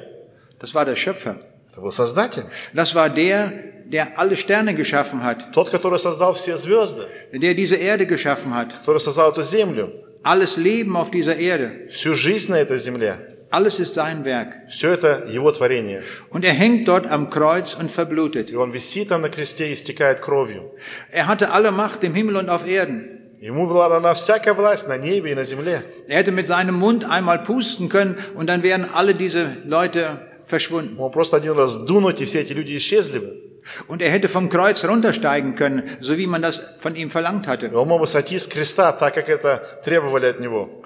Das 0.61 0.75
war 0.75 0.85
der 0.85 0.97
Schöpfer. 0.97 1.37
Это 1.71 1.81
был 1.81 1.93
Создатель. 1.93 2.45
Das 2.73 2.95
war 2.95 3.11
der, 3.11 3.53
der 3.87 4.19
alle 4.19 4.37
Sterne 4.37 4.75
geschaffen 4.75 5.23
hat, 5.23 5.53
Тот, 5.53 5.71
который 5.71 5.99
создал 5.99 6.35
все 6.35 6.57
звезды, 6.57 7.07
der 7.33 7.55
diese 7.55 7.77
Erde 7.77 8.07
geschaffen 8.07 8.55
hat, 8.55 8.73
который 8.73 8.99
создал 8.99 9.31
эту 9.31 9.43
землю, 9.43 9.93
alles 10.23 10.57
Leben 10.57 10.97
auf 10.97 11.11
dieser 11.11 11.37
Erde. 11.37 11.89
всю 11.91 12.15
жизнь 12.15 12.51
на 12.51 12.57
этой 12.57 12.79
земле. 12.79 13.37
Alles 13.51 13.79
ist 13.79 13.95
sein 13.95 14.25
Werk. 14.25 14.69
Все 14.69 14.91
это 14.91 15.25
его 15.29 15.53
творение. 15.53 16.03
Und 16.31 16.45
er 16.45 16.53
hängt 16.53 16.89
dort 16.89 17.07
am 17.07 17.31
Kreuz 17.31 17.75
und 17.75 17.93
verblutet. 17.93 18.51
И 18.51 18.57
он 18.57 18.71
висит 18.73 19.09
там 19.09 19.23
на 19.23 19.29
кресте 19.29 19.71
и 19.71 19.73
истекает 19.73 20.21
кровью. 20.21 20.73
Er 21.13 21.29
hatte 21.29 21.53
alle 21.53 21.71
Macht 21.71 22.03
im 22.03 22.15
Himmel 22.15 22.37
und 22.37 22.49
auf 22.49 22.67
Erden. 22.67 23.13
Ему 23.41 23.69
была 23.69 23.89
дана 23.89 24.15
всякая 24.15 24.55
власть 24.55 24.89
на 24.89 24.97
небе 24.97 25.31
и 25.31 25.35
на 25.35 25.45
земле. 25.45 25.83
Er 26.09 26.19
hätte 26.19 26.33
mit 26.33 26.49
seinem 26.49 26.75
Mund 26.75 27.09
einmal 27.09 27.39
pusten 27.45 27.89
können 27.89 28.17
und 28.35 28.49
dann 28.49 28.65
wären 28.65 28.85
alle 28.93 29.15
diese 29.15 29.59
Leute 29.65 30.19
verschwunden. 30.51 30.99
Он 30.99 31.11
просто 31.11 31.37
один 31.37 31.53
раз 31.53 31.77
дунуть, 31.77 32.21
и 32.21 32.25
все 32.25 32.41
эти 32.41 32.53
люди 32.53 32.77
исчезли 32.77 33.19
бы. 33.19 33.47
Und 33.89 34.01
er 34.01 34.11
hätte 34.11 34.29
vom 34.29 34.49
Kreuz 34.49 34.85
runtersteigen 34.85 35.57
können, 35.57 35.83
so 36.01 36.17
wie 36.17 36.27
man 36.27 36.41
das 36.43 36.61
von 36.79 36.95
ihm 36.95 37.11
verlangt 37.11 37.47
И 37.47 37.49
hatte. 37.49 37.73
он 37.75 37.89
мог 37.89 38.01
бы 38.01 38.07
сойти 38.07 38.39
с 38.39 38.47
креста, 38.47 38.93
так 38.93 39.15
как 39.15 39.29
это 39.29 39.81
требовали 39.85 40.27
от 40.27 40.41
него. 40.41 40.83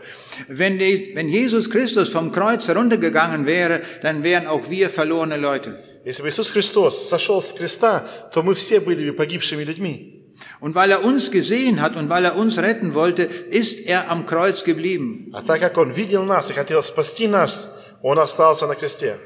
Wenn, 0.49 0.79
die, 0.79 1.13
wenn 1.15 1.29
Jesus 1.29 1.69
Christus 1.69 2.09
vom 2.09 2.33
Kreuz 2.33 2.67
heruntergegangen 2.69 3.45
wäre, 3.47 3.83
dann 4.03 4.23
wären 4.23 4.47
auch 4.47 4.71
wir 4.71 4.89
verlorene 4.89 5.37
Leute. 5.37 5.79
Если 6.05 6.23
бы 6.23 6.29
Иисус 6.29 6.51
Христос 6.51 7.09
сошел 7.09 7.43
с 7.43 7.53
креста, 7.53 8.07
то 8.33 8.43
мы 8.43 8.55
все 8.55 8.81
были 8.81 9.11
бы 9.11 9.17
погибшими 9.17 9.63
людьми. 9.63 10.17
Und 10.61 10.75
weil 10.75 10.91
er 10.91 11.05
uns 11.05 11.31
gesehen 11.31 11.83
hat 11.83 11.97
und 11.97 12.09
weil 12.09 12.25
er 12.25 12.37
uns 12.37 12.59
retten 12.59 12.95
wollte, 12.95 13.25
ist 13.25 13.87
er 13.87 14.11
am 14.11 14.25
Kreuz 14.25 14.65
geblieben. 14.65 15.31
А 15.35 15.43
так 15.43 15.61
как 15.61 15.77
Он 15.77 15.91
видел 15.91 16.25
нас 16.25 16.49
и 16.51 16.55
хотел 16.55 16.83
спасти 16.83 17.29
нас, 17.29 17.79
Он 18.03 18.19
остался 18.19 18.67
на 18.67 18.75
кресте. 18.75 19.17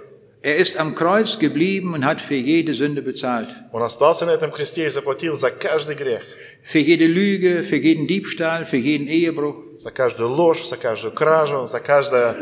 Er 0.42 0.56
ist 0.56 0.76
am 0.78 0.94
Kreuz 0.94 1.38
geblieben 1.38 1.94
und 1.94 2.04
hat 2.04 2.20
für 2.20 2.34
jede 2.34 2.74
Sünde 2.74 3.00
bezahlt. 3.02 3.48
Он 3.72 3.82
остался 3.82 4.26
на 4.26 4.32
этом 4.32 4.50
кресте 4.50 4.84
и 4.86 4.90
заплатил 4.90 5.34
за 5.36 5.50
каждый 5.50 5.94
грех, 5.96 6.22
Für 6.62 6.78
jede 6.80 7.06
Lüge, 7.06 7.62
für 7.62 7.76
jeden 7.76 8.06
Diebstahl, 8.06 8.64
für 8.66 8.76
jeden 8.76 9.06
Ehebruch. 9.08 9.78
за 9.78 9.90
каждую 9.90 10.28
ложь, 10.30 10.64
за 10.66 10.76
каждую 10.76 11.12
кражу, 11.14 11.66
за 11.66 11.80
каждое 11.80 12.36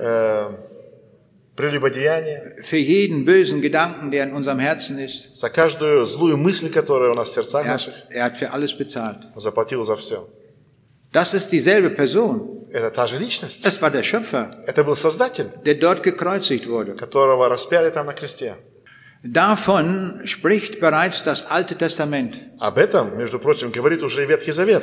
э, 0.00 0.50
прелюбодеяние, 1.56 2.56
Für 2.62 2.76
jeden 2.76 3.24
bösen 3.24 3.60
Gedanken, 3.62 4.10
der 4.10 4.24
in 4.24 4.32
unserem 4.32 4.58
Herzen 4.58 4.98
ist. 4.98 5.34
за 5.34 5.48
каждую 5.50 6.04
злую 6.04 6.36
мысль, 6.36 6.70
которая 6.70 7.10
у 7.10 7.14
нас 7.14 7.30
в 7.30 7.32
сердцах 7.32 7.64
Er 7.64 7.68
наших. 7.72 7.94
hat, 7.94 8.10
er 8.12 8.24
hat 8.24 8.36
für 8.36 8.52
alles 8.52 8.72
bezahlt. 8.76 9.18
Он 9.34 9.40
заплатил 9.40 9.82
за 9.84 9.96
все. 9.96 10.28
Das 11.12 11.32
ist 11.34 11.50
dieselbe 11.52 11.90
Person. 11.90 12.68
Это 12.70 12.90
та 12.90 13.06
же 13.06 13.18
личность. 13.18 13.64
Das 13.64 13.80
war 13.80 13.90
der 13.90 14.02
Schöpfer, 14.02 14.50
Это 14.66 14.84
был 14.84 14.94
Создатель, 14.94 15.50
der 15.64 15.74
dort 15.76 16.02
gekreuzigt 16.02 16.66
wurde. 16.68 16.94
которого 16.96 17.48
распяли 17.48 17.90
там 17.90 18.06
на 18.06 18.12
кресте. 18.14 18.56
Davon 19.24 20.20
spricht 20.26 20.78
bereits 20.80 21.24
das 21.24 21.50
Alte 21.50 21.76
Testament. 21.76 22.36
Об 22.60 22.78
этом, 22.78 23.16
между 23.18 23.38
прочим, 23.40 23.72
говорит 23.72 24.02
уже 24.02 24.22
и 24.22 24.26
Ветхий 24.26 24.52
Завет. 24.52 24.82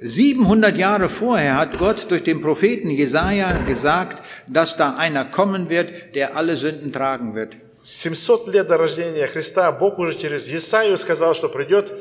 700 0.00 0.74
Jahre 0.76 1.08
vorher 1.08 1.56
hat 1.56 1.78
Gott 1.78 2.10
durch 2.10 2.24
den 2.24 2.40
Propheten 2.40 2.90
Jesaja 2.90 3.52
gesagt, 3.64 4.24
dass 4.48 4.76
da 4.76 4.96
einer 4.96 5.24
kommen 5.24 5.68
wird, 5.70 6.14
der 6.16 6.36
alle 6.36 6.56
Sünden 6.56 6.92
tragen 6.92 7.34
wird. 7.34 7.56
700 7.82 8.48
лет 8.48 8.66
до 8.66 8.76
рождения 8.76 9.26
Христа 9.28 9.70
Бог 9.70 9.98
уже 10.00 10.18
через 10.18 10.48
Исаию 10.48 10.98
сказал, 10.98 11.34
что 11.36 11.48
придет 11.48 11.92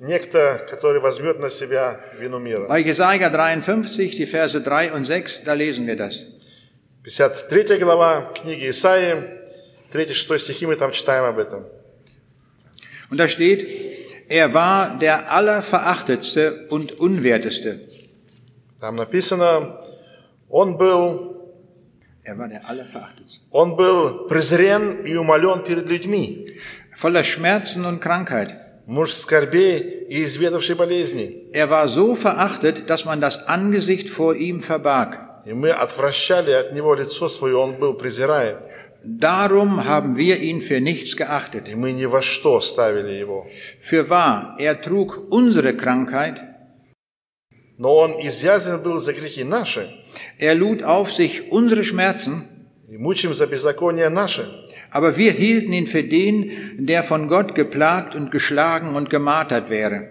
некто, 0.00 0.66
который 0.68 1.00
возьмет 1.00 1.38
на 1.38 1.48
себя 1.50 2.00
вину 2.18 2.38
мира. 2.38 2.66
Bei 2.68 2.80
Jesaja 2.80 3.30
53, 3.30 4.16
die 4.16 4.26
Verse 4.26 4.60
3 4.60 4.92
und 4.92 5.04
6, 5.04 5.42
da 5.44 5.54
lesen 5.54 5.86
wir 5.86 5.96
das. 5.96 6.26
53 7.04 7.78
глава 7.80 8.32
книги 8.34 8.68
Исаии, 8.68 9.24
3-6 9.92 10.38
стихи, 10.38 10.66
мы 10.66 10.76
там 10.76 10.92
читаем 10.92 11.24
об 11.24 11.38
этом. 11.38 11.64
Und 13.10 13.18
da 13.18 13.28
steht, 13.28 13.68
er 14.28 14.54
war 14.54 14.96
der 14.98 15.30
allerverachtetste 15.30 16.66
und 16.70 16.98
unwerteste. 16.98 17.80
Там 18.80 18.96
написано, 18.96 19.80
он 20.48 20.76
был, 20.78 21.28
Er 22.24 22.38
war 22.38 22.48
der 22.48 22.66
allerverachtetste. 22.68 23.42
он 23.50 23.74
был 23.76 24.26
презрен 24.28 25.04
и 25.04 25.14
умолен 25.16 25.62
перед 25.64 25.86
людьми, 25.88 26.56
Voller 26.96 27.24
Schmerzen 27.24 27.84
und 27.84 28.00
Krankheit. 28.00 28.58
муж 28.86 29.12
скорбей 29.12 30.06
и 30.08 30.24
изведавший 30.24 30.74
болезни. 30.74 31.48
Er 31.52 31.70
war 31.70 31.88
so 31.88 32.14
verachtet, 32.14 32.88
dass 32.90 33.04
man 33.04 33.20
das 33.20 33.46
Angesicht 33.46 34.08
vor 34.08 34.34
ihm 34.34 34.60
verbarg. 34.60 35.18
И 35.44 35.52
мы 35.52 35.70
отвращали 35.70 36.52
от 36.52 36.72
него 36.72 36.94
лицо 36.94 37.28
свое, 37.28 37.56
он 37.56 37.74
был 37.74 37.94
презираем. 37.94 38.58
Darum 39.04 39.84
haben 39.84 40.16
wir 40.16 40.38
ihn 40.38 40.60
für 40.60 40.80
nichts 40.80 41.16
geachtet. 41.16 41.68
И 41.68 41.74
мы 41.74 41.92
ни 41.92 42.04
во 42.04 42.22
что 42.22 42.60
ставили 42.60 43.12
его. 43.12 43.46
Für 43.80 44.08
wahr, 44.08 44.54
er 44.58 44.80
trug 44.80 45.26
unsere 45.30 45.74
Krankheit, 45.74 46.40
Но 47.78 47.96
он 47.96 48.12
изъязен 48.24 48.80
был 48.80 48.98
за 48.98 49.12
грехи 49.12 49.42
наши, 49.42 49.88
er 50.38 50.54
lud 50.54 50.84
auf 50.84 51.12
sich 51.12 51.50
unsere 51.50 51.82
Schmerzen, 51.82 52.48
и 52.88 52.96
мучим 52.96 53.34
за 53.34 53.46
беззаконие 53.46 54.08
наши. 54.08 54.46
aber 54.90 55.16
wir 55.16 55.32
hielten 55.32 55.72
ihn 55.72 55.86
für 55.86 56.04
den, 56.04 56.52
der 56.78 57.02
von 57.02 57.28
Gott 57.28 57.54
geplagt 57.54 58.14
und 58.14 58.30
geschlagen 58.30 58.94
und 58.94 59.10
gemartert 59.10 59.70
wäre. 59.70 60.08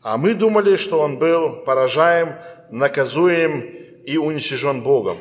А 0.00 0.16
мы 0.16 0.34
думали, 0.34 0.76
что 0.76 1.00
он 1.00 1.18
был 1.18 1.64
поражаем, 1.64 2.36
наказуем 2.70 3.64
и 4.06 4.16
уничижен 4.16 4.82
Богом. 4.82 5.18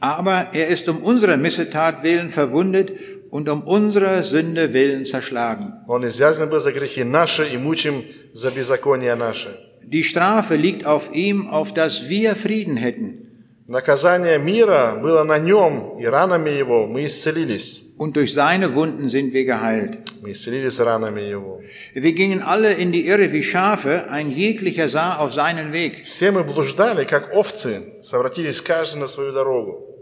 Aber 0.00 0.48
er 0.52 0.68
ist 0.68 0.88
um 0.88 1.02
unsere 1.02 1.36
Missetat 1.36 2.02
willen 2.02 2.28
verwundet 2.28 2.92
und 3.30 3.48
um 3.48 3.62
unserer 3.62 4.22
Sünde 4.22 4.72
willen 4.72 5.06
zerschlagen. 5.06 5.72
Он 5.86 6.06
изъязен 6.06 6.50
был 6.50 6.58
за 6.58 6.72
грехи 6.72 7.04
наши 7.04 7.46
и 7.46 7.56
мучим 7.56 8.04
за 8.32 8.50
беззаконие 8.50 9.14
наши. 9.14 9.56
Die 9.82 10.02
Strafe 10.02 10.56
liegt 10.56 10.86
auf 10.86 11.14
ihm, 11.14 11.48
auf 11.48 11.72
dass 11.72 12.08
wir 12.08 12.36
Frieden 12.36 12.76
hätten. 12.76 13.24
Наказание 13.68 14.38
мира 14.38 14.98
было 15.00 15.24
на 15.24 15.38
нем, 15.38 15.98
и 15.98 16.04
ранами 16.04 16.50
его 16.50 16.86
мы 16.86 17.06
исцелились. 17.06 17.94
Und 17.96 18.14
durch 18.14 18.34
seine 18.34 18.74
Wunden 18.74 19.08
sind 19.08 19.32
wir 19.32 19.46
geheilt. 19.46 20.00
Мы 20.20 20.32
исцелились 20.32 20.80
ранами 20.80 21.22
его. 21.22 21.62
Wir 21.94 22.12
gingen 22.12 22.42
alle 22.42 22.74
in 22.74 22.92
die 22.92 23.06
Irre 23.06 23.32
wie 23.32 23.42
Schafe, 23.42 24.10
ein 24.10 24.30
jeglicher 24.30 24.90
sah 24.90 25.16
auf 25.16 25.32
seinen 25.32 25.72
Weg. 25.72 26.04
Все 26.04 26.30
мы 26.30 26.44
блуждали, 26.44 27.04
как 27.04 27.32
овцы, 27.32 28.02
совратились 28.02 28.60
каждый 28.60 28.98
на 28.98 29.06
свою 29.06 29.32
дорогу. 29.32 29.94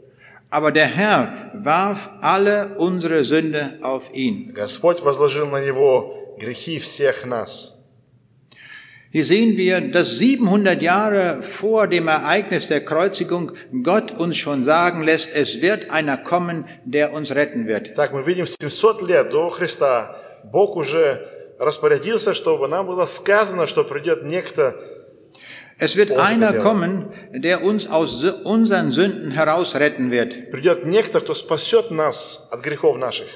Aber 0.51 0.73
der 0.73 0.87
Herr 0.87 1.53
warf 1.55 2.11
alle 2.21 2.75
unsere 2.79 3.25
Sünde 3.25 3.79
auf 3.81 4.13
ihn. 4.13 4.53
Господь 4.53 5.01
возложил 5.03 5.47
на 5.47 5.65
него 5.65 6.37
грехи 6.39 6.79
всех 6.79 7.25
нас. 7.25 7.76
Hier 9.11 9.25
sehen 9.27 9.59
wir, 9.59 9.81
dass 9.93 10.13
700 10.19 10.81
Jahre 10.81 11.43
vor 11.43 11.87
dem 11.87 12.09
Ereignis 12.09 12.69
der 12.69 12.83
Kreuzigung 12.83 13.53
Gott 13.83 14.11
uns 14.11 14.39
schon 14.39 14.63
sagen 14.63 15.03
lässt, 15.03 15.35
es 15.35 15.61
wird 15.61 15.91
einer 15.91 16.17
kommen, 16.17 16.65
der 16.87 17.13
uns 17.13 17.31
retten 17.35 17.67
wird. 17.67 17.95
Так 17.95 18.13
мы 18.15 18.23
видим, 18.27 18.47
700 18.47 19.03
лет 19.03 19.31
до 19.31 19.51
Христа 19.51 20.17
Бог 20.51 20.77
уже 20.77 21.29
распорядился, 21.59 22.33
чтобы 22.35 22.69
нам 22.69 22.87
было 22.87 23.05
сказано, 23.05 23.67
что 23.67 23.85
придет 23.85 24.25
некто, 24.25 24.77
Es 25.79 25.97
wird 25.97 26.11
Ohne 26.13 26.23
einer 26.23 26.47
Verderber. 26.53 26.63
kommen, 26.63 27.13
der 27.35 27.65
uns 27.65 27.89
aus 27.89 28.23
sü- 28.23 28.43
unseren 28.45 28.93
Sünden 28.93 29.31
herausretten 29.33 30.11
wird. 30.11 30.51
придет 30.51 30.87
некто, 30.87 31.21
кто 31.21 31.35
спасет 31.35 31.91
нас 31.91 32.49
от 32.51 32.61
грехов 32.63 32.97
наших. 32.99 33.27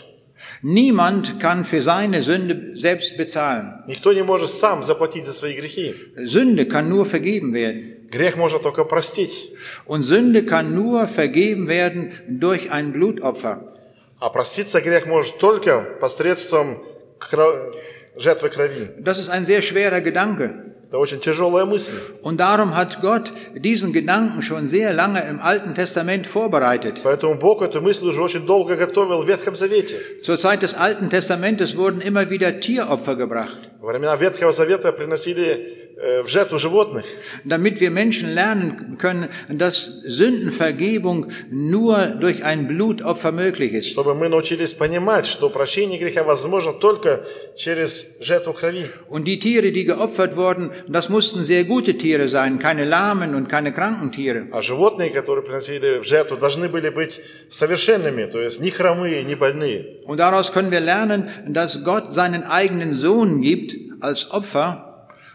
Niemand 0.62 1.40
kann 1.40 1.64
für 1.64 1.82
seine 1.82 2.22
Sünde 2.22 2.78
selbst 2.78 3.16
bezahlen. 3.16 3.82
Никто 3.86 4.12
не 4.12 4.22
может 4.22 4.50
сам 4.50 4.82
заплатить 4.82 5.24
за 5.24 5.32
свои 5.32 5.54
грехи. 5.54 5.94
Sünde 6.16 6.66
kann 6.66 6.88
nur 6.88 7.04
vergeben 7.06 7.52
werden. 7.52 8.08
Грех 8.10 8.36
можно 8.36 8.58
только 8.60 8.84
простить. 8.84 9.52
Und 9.84 10.02
Sünde 10.02 10.44
kann 10.44 10.74
nur 10.74 11.08
vergeben 11.08 11.68
werden 11.68 12.12
durch 12.28 12.70
ein 12.70 12.92
Blutopfer. 12.92 13.74
А 14.20 14.30
проститься 14.30 14.80
грех 14.80 15.06
может 15.06 15.38
только 15.38 15.96
посредством 16.00 16.78
кро- 17.18 17.72
жертвы 18.16 18.48
крови. 18.48 18.88
Das 18.98 19.18
ist 19.18 19.28
ein 19.28 19.44
sehr 19.44 19.60
schwerer 19.62 20.00
Gedanke. 20.00 20.69
Это 20.91 20.97
очень 20.97 21.21
тяжелая 21.21 21.63
мысль. 21.63 21.93
Und 22.21 22.41
darum 22.41 22.75
hat 22.75 22.99
Gott 22.99 23.31
diesen 23.55 23.93
Gedanken 23.93 24.41
schon 24.41 24.67
sehr 24.67 24.91
lange 24.91 25.21
im 25.21 25.39
Alten 25.39 25.73
Testament 25.73 26.27
vorbereitet. 26.27 26.99
Поэтому 27.01 27.35
Бог 27.35 27.61
эту 27.61 27.81
мысль 27.81 28.07
уже 28.07 28.21
очень 28.21 28.45
долго 28.45 28.75
готовил 28.75 29.21
в 29.21 29.25
Ветхом 29.25 29.55
Завете. 29.55 29.95
Zur 30.21 30.37
Zeit 30.37 30.63
des 30.63 30.73
Alten 30.73 31.09
Testamentes 31.09 31.77
wurden 31.77 32.01
immer 32.01 32.29
wieder 32.29 32.59
Tieropfer 32.59 33.15
gebracht, 33.15 33.55
Во 33.79 33.87
времена 33.87 34.17
Ветхого 34.17 34.51
Завета 34.51 34.91
приносили 34.91 35.45
э, 35.45 35.80
в 36.00 36.28
жертву 36.28 36.58
животных, 36.58 37.06
damit 37.44 37.80
wir 37.80 37.90
Menschen 37.90 38.34
lernen 38.34 38.98
können, 38.98 39.28
dass 39.48 39.86
Sündenvergebung 40.02 41.28
nur 41.50 42.18
durch 42.20 42.44
ein 42.44 42.68
Blutopfer 42.68 43.32
möglich 43.32 43.72
ist. 43.72 43.88
чтобы 43.88 44.14
мы 44.14 44.28
научились 44.28 44.74
понимать, 44.74 45.24
что 45.24 45.48
прощение 45.48 45.98
греха 45.98 46.22
возможно 46.22 46.74
только 46.74 47.24
через 47.56 48.18
жертву 48.20 48.52
крови. 48.52 48.90
Und 49.08 49.24
die 49.24 49.38
Tiere, 49.38 49.72
die 49.72 49.86
geopfert 49.86 50.36
wurden, 50.36 50.70
das 50.86 51.08
mussten 51.08 51.42
sehr 51.42 51.64
gute 51.64 51.96
Tiere 51.96 52.28
sein, 52.28 52.58
keine 52.58 52.84
lahmen 52.84 53.34
und 53.34 53.48
keine 53.48 53.72
kranken 53.72 54.12
Tiere. 54.12 54.48
А 54.52 54.60
животные, 54.60 55.08
которые 55.08 55.46
приносили 55.46 56.00
в 56.00 56.04
жертву, 56.04 56.36
должны 56.36 56.68
были 56.68 56.90
быть 56.90 57.22
совершенными, 57.48 58.26
то 58.26 58.38
есть 58.38 58.60
ни 58.60 58.68
хромые, 58.68 59.24
ни 59.24 59.34
больные. 59.34 59.96
Und 60.04 60.18
daraus 60.18 60.52
können 60.52 60.70
wir 60.70 60.80
lernen, 60.80 61.30
dass 61.48 61.84
Gott 61.84 62.12
seinen 62.12 62.44
eigenen 62.44 62.92
Sohn 62.92 63.40
gibt 63.40 63.74
als 64.02 64.30
Opfer 64.30 64.86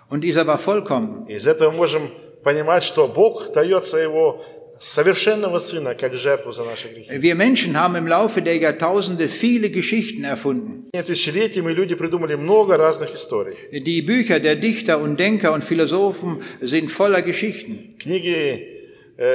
und 0.09 0.21
dieser 0.21 0.45
war 0.47 0.57
vollkommen. 0.57 1.27
Из 1.27 1.47
этого 1.47 1.71
мы 1.71 1.77
можем 1.77 2.11
понимать, 2.43 2.83
что 2.83 3.07
Бог 3.07 3.51
дает 3.53 3.85
своего 3.85 4.43
совершенного 4.79 5.59
Сына 5.59 5.93
как 5.93 6.13
жертву 6.15 6.51
за 6.51 6.63
наши 6.63 6.87
грехи. 6.87 7.11
Wir 7.17 7.35
Menschen 7.35 7.77
haben 7.77 7.95
im 7.95 8.07
Laufe 8.07 8.41
der 8.41 8.57
Jahrtausende 8.57 9.27
viele 9.27 9.69
Geschichten 9.69 10.23
erfunden. 10.23 10.89
Тысячелетиями 10.91 11.71
люди 11.71 11.95
придумали 11.95 12.35
много 12.35 12.77
разных 12.77 13.13
историй. 13.13 13.55
Die 13.71 14.01
Bücher 14.01 14.39
der 14.39 14.55
Dichter 14.55 14.99
und 14.99 15.19
Denker 15.19 15.53
und 15.53 15.63
Philosophen 15.63 16.41
sind 16.61 16.91
voller 16.91 17.21
Geschichten. 17.21 17.95
Книги 17.99 18.29
э, 18.29 18.74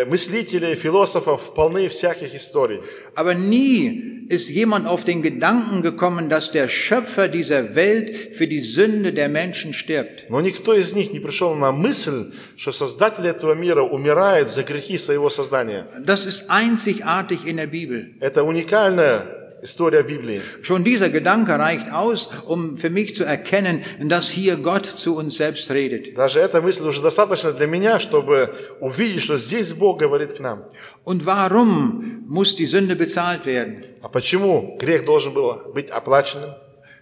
мыслителей, 0.06 0.74
философов 0.74 1.54
полны 1.54 1.88
всяких 1.88 2.34
историй. 2.34 2.80
Aber 3.14 3.34
nie 3.34 4.26
ist 4.28 4.48
jemand 4.48 4.86
auf 4.86 5.04
den 5.04 5.22
Gedanken 5.22 5.82
gekommen, 5.82 6.28
dass 6.28 6.50
der 6.50 6.68
Schöpfer 6.68 7.28
dieser 7.28 7.76
Welt 7.76 8.34
für 8.34 8.48
die 8.48 8.60
Sünde 8.60 9.12
der 9.12 9.28
Menschen 9.28 9.72
stirbt. 9.72 10.28
Но 10.28 10.40
никто 10.40 10.74
из 10.74 10.92
них 10.94 11.12
не 11.12 11.20
пришел 11.20 11.54
на 11.54 11.70
мысль, 11.70 12.32
что 12.56 12.72
Создатель 12.72 13.26
этого 13.26 13.54
мира 13.54 13.82
умирает 13.82 14.50
за 14.50 14.64
грехи 14.64 14.98
своего 14.98 15.30
создания. 15.30 15.86
Das 16.04 16.26
ist 16.26 16.50
einzigartig 16.50 17.46
in 17.46 17.56
der 17.56 17.68
Bibel. 17.68 18.14
Это 18.20 18.42
уникальная 18.42 19.39
история 19.62 20.02
Библии. 20.02 20.40
Schon 20.62 20.84
dieser 20.84 21.08
Gedanke 21.10 21.58
reicht 21.58 21.92
aus, 21.92 22.28
um 22.46 22.76
für 22.76 22.90
mich 22.90 23.14
zu 23.16 23.24
erkennen, 23.24 23.82
dass 24.00 24.30
hier 24.30 24.56
Gott 24.56 24.86
zu 24.86 25.16
uns 25.16 25.36
selbst 25.36 25.70
redet. 25.70 26.14
Даже 26.16 26.40
эта 26.40 26.60
мысль 26.60 26.84
уже 26.86 27.02
достаточно 27.02 27.52
для 27.52 27.66
меня, 27.66 27.98
чтобы 28.00 28.54
увидеть, 28.80 29.22
что 29.22 29.38
здесь 29.38 29.72
Бог 29.72 29.98
говорит 29.98 30.34
к 30.34 30.40
нам. 30.40 30.64
Und 31.04 31.26
warum 31.26 32.24
muss 32.28 32.54
die 32.56 32.66
Sünde 32.66 32.96
bezahlt 32.96 33.46
werden? 33.46 33.84
А 34.02 34.08
почему 34.08 34.76
грех 34.78 35.04
должен 35.04 35.32
был 35.34 35.72
быть 35.74 35.90
оплаченным? 35.90 36.50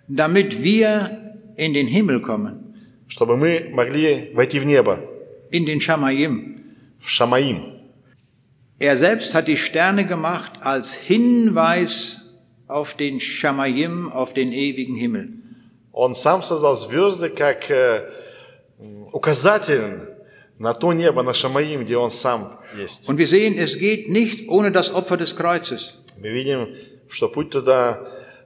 Damit 0.08 0.62
wir 0.62 1.34
in 1.56 1.74
den 1.74 1.86
Himmel 1.88 2.20
kommen, 2.20 2.60
Чтобы 3.08 3.36
мы 3.36 3.68
могли 3.70 4.30
войти 4.34 4.58
в 4.58 4.64
небо, 4.64 4.98
in 5.50 5.66
den 5.66 5.80
Schamayim. 5.80 6.54
в 6.98 7.10
Шамаим. 7.10 7.74
Er 8.78 8.96
selbst 8.96 9.34
hat 9.34 9.46
die 9.46 9.56
Sterne 9.56 10.04
gemacht 10.06 10.52
als 10.62 10.94
Hinweis 10.94 12.17
auf 12.68 12.94
den 12.94 13.20
Schamayim, 13.20 14.10
auf 14.10 14.34
den 14.34 14.52
ewigen 14.52 14.96
Himmel. 14.96 15.28
Он 15.92 16.14
сам 16.14 16.42
создал 16.42 16.74
звезды 16.74 17.28
как 17.28 17.70
э, 17.70 18.10
м, 18.78 19.08
указатель 19.12 20.08
на 20.58 20.72
то 20.74 20.92
небо, 20.92 21.22
на 21.22 21.34
Шамаим, 21.34 21.84
где 21.84 21.96
он 21.96 22.10
сам 22.10 22.58
есть. 22.76 23.08
Und 23.08 23.18
wir 23.18 23.26
sehen, 23.26 23.56
es 23.56 23.78
geht 23.78 24.08
nicht 24.08 24.48
ohne 24.48 24.72
das 24.72 24.92
Opfer 24.92 25.16
des 25.16 25.36
Kreuzes. 25.36 25.94
Мы 26.18 26.28
видим, 26.30 26.74
что 27.08 27.28
путь 27.28 27.50
туда, 27.50 28.00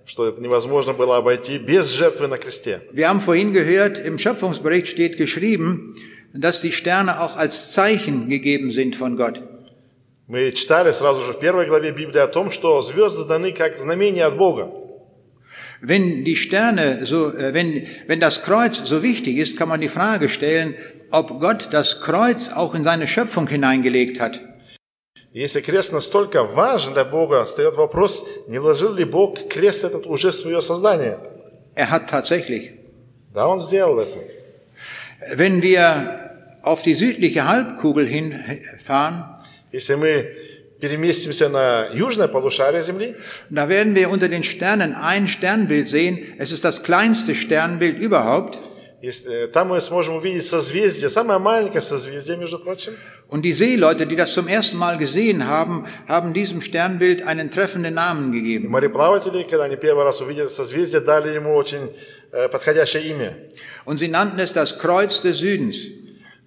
что 0.05 0.27
это 0.27 0.41
невозможно 0.43 0.93
было 0.93 1.17
обойти 1.17 1.59
без 1.59 1.91
жертвы 1.91 2.29
на 2.29 2.39
кресте. 2.39 2.83
Wir 2.93 3.09
haben 3.09 3.21
vorhin 3.21 3.53
gehört, 3.53 3.99
im 3.99 4.19
Schöpfungsbericht 4.19 4.89
steht 4.89 5.17
geschrieben, 5.17 5.95
dass 6.35 6.61
die 6.61 6.73
Sterne 6.73 7.21
auch 7.21 7.37
als 7.37 7.73
Zeichen 7.73 8.29
gegeben 8.29 8.73
sind 8.73 8.97
von 8.97 9.17
Gott. 9.17 9.41
Мы 10.27 10.53
читали 10.53 10.93
сразу 10.93 11.23
же 11.23 11.33
в 11.33 11.39
первой 11.39 11.67
главе 11.67 11.91
Библии 11.91 12.19
о 12.19 12.29
том, 12.29 12.51
что 12.51 12.83
звезды 12.83 13.25
даны 13.25 13.53
как 13.53 13.77
знамение 13.77 14.25
от 14.25 14.37
Бога. 14.37 14.71
Wenn 15.81 16.25
die 16.25 16.37
Sterne 16.37 17.07
so, 17.07 17.33
äh, 17.33 17.55
wenn, 17.55 17.87
wenn 18.09 18.21
das 18.21 18.43
Kreuz 18.43 18.79
so 18.85 19.03
wichtig 19.03 19.37
ist, 19.37 19.57
kann 19.57 19.69
man 19.69 19.81
die 19.81 19.89
Frage 19.89 20.29
stellen, 20.29 20.75
ob 21.11 21.41
Gott 21.41 21.69
das 21.71 22.01
Kreuz 22.01 22.51
auch 22.51 22.75
in 22.75 22.83
seine 22.83 23.07
Schöpfung 23.07 23.47
hineingelegt 23.49 24.21
hat. 24.21 24.41
Если 25.33 25.61
крест 25.61 25.93
настолько 25.93 26.43
важен 26.43 26.95
для 26.95 27.05
Бога, 27.05 27.45
встает 27.45 27.77
вопрос, 27.77 28.25
не 28.49 28.59
вложил 28.59 28.95
ли 28.95 29.05
Бог 29.05 29.49
крест 29.49 29.85
этот 29.85 30.07
уже 30.07 30.31
в 30.31 30.35
свое 30.35 30.61
создание? 30.61 31.19
Er 31.75 31.91
hat 31.91 32.09
tatsächlich. 32.11 32.73
Да, 33.33 33.47
Он 33.47 33.59
сделал 33.59 34.01
это. 34.01 34.19
Wenn 35.37 35.63
wir 35.63 36.31
auf 36.63 36.83
die 36.83 36.95
südliche 36.95 37.47
Halbkugel 37.47 38.07
hinfahren, 38.07 39.32
Если 39.73 39.95
мы 39.95 40.35
переместимся 40.81 41.49
на 41.49 41.89
южное 41.93 42.29
полушарие 42.29 42.83
Земли, 42.83 43.17
da 43.51 43.69
werden 43.69 43.95
wir 43.95 44.11
unter 44.11 44.29
den 44.29 44.43
Sternen 44.45 44.95
ein 44.95 45.29
Sternbild 45.29 45.89
sehen. 45.89 46.37
Es 46.39 46.53
ist 46.53 46.65
das 46.65 46.83
kleinste 46.83 47.35
Sternbild 47.35 48.01
überhaupt. 48.01 48.59
если, 49.01 49.47
там 49.47 49.69
мы 49.69 49.81
сможем 49.81 50.17
увидеть 50.17 50.45
созвездие, 50.45 51.09
самое 51.09 51.39
маленькое 51.39 51.81
созвездие, 51.81 52.37
между 52.37 52.59
прочим. 52.59 52.97
Und 53.29 53.43
die 53.43 53.53
Seeleute, 53.53 54.07
die 54.07 54.17
das 54.17 54.33
zum 54.33 54.49
ersten 54.49 54.77
Mal 54.77 54.99
gesehen 54.99 55.47
haben, 55.47 55.87
haben 56.09 56.35
diesem 56.35 56.61
Sternbild 56.61 57.23
einen 57.23 57.51
treffenden 57.51 57.95
Namen 57.95 58.33
И 58.33 58.41
gegeben. 58.41 58.71
мореплаватели, 58.71 59.45
когда 59.45 59.65
они 59.65 59.77
первый 59.77 60.05
раз 60.05 60.21
увидели 60.21 60.49
созвездие, 60.49 61.01
дали 61.01 61.33
ему 61.33 61.55
очень 61.55 61.93
э, 62.33 62.49
подходящее 62.49 63.05
имя. 63.05 63.37
Und 63.85 63.99
sie 63.99 64.09
nannten 64.09 64.41
es 64.41 64.53
das 64.53 64.79
Kreuz 64.79 65.21
des 65.21 65.39
Südens. 65.39 65.77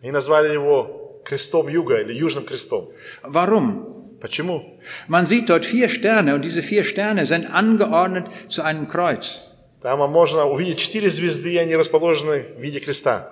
И 0.02 0.12
назвали 0.12 0.52
его 0.52 1.05
крестом 1.26 1.68
юга 1.68 2.00
или 2.02 2.14
южным 2.14 2.46
крестом. 2.46 2.90
Warum? 3.24 4.20
Почему? 4.22 4.80
Man 5.08 5.26
sieht 5.26 5.50
dort 5.50 5.66
vier 5.66 5.90
Sterne 5.90 6.36
und 6.36 6.44
diese 6.44 6.62
vier 6.62 6.84
Sterne 6.84 7.26
sind 7.26 7.46
angeordnet 7.52 8.26
zu 8.50 8.62
einem 8.62 8.88
Kreuz. 8.88 9.40
Там 9.82 10.00
можно 10.12 10.46
увидеть 10.46 10.78
четыре 10.80 11.10
звезды, 11.10 11.54
и 11.54 11.58
они 11.58 11.76
расположены 11.76 12.46
в 12.58 12.62
виде 12.62 12.80
креста. 12.80 13.32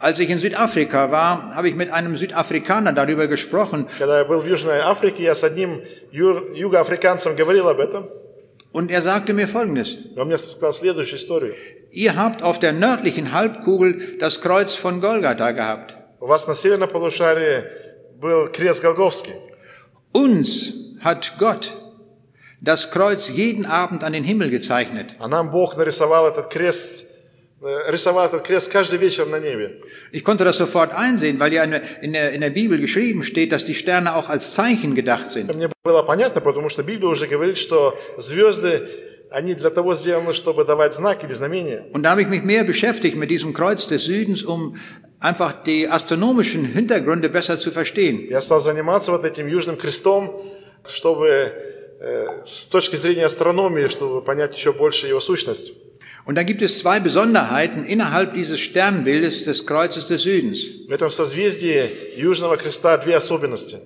Als 0.00 0.18
ich 0.18 0.28
in 0.30 0.38
Südafrika 0.38 1.10
war, 1.12 1.54
habe 1.54 1.68
ich 1.68 1.74
mit 1.76 1.90
einem 1.92 2.16
Südafrikaner 2.16 2.92
darüber 2.92 3.26
gesprochen 3.28 3.86
Когда 3.98 4.18
я 4.18 4.24
был 4.24 4.40
в 4.40 4.46
Южной 4.46 4.80
Африке, 4.80 5.22
я 5.24 5.34
с 5.34 5.44
одним 5.44 5.82
ю- 6.10 6.52
югоафриканцем 6.54 7.36
говорил 7.36 7.68
об 7.68 7.78
этом. 7.80 8.08
und 8.72 8.90
er 8.90 9.02
sagte 9.02 9.34
mir 9.34 9.46
Folgendes. 9.46 9.98
И 10.16 10.18
он 10.18 10.26
мне 10.28 10.38
сказал 10.38 10.72
следующую 10.72 11.18
историю. 11.18 11.54
Ihr 11.92 12.16
habt 12.16 12.42
auf 12.42 12.58
der 12.58 12.72
nördlichen 12.72 13.32
Halbkugel 13.32 14.16
das 14.18 14.40
Kreuz 14.40 14.74
von 14.74 15.00
Golgatha 15.00 15.52
gehabt. 15.52 15.94
У 16.20 16.26
вас 16.26 16.46
на 16.46 16.54
северном 16.54 16.88
полушарии 16.88 17.64
был 18.16 18.48
крест 18.48 18.82
Голговский. 18.82 19.34
Uns 20.12 20.72
hat 21.02 21.34
Gott 21.38 21.76
das 22.60 22.90
Kreuz 22.90 23.28
jeden 23.28 23.66
Abend 23.66 24.04
an 24.04 24.12
den 24.12 24.24
Himmel 24.24 24.50
gezeichnet. 24.50 25.16
А 25.18 25.28
нам 25.28 25.50
Бог 25.50 25.76
нарисовал 25.76 26.26
этот 26.26 26.48
крест, 26.48 27.04
э, 27.60 27.90
рисовал 27.90 28.26
этот 28.26 28.42
крест 28.42 28.72
каждый 28.72 28.98
вечер 28.98 29.26
на 29.26 29.38
небе. 29.38 29.82
Ich 30.12 30.24
konnte 30.24 30.44
das 30.44 30.56
sofort 30.56 30.94
einsehen, 30.94 31.38
weil 31.38 31.52
ja 31.52 31.64
in 31.64 31.72
der, 31.72 31.82
in 32.02 32.12
der, 32.14 32.32
in 32.32 32.40
der 32.40 32.50
Bibel 32.50 32.78
geschrieben 32.78 33.22
steht, 33.22 33.52
dass 33.52 33.64
die 33.64 33.74
Sterne 33.74 34.14
auch 34.16 34.30
als 34.30 34.54
Zeichen 34.54 34.94
gedacht 34.94 35.30
sind. 35.30 35.50
Это 35.50 35.54
мне 35.54 35.68
было 35.82 36.02
понятно, 36.02 36.40
потому 36.40 36.70
что 36.70 36.82
Библия 36.82 37.10
уже 37.10 37.26
говорит, 37.26 37.58
что 37.58 37.98
звезды, 38.16 38.88
они 39.30 39.54
для 39.54 39.70
того 39.70 39.94
сделаны, 39.94 40.32
чтобы 40.32 40.64
давать 40.64 40.94
знак 40.94 41.22
или 41.24 41.34
знамение. 41.34 41.84
Und 41.92 42.02
da 42.02 42.12
habe 42.12 42.22
ich 42.22 42.28
mich 42.28 42.44
mehr 42.44 42.64
beschäftigt 42.64 43.16
mit 43.16 43.30
diesem 43.30 43.52
Kreuz 43.52 43.86
des 43.86 44.04
Südens, 44.04 44.42
um 44.42 44.76
einfach 45.20 45.64
die 45.64 45.88
astronomischen 45.88 46.64
Hintergründe 46.64 47.28
besser 47.28 47.58
zu 47.58 47.70
verstehen. 47.70 48.26
Я 48.28 48.40
стал 48.40 48.60
заниматься 48.60 49.10
вот 49.10 49.24
этим 49.24 49.48
южным 49.48 49.76
крестом, 49.76 50.30
чтобы 50.84 51.28
э, 52.00 52.26
с 52.44 52.66
точки 52.66 52.96
зрения 52.96 53.24
астрономии, 53.24 53.86
чтобы 53.88 54.22
понять 54.22 54.54
еще 54.54 54.72
больше 54.72 55.06
его 55.06 55.20
сущность. 55.20 55.72
Und 56.26 56.36
da 56.36 56.42
gibt 56.42 56.62
es 56.62 56.78
zwei 56.78 57.00
Besonderheiten 57.00 57.84
innerhalb 57.84 58.34
dieses 58.34 58.58
Sternbildes 58.60 59.44
des 59.44 59.66
Kreuzes 59.66 60.06
des 60.06 60.22
Südens. 60.22 60.58
В 60.88 60.90
этом 60.90 61.10
созвездии 61.10 61.90
Южного 62.16 62.56
Креста 62.56 62.96
две 62.96 63.14
особенности. 63.14 63.78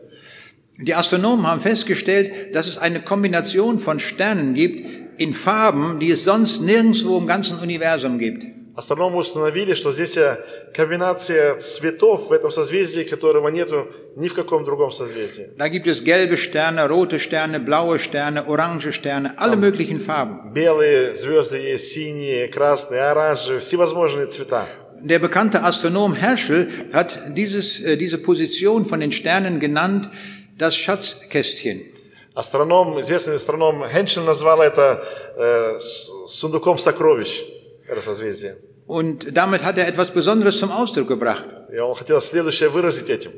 Die 0.81 0.95
Astronomen 0.95 1.47
haben 1.47 1.61
festgestellt, 1.61 2.55
dass 2.55 2.69
es 2.69 2.79
eine 2.79 3.01
Kombination 3.01 3.81
von 3.81 3.99
Sternen 3.99 4.55
gibt 4.55 4.87
in 5.21 5.35
Farben, 5.35 5.99
die 5.99 6.13
es 6.13 6.23
sonst 6.23 6.61
nirgendwo 6.63 7.19
im 7.19 7.27
ganzen 7.27 7.59
Universum 7.59 8.19
gibt. 8.21 8.47
Астрономы 8.77 9.17
установили, 9.19 9.75
что 9.75 9.93
здесь 9.93 10.17
э, 10.17 10.39
комбинация 10.73 11.57
цветов 11.57 12.29
в 12.29 12.33
этом 12.33 12.51
созвездии, 12.53 13.03
которого 13.03 13.49
нету 13.49 13.89
ни 14.17 14.29
в 14.29 14.35
каком 14.35 14.65
другом 14.65 14.93
созвездии. 14.93 15.49
Da 15.57 15.69
gibt 15.69 15.87
es 15.89 16.03
gelbe 16.05 16.37
Sterne, 16.37 16.87
rote 16.89 17.19
Sterne, 17.19 17.59
blaue 17.59 17.99
Sterne, 17.99 18.45
orange 18.47 18.93
Sterne, 18.93 19.35
alle 19.37 19.57
möglichen 19.57 19.99
Farben. 20.01 20.53
Белые 20.55 21.15
звезды 21.17 21.59
есть, 21.59 21.91
синие, 21.93 22.47
красные, 22.49 23.01
оранжевые, 23.11 23.59
всевозможные 23.61 24.27
цвета. 24.27 24.67
Der 25.01 25.19
bekannte 25.19 25.63
Astronom 25.65 26.15
Herschel 26.15 26.69
hat 26.93 27.19
dieses, 27.37 27.81
äh, 27.81 27.97
diese 27.97 28.19
Position 28.19 28.85
von 28.85 29.01
den 29.01 29.11
Sternen 29.13 29.59
genannt, 29.61 30.09
das 30.57 30.77
Schatzkästchen. 30.77 31.83
Астроном, 32.35 33.01
известный 33.01 33.35
астроном 33.35 33.83
Хеншел 33.89 34.23
назвал 34.23 34.61
это 34.63 35.03
э, 35.37 35.79
с- 35.81 36.11
сундуком 36.29 36.79
сокровищ, 36.79 37.43
это 37.93 38.03
созвездие. 38.03 38.57
Und 38.87 39.37
damit 39.37 39.65
hat 39.65 39.77
er 39.77 39.87
etwas 39.87 40.11
Besonderes 40.11 40.59
zum 40.59 40.71
Ausdruck 40.71 41.09
gebracht. 41.09 41.45
И 41.71 41.79
он 41.79 41.95
хотел 41.95 42.21
следующее 42.21 42.71
выразить 42.71 43.11
этим. 43.11 43.33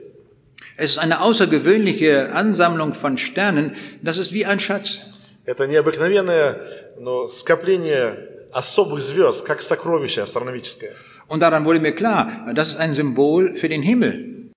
Es 0.76 0.92
ist 0.92 0.98
eine 0.98 1.20
außergewöhnliche 1.20 2.32
Ansammlung 2.32 2.92
von 2.94 3.18
Sternen, 3.18 3.76
das 4.02 4.16
ist 4.16 4.32
wie 4.32 4.46
ein 4.46 4.60
Schatz. 4.60 5.00
Это 5.44 5.66
необыкновенное 5.66 6.60
ну, 6.98 7.26
скопление 7.26 8.48
особых 8.52 9.00
звезд, 9.00 9.44
как 9.44 9.62
сокровище 9.62 10.22
астрономическое. 10.22 10.94
Und 11.28 11.40
daran 11.40 11.64
wurde 11.64 11.80
mir 11.80 11.92
klar, 11.92 12.52
das 12.54 12.70
ist 12.70 12.76
ein 12.76 12.94
Symbol 12.94 13.54
für 13.54 13.68
den 13.68 13.82
Himmel. 13.82 14.52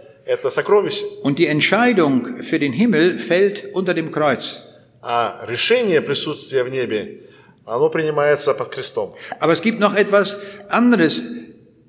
Und 1.24 1.40
die 1.40 1.48
Entscheidung 1.48 2.44
für 2.44 2.60
den 2.60 2.72
Himmel 2.72 3.18
fällt 3.18 3.74
unter 3.74 3.94
dem 3.94 4.12
Kreuz. 4.12 4.62
А 5.02 5.46
решение 5.48 6.02
присутствия 6.02 6.64
в 6.64 6.70
небе, 6.70 7.22
оно 7.66 7.90
принимается 7.90 8.54
под 8.54 8.70
крестом. 8.70 9.16
Aber 9.40 9.54
es 9.54 9.62
gibt 9.62 9.80
noch 9.80 9.96
etwas 9.96 10.38
anderes 10.68 11.22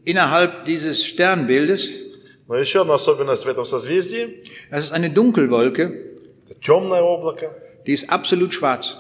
innerhalb 0.04 0.64
dieses 0.64 1.04
Sternbildes. 1.04 1.90
Но 2.46 2.56
еще 2.56 2.82
одна 2.82 2.94
особенность 2.94 3.44
в 3.44 3.48
этом 3.48 3.64
созвездии 3.64 4.42
Das 4.70 4.84
ist 4.86 4.92
eine 4.92 5.10
Dunkelwolke, – 5.10 6.44
это 6.48 6.60
темное 6.60 7.02
облако, 7.02 7.54
die 7.86 7.92
ist 7.92 8.10
absolut 8.10 8.52
schwarz. 8.54 8.96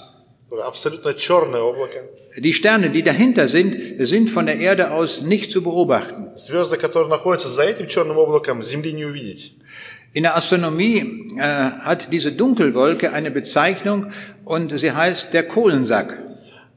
абсолютно 0.54 1.14
черное 1.14 1.60
облако. 1.62 1.98
Die 2.36 2.52
Sterne, 2.52 2.90
die 2.90 3.02
dahinter 3.02 3.48
sind, 3.48 3.76
sind 4.06 4.30
von 4.30 4.46
der 4.46 4.58
Erde 4.58 4.92
aus 4.92 5.20
nicht 5.22 5.50
zu 5.50 5.62
beobachten. 5.62 6.30
Звезды, 6.36 6.76
которые 6.76 7.08
находятся 7.10 7.48
за 7.48 7.62
этим 7.64 7.86
черным 7.88 8.18
облаком, 8.18 8.62
с 8.62 8.68
Земли 8.68 8.92
не 8.92 9.04
увидеть. 9.04 9.54
In 10.12 10.24
der 10.24 10.36
Astronomie 10.36 11.28
äh, 11.38 11.40
hat 11.40 12.12
diese 12.12 12.32
Dunkelwolke 12.32 13.12
eine 13.12 13.30
Bezeichnung 13.30 14.06
und 14.44 14.76
sie 14.78 14.90
heißt 14.92 15.32
der 15.32 15.44
Kohlensack. 15.46 16.18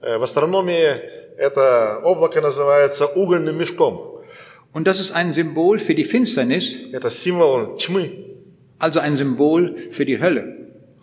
Э, 0.01 0.17
В 0.19 0.23
астрономии 0.23 0.85
это 1.37 1.99
облако 2.03 2.41
называется 2.41 3.07
угольным 3.07 3.57
мешком. 3.57 4.21
Und 4.73 4.87
das 4.87 4.99
ist 4.99 5.11
ein 5.11 5.33
Symbol 5.33 5.77
für 5.79 5.93
die 5.95 6.03
Finsternis 6.03 6.73
Это 6.91 7.09
символ 7.11 7.75
тьмы. 7.77 8.11
also 8.79 8.99
ein 8.99 9.15
Symbol 9.15 9.75
für 9.91 10.05
die 10.05 10.19
Hölle. 10.19 10.56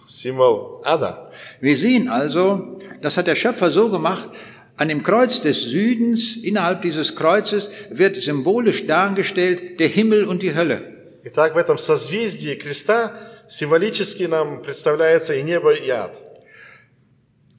символ 0.07 0.83
ада. 0.85 1.31
Wir 1.61 1.77
sehen 1.77 2.09
also, 2.09 2.79
das 3.01 3.17
hat 3.17 3.27
der 3.27 3.37
Schöpfer 3.37 3.71
so 3.71 3.91
gemacht, 3.91 4.31
an 4.77 4.89
dem 4.89 5.03
Kreuz 5.03 5.41
des 5.43 5.63
Südens, 5.63 6.37
innerhalb 6.37 6.83
dieses 6.83 7.15
Kreuzes, 7.15 7.71
wird 7.91 8.17
symbolisch 8.17 8.87
dargestellt 8.87 9.79
der 9.79 9.89
Himmel 9.89 10.25
und 10.25 10.43
die 10.43 10.55
Hölle. 10.55 10.83
Итак, 11.23 11.55
в 11.55 11.59
этом 11.59 11.77
созвездии 11.77 12.55
креста 12.55 13.13
символически 13.47 14.23
нам 14.23 14.63
представляется 14.63 15.35
и 15.35 15.43
небо, 15.43 15.73
и 15.75 15.91
ад. 15.91 16.17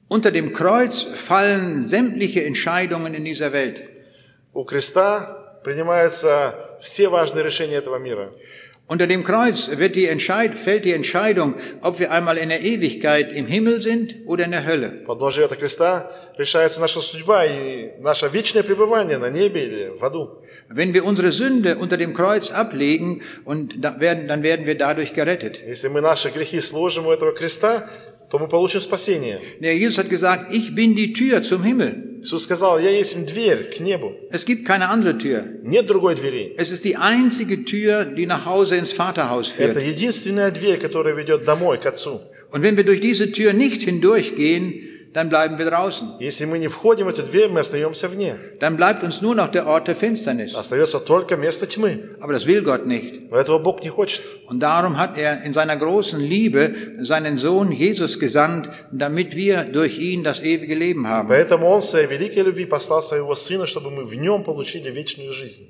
Unter 0.08 0.32
dem 0.32 0.52
Kreuz 0.52 1.02
fallen 1.02 1.82
sämtliche 1.82 2.44
Entscheidungen 2.44 3.14
in 3.14 3.24
dieser 3.24 3.52
Welt. 3.52 3.82
У 4.52 4.64
креста 4.64 5.60
принимаются 5.64 6.76
все 6.82 7.08
важные 7.08 7.44
решения 7.44 7.76
этого 7.76 7.98
мира. 7.98 8.32
Unter 8.88 9.06
dem 9.06 9.24
Kreuz 9.24 9.70
wird 9.70 9.96
die 9.96 10.06
Entscheid 10.06 10.54
fällt 10.54 10.84
die 10.84 10.92
Entscheidung, 10.92 11.54
ob 11.80 11.98
wir 11.98 12.10
einmal 12.10 12.36
in 12.36 12.50
der 12.50 12.60
Ewigkeit 12.60 13.32
im 13.32 13.46
Himmel 13.46 13.80
sind 13.80 14.16
oder 14.26 14.44
in 14.44 14.50
der 14.50 14.66
Hölle. 14.66 14.88
Подножие 15.06 15.46
этого 15.46 15.58
креста 15.58 16.12
решается 16.36 16.78
наша 16.78 17.00
судьба 17.00 17.46
и 17.46 17.92
наше 18.00 18.28
вечное 18.28 18.62
пребывание 18.62 19.16
на 19.16 19.30
небе 19.30 19.66
или 19.66 19.92
в 19.98 20.04
аду. 20.04 20.42
Wenn 20.68 20.92
wir 20.92 21.04
unsere 21.04 21.32
Sünde 21.32 21.76
unter 21.78 21.96
dem 21.96 22.12
Kreuz 22.12 22.50
ablegen 22.50 23.22
und 23.44 23.82
da 23.82 23.98
werden, 23.98 24.28
dann 24.28 24.42
werden 24.42 24.66
wir 24.66 24.76
dadurch 24.76 25.14
gerettet. 25.14 25.62
Если 25.66 25.88
мы 25.88 26.00
наши 26.00 26.30
грехи 26.30 26.60
сложим 26.60 27.06
у 27.06 27.12
этого 27.12 27.32
креста, 27.32 27.88
то 28.30 28.38
мы 28.38 28.48
получим 28.48 28.80
спасение. 28.80 29.40
Der 29.60 29.76
Jesus 29.76 29.98
hat 29.98 30.08
gesagt, 30.08 30.52
ich 30.54 30.74
bin 30.74 30.94
die 30.94 31.12
Tür 31.12 31.42
zum 31.42 31.62
Himmel. 31.62 32.20
Иисус 32.22 32.44
сказал, 32.44 32.78
я 32.78 32.90
есть 32.90 33.26
дверь 33.26 33.68
к 33.68 33.80
небу. 33.80 34.12
Es 34.30 34.44
gibt 34.46 34.64
keine 34.64 34.88
andere 34.88 35.18
Tür. 35.18 35.44
Нет 35.64 35.86
другой 35.86 36.14
двери. 36.14 36.54
Es 36.56 36.70
ist 36.70 36.84
die 36.84 36.96
einzige 36.96 37.64
Tür, 37.64 38.04
die 38.04 38.26
nach 38.26 38.46
Hause 38.46 38.76
ins 38.76 38.92
Vaterhaus 38.92 39.52
Это 39.58 39.74
führt. 39.80 39.86
единственная 39.86 40.50
дверь, 40.52 40.78
которая 40.78 41.14
ведет 41.14 41.44
домой, 41.44 41.78
к 41.78 41.86
Отцу. 41.86 42.20
Und 42.52 42.62
wenn 42.62 42.76
wir 42.76 42.84
durch 42.84 43.00
diese 43.00 43.32
Tür 43.32 43.52
nicht 43.52 43.82
hindurchgehen, 43.82 44.74
dann 45.16 45.28
bleiben 45.28 45.58
wir 45.58 45.66
draußen. 45.66 46.14
Если 46.20 46.46
мы 46.46 46.58
не 46.58 46.68
входим 46.68 47.04
в 47.04 47.10
эту 47.10 47.22
дверь, 47.22 47.50
мы 47.50 47.60
остаемся 47.60 48.08
вне. 48.08 48.36
Dann 48.60 48.76
bleibt 48.76 49.04
uns 49.04 49.20
nur 49.20 49.34
noch 49.34 49.48
der 49.48 49.66
Ort 49.66 49.86
der 49.86 49.94
Finsternis. 49.94 50.54
Остается 50.54 51.00
только 51.00 51.36
место 51.36 51.66
тьмы. 51.66 52.16
Aber 52.20 52.32
das 52.32 52.46
will 52.46 52.62
Gott 52.62 52.86
nicht. 52.86 53.30
Но 53.30 53.36
этого 53.36 53.58
Бог 53.58 53.82
не 53.82 53.90
хочет. 53.90 54.22
Und 54.48 54.60
darum 54.60 54.96
hat 54.98 55.18
er 55.18 55.42
in 55.42 55.52
seiner 55.52 55.76
großen 55.76 56.18
Liebe 56.18 56.74
seinen 57.02 57.36
Sohn 57.36 57.72
Jesus 57.72 58.18
gesandt, 58.18 58.70
damit 58.90 59.36
wir 59.36 59.64
durch 59.64 59.98
ihn 59.98 60.24
das 60.24 60.40
ewige 60.40 60.74
Leben 60.74 61.06
haben. 61.06 61.28
Поэтому 61.28 61.66
Он 61.66 61.82
в 61.82 61.84
своей 61.84 62.06
великой 62.06 62.44
любви 62.44 62.64
послал 62.64 63.02
Своего 63.02 63.34
Сына, 63.34 63.66
чтобы 63.66 63.90
мы 63.90 64.04
в 64.04 64.14
Нем 64.14 64.44
получили 64.44 64.90
вечную 64.90 65.32
жизнь. 65.32 65.68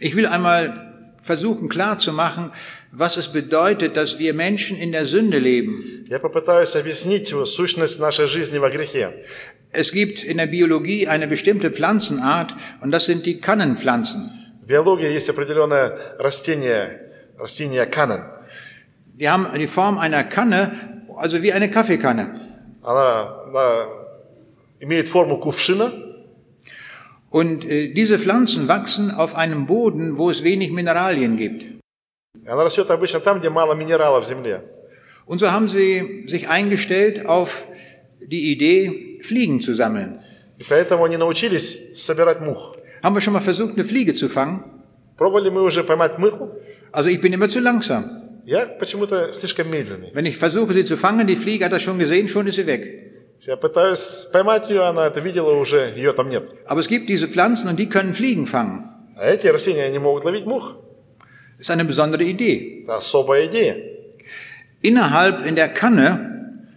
Ich 0.00 0.14
will 0.14 0.26
einmal 0.26 0.94
versuchen 1.20 1.68
klarzumachen, 1.68 2.52
was 2.92 3.16
es 3.16 3.28
bedeutet, 3.28 3.96
dass 3.96 4.18
wir 4.18 4.34
Menschen 4.34 4.76
in 4.76 4.92
der 4.92 5.06
Sünde 5.06 5.38
leben. 5.38 6.04
Я 6.08 6.18
попытаюсь 6.18 6.76
объяснить 6.76 7.30
его 7.30 7.46
сущность 7.46 7.98
нашей 7.98 8.26
жизни 8.26 8.58
во 8.58 8.70
грехе. 8.70 9.24
Es 9.72 9.92
gibt 9.92 10.22
in 10.22 10.38
der 10.38 10.46
Biologie 10.46 11.06
eine 11.06 11.26
bestimmte 11.26 11.70
Pflanzenart 11.70 12.54
und 12.80 12.90
das 12.90 13.06
sind 13.06 13.26
die 13.26 13.40
Kannenpflanzen. 13.40 14.30
В 14.62 14.66
биологии 14.66 15.12
есть 15.12 15.28
определенное 15.28 15.96
растение, 16.18 17.00
растение 17.38 17.86
канен. 17.86 18.24
Die 19.14 19.28
haben 19.28 19.46
die 19.58 19.66
Form 19.66 19.98
einer 19.98 20.24
Kanne, 20.24 20.72
also 21.16 21.42
wie 21.42 21.52
eine 21.52 21.70
Kaffeekanne. 21.70 22.40
Она, 22.82 23.42
она 23.44 23.86
имеет 24.80 25.08
форму 25.08 25.38
кувшина, 25.38 25.92
Und 27.30 27.64
äh, 27.64 27.92
diese 27.92 28.18
Pflanzen 28.18 28.68
wachsen 28.68 29.10
auf 29.10 29.34
einem 29.34 29.66
Boden, 29.66 30.16
wo 30.16 30.30
es 30.30 30.42
wenig 30.42 30.70
Mineralien 30.70 31.36
gibt. 31.36 31.66
и 32.46 32.48
она 32.48 32.64
растет 32.64 32.90
обычно 32.90 33.20
там, 33.20 33.40
где 33.40 33.50
мало 33.50 33.74
минералов 33.74 34.24
в 34.24 34.28
земле. 34.28 34.62
Und 35.26 35.40
so 35.40 35.50
haben 35.50 35.68
sie 35.68 36.24
sich 36.28 36.48
eingestellt 36.48 37.26
auf 37.26 37.66
die 38.20 38.52
Idee, 38.52 39.18
Fliegen 39.22 39.60
zu 39.60 39.74
sammeln. 39.74 40.20
И 40.58 40.64
поэтому 40.68 41.04
они 41.04 41.16
научились 41.16 41.96
собирать 41.96 42.40
мух. 42.40 42.76
Haben 43.02 43.14
wir 43.14 43.20
schon 43.20 43.34
mal 43.34 43.40
versucht, 43.40 43.74
eine 43.74 43.84
Fliege 43.84 44.14
zu 44.14 44.28
fangen? 44.28 44.62
Пробовали 45.16 45.50
мы 45.50 45.62
уже 45.62 45.82
поймать 45.82 46.18
мыху? 46.18 46.50
Also 46.92 47.08
ich 47.08 47.20
bin 47.20 47.32
immer 47.32 47.48
zu 47.48 47.60
langsam. 47.60 48.22
Я 48.44 48.66
почему-то 48.66 49.32
слишком 49.32 49.68
медленный. 49.68 50.12
Wenn 50.14 50.26
ich 50.26 50.36
versuche, 50.36 50.72
sie 50.72 50.84
zu 50.84 50.96
fangen, 50.96 51.26
die 51.26 51.34
Fliege 51.34 51.64
hat 51.64 51.72
das 51.72 51.82
schon 51.82 51.98
gesehen, 51.98 52.28
schon 52.28 52.46
ist 52.46 52.54
sie 52.54 52.66
weg. 52.66 53.12
Я 53.40 53.56
пытаюсь 53.56 54.28
поймать 54.32 54.70
ее, 54.70 54.82
она 54.82 55.06
это 55.06 55.20
видела 55.20 55.52
уже, 55.52 55.92
ее 55.96 56.12
там 56.12 56.28
нет. 56.28 56.50
Aber 56.66 56.80
es 56.80 56.86
gibt 56.86 57.08
diese 57.08 57.26
Pflanzen 57.26 57.68
und 57.68 57.76
die 57.76 57.88
können 57.88 58.14
Fliegen 58.14 58.46
fangen. 58.46 58.84
А 59.16 59.26
эти 59.26 59.48
растения, 59.48 59.84
они 59.84 59.98
могут 59.98 60.24
ловить 60.24 60.46
мух. 60.46 60.76
Das 61.60 61.66
ist 61.66 61.70
eine 61.70 61.84
besondere 61.84 62.24
Idee. 62.24 62.82
Это 62.82 62.96
особая 62.96 63.46
идея. 63.46 63.76
Innerhalb 64.82 65.44
in 65.46 65.56
der 65.56 65.68
Kanne 65.68 66.36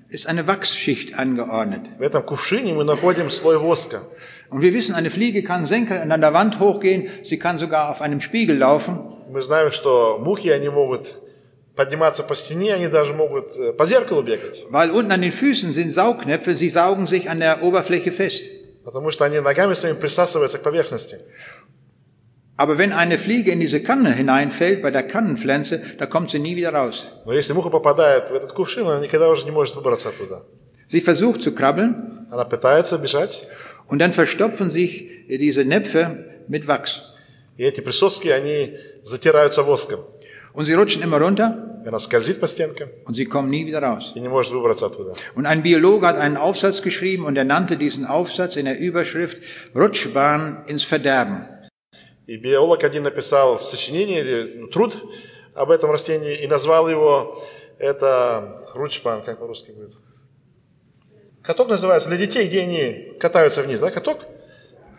ist 0.09 0.27
eine 0.27 0.47
Wachsschicht 0.47 1.15
angeordnet. 1.15 1.81
В 1.99 2.01
этом 2.01 2.23
кувшине 2.23 2.73
мы 2.73 2.83
находим 2.83 3.29
слой 3.29 3.57
воска. 3.57 4.01
Und 4.49 4.61
wir 4.61 4.73
wissen, 4.73 4.95
eine 4.95 5.09
Fliege 5.11 5.43
kann 5.43 5.65
senkrecht 5.65 6.01
an 6.01 6.21
der 6.21 6.33
Wand 6.33 6.59
hochgehen, 6.59 7.09
sie 7.23 7.37
kann 7.37 7.59
sogar 7.59 7.89
auf 7.89 8.01
einem 8.01 8.19
Spiegel 8.19 8.57
laufen. 8.57 8.99
Мы 9.29 9.41
знаем, 9.41 9.71
что 9.71 10.17
мухи, 10.19 10.47
они 10.49 10.69
могут 10.69 11.15
подниматься 11.75 12.23
по 12.23 12.35
стене, 12.35 12.73
они 12.73 12.87
даже 12.87 13.13
могут 13.13 13.55
э, 13.57 13.73
по 13.73 13.85
зеркалу 13.85 14.23
бегать. 14.23 14.65
Weil 14.69 14.89
unten 14.89 15.11
an 15.11 15.21
den 15.21 15.31
Füßen 15.31 15.71
sind 15.71 15.91
Saugnäpfe, 15.91 16.55
sie 16.55 16.69
saugen 16.69 17.05
sich 17.05 17.29
an 17.29 17.39
der 17.39 17.61
Oberfläche 17.61 18.11
fest. 18.11 18.45
Потому 18.83 19.11
что 19.11 19.25
они 19.25 19.39
ногами 19.39 19.75
своими 19.75 19.95
присасываются 19.95 20.57
к 20.57 20.63
поверхности. 20.63 21.19
Aber 22.57 22.77
wenn 22.77 22.91
eine 22.91 23.17
Fliege 23.17 23.51
in 23.51 23.61
diese 23.61 23.81
Kanne 23.81 24.11
hineinfällt, 24.13 24.81
bei 24.81 24.91
der 24.91 25.03
Kannenpflanze, 25.03 25.81
da 25.97 26.05
kommt 26.05 26.29
sie 26.29 26.39
nie 26.39 26.55
wieder 26.57 26.73
raus. 26.73 27.07
Но 27.25 27.31
если 27.33 27.53
муха 27.53 27.69
попадает 27.69 28.29
в 28.29 28.33
этот 28.33 28.51
кувшин, 28.51 28.85
она 28.85 28.99
никогда 28.99 29.29
уже 29.29 29.45
не 29.45 29.51
может 29.51 29.75
выбраться 29.75 30.09
оттуда. 30.09 30.43
Sie 30.87 31.01
versucht 31.01 31.41
zu 31.41 31.53
krabbeln 31.53 32.27
Она 32.31 32.43
пытается 32.45 32.97
бежать, 32.97 33.47
und 33.87 33.99
dann 33.99 34.11
verstopfen 34.11 34.69
sich 34.69 35.07
diese 35.29 35.63
Näpfe 35.63 36.25
mit 36.47 36.67
Wachs. 36.67 37.03
и 37.57 37.63
эти 37.63 37.81
присоски, 37.81 38.27
они 38.27 38.77
затираются 39.03 39.63
воском. 39.63 39.99
Und 40.53 40.65
sie 40.65 40.73
rutschen 40.73 41.01
immer 41.01 41.19
runter 41.21 41.65
И 41.85 41.87
она 41.87 41.99
скользит 41.99 42.41
по 42.41 42.47
стенкам 42.47 42.89
und 43.05 43.15
sie 43.15 43.23
kommen 43.25 43.49
nie 43.49 43.65
wieder 43.65 43.81
raus. 43.81 44.11
и 44.15 44.19
не 44.19 44.27
может 44.27 44.51
выбраться 44.51 44.87
оттуда. 44.87 45.13
Und 45.35 45.45
ein 45.45 45.63
Biologe 45.63 46.05
hat 46.07 46.17
einen 46.17 46.35
Aufsatz 46.35 46.81
geschrieben 46.81 47.23
und 47.23 47.37
er 47.37 47.45
nannte 47.45 47.77
diesen 47.77 48.05
Aufsatz 48.05 48.57
in 48.57 48.65
der 48.65 48.77
Überschrift 48.79 49.37
Rutschbahn 49.73 50.63
ins 50.67 50.83
Verderben. 50.83 51.45
И 52.26 52.36
биолог 52.36 52.82
один 52.84 53.02
написал 53.02 53.58
сочинение 53.58 54.20
или 54.20 54.58
ну, 54.60 54.66
труд 54.68 54.96
об 55.54 55.70
этом 55.70 55.90
растении 55.90 56.36
и 56.36 56.46
назвал 56.46 56.88
его 56.88 57.42
это 57.78 58.70
ручпан, 58.74 59.22
как 59.22 59.38
по-русски 59.38 59.72
будет. 59.72 59.92
Каток 61.42 61.68
называется 61.68 62.08
для 62.08 62.18
детей, 62.18 62.46
где 62.46 62.62
они 62.62 63.12
катаются 63.20 63.62
вниз, 63.62 63.80
да, 63.80 63.90
каток? 63.90 64.24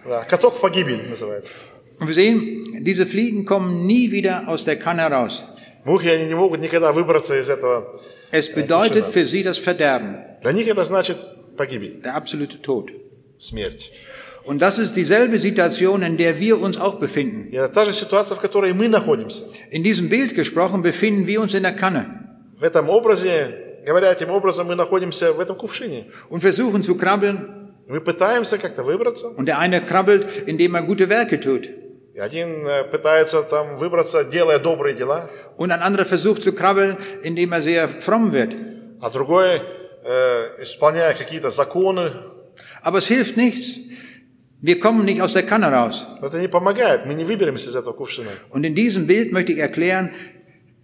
Да, 0.05 0.23
каток 0.23 0.53
в 0.53 0.61
погибель 0.61 1.09
называется. 1.09 1.51
Wir 1.99 2.13
sehen, 2.13 2.83
diese 2.83 3.05
Fliegen 3.05 3.45
kommen 3.45 3.87
nie 3.87 4.11
wieder 4.11 4.47
aus 4.47 4.65
der 4.65 4.77
Kanne 4.77 5.09
raus. 5.09 5.43
Мухи, 5.85 6.07
они 6.09 6.25
не 6.25 6.35
могут 6.35 6.59
никогда 6.59 6.91
выбраться 6.91 7.39
из 7.39 7.49
этого. 7.49 7.99
Es 8.31 8.49
bedeutet 8.49 9.07
für 9.07 9.25
sie 9.25 9.43
das 9.43 9.57
Verderben, 9.57 10.17
Для 10.41 10.51
них 10.51 10.67
это 10.67 10.83
значит 10.83 11.17
погибель, 11.55 12.01
der 12.03 12.15
absolute 12.15 12.61
Tod. 12.61 12.91
смерть. 13.37 13.91
Und 14.44 14.60
das 14.62 14.78
ist 14.78 14.96
dieselbe 14.96 15.38
Situation, 15.38 16.02
in 16.02 16.16
der 16.16 16.40
wir 16.40 16.60
uns 16.60 16.78
auch 16.78 16.98
befinden. 16.98 17.48
И 17.52 17.56
это 17.56 17.68
та 17.68 17.84
же 17.84 17.92
ситуация, 17.92 18.36
в 18.36 18.40
которой 18.40 18.72
мы 18.72 18.88
находимся. 18.88 19.42
In 19.70 19.82
diesem 19.82 20.08
Bild 20.08 20.34
gesprochen 20.34 20.82
befinden 20.82 21.26
wir 21.26 21.40
uns 21.40 21.54
in 21.54 21.62
der 21.62 21.72
Kanne 21.76 22.06
В 22.58 22.64
этом 22.64 22.88
образе, 22.88 23.82
говоря 23.86 24.12
этим 24.12 24.30
образом, 24.30 24.66
мы 24.66 24.74
находимся 24.74 25.32
в 25.32 25.40
этом 25.40 25.56
кувшине. 25.56 26.06
und 26.30 26.40
versuchen 26.40 26.82
zu 26.82 26.96
krabbeln. 26.96 27.56
Мы 27.86 28.00
пытаемся 28.00 28.56
как-то 28.58 28.82
выбраться. 28.82 29.28
Und 29.36 29.46
der 29.46 29.58
eine 29.58 29.80
krabbelt, 29.80 30.26
indem 30.46 30.74
er 30.74 30.82
gute 30.82 31.08
Werke 31.08 31.38
tut. 31.40 31.68
И 32.14 32.18
один 32.18 32.66
э, 32.66 32.84
пытается 32.84 33.42
там 33.42 33.76
выбраться, 33.76 34.24
делая 34.24 34.58
добрые 34.58 34.94
дела. 34.96 35.28
Und 35.56 35.70
ein 35.70 35.80
anderer 35.80 36.04
versucht 36.04 36.42
zu 36.42 36.52
krabbeln, 36.52 36.96
indem 37.22 37.52
er 37.52 37.62
sehr 37.62 37.88
fromm 37.88 38.32
wird. 38.32 38.54
а 39.00 39.10
другой, 39.10 39.62
э, 40.04 40.62
исполняя 40.62 41.14
какие-то 41.14 41.50
законы, 41.50 42.12
Aber 42.82 42.98
es 42.98 43.06
hilft 43.06 43.36
nichts. 43.36 43.78
Wir 44.64 44.78
kommen 44.78 45.06
nicht 45.06 45.22
aus 45.22 45.32
der 45.32 45.44
Kanne 45.44 45.72
raus. 45.72 46.06
но 46.20 46.26
это 46.26 46.38
не 46.40 46.48
помогает, 46.48 47.06
мы 47.06 47.14
не 47.14 47.24
выберемся 47.24 47.70
из 47.70 47.76
этого 47.76 47.94
кувшина. 47.94 48.28
Und 48.50 48.64
in 48.64 48.74
diesem 48.74 49.06
Bild 49.06 49.32
möchte 49.32 49.52
ich 49.52 49.58
erklären, 49.58 50.10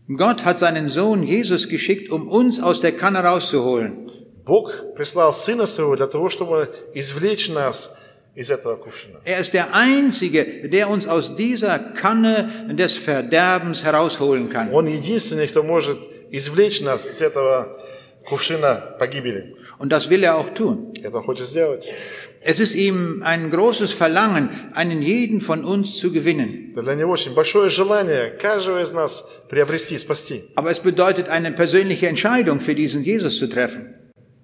Gott 0.09 0.45
hat 0.45 0.59
seinen 0.59 0.89
Sohn 0.89 1.22
Jesus 1.22 1.68
geschickt, 1.68 2.11
um 2.11 2.29
uns 2.29 2.61
aus 2.61 2.81
der 2.81 2.93
Kanne 2.93 3.22
rauszuholen. 3.24 4.11
Бог 4.45 4.95
прислал 4.95 5.33
Сына 5.33 5.66
Своего 5.66 5.97
для 5.97 6.07
того, 6.07 6.31
чтобы 6.31 6.72
извлечь 6.95 7.49
нас 7.51 7.99
из 8.37 8.51
этого 8.51 8.77
кувшина. 8.77 9.20
Er 9.24 9.41
ist 9.41 9.53
der 9.53 9.74
Einzige, 9.74 10.68
der 10.68 10.89
uns 10.89 11.09
aus 11.09 11.35
dieser 11.35 11.79
Kanne 11.79 12.68
des 12.70 12.97
Verderbens 12.97 13.83
herausholen 13.83 14.49
kann. 14.49 14.70
Он 14.72 14.87
единственный, 14.87 15.49
кто 15.49 15.62
может 15.62 15.99
извлечь 16.31 16.81
нас 16.81 17.07
из 17.07 17.20
этого 17.20 17.77
кувшина 18.24 18.97
погибели. 18.99 19.57
Und 19.79 19.91
das 19.91 20.09
will 20.09 20.22
er 20.22 20.37
auch 20.37 20.55
tun. 20.55 20.93
Это 21.03 21.16
он 21.18 21.24
хочет 21.24 21.47
сделать. 21.47 21.93
Es 22.41 22.61
ist 22.61 22.74
ihm 22.74 23.22
ein 23.24 23.51
großes 23.51 23.93
Verlangen, 23.93 24.51
einen 24.74 25.03
jeden 25.03 25.41
von 25.41 25.64
uns 25.64 25.97
zu 25.97 26.12
gewinnen. 26.12 26.70
Это 26.72 26.83
для 26.83 26.95
Него 26.95 27.12
очень 27.12 27.35
большое 27.35 27.70
желание 27.70 28.31
каждого 28.31 28.81
из 28.81 28.93
нас 28.93 29.29
приобрести 29.49 29.97
и 29.97 29.99
спасти. 29.99 30.45
Aber 30.55 30.70
es 30.70 30.79
bedeutet 30.79 31.29
eine 31.29 31.53
persönliche 31.53 32.09
Entscheidung, 32.09 32.61
für 32.61 32.74
diesen 32.74 33.03
Jesus 33.03 33.39
zu 33.39 33.49
treffen. 33.49 33.97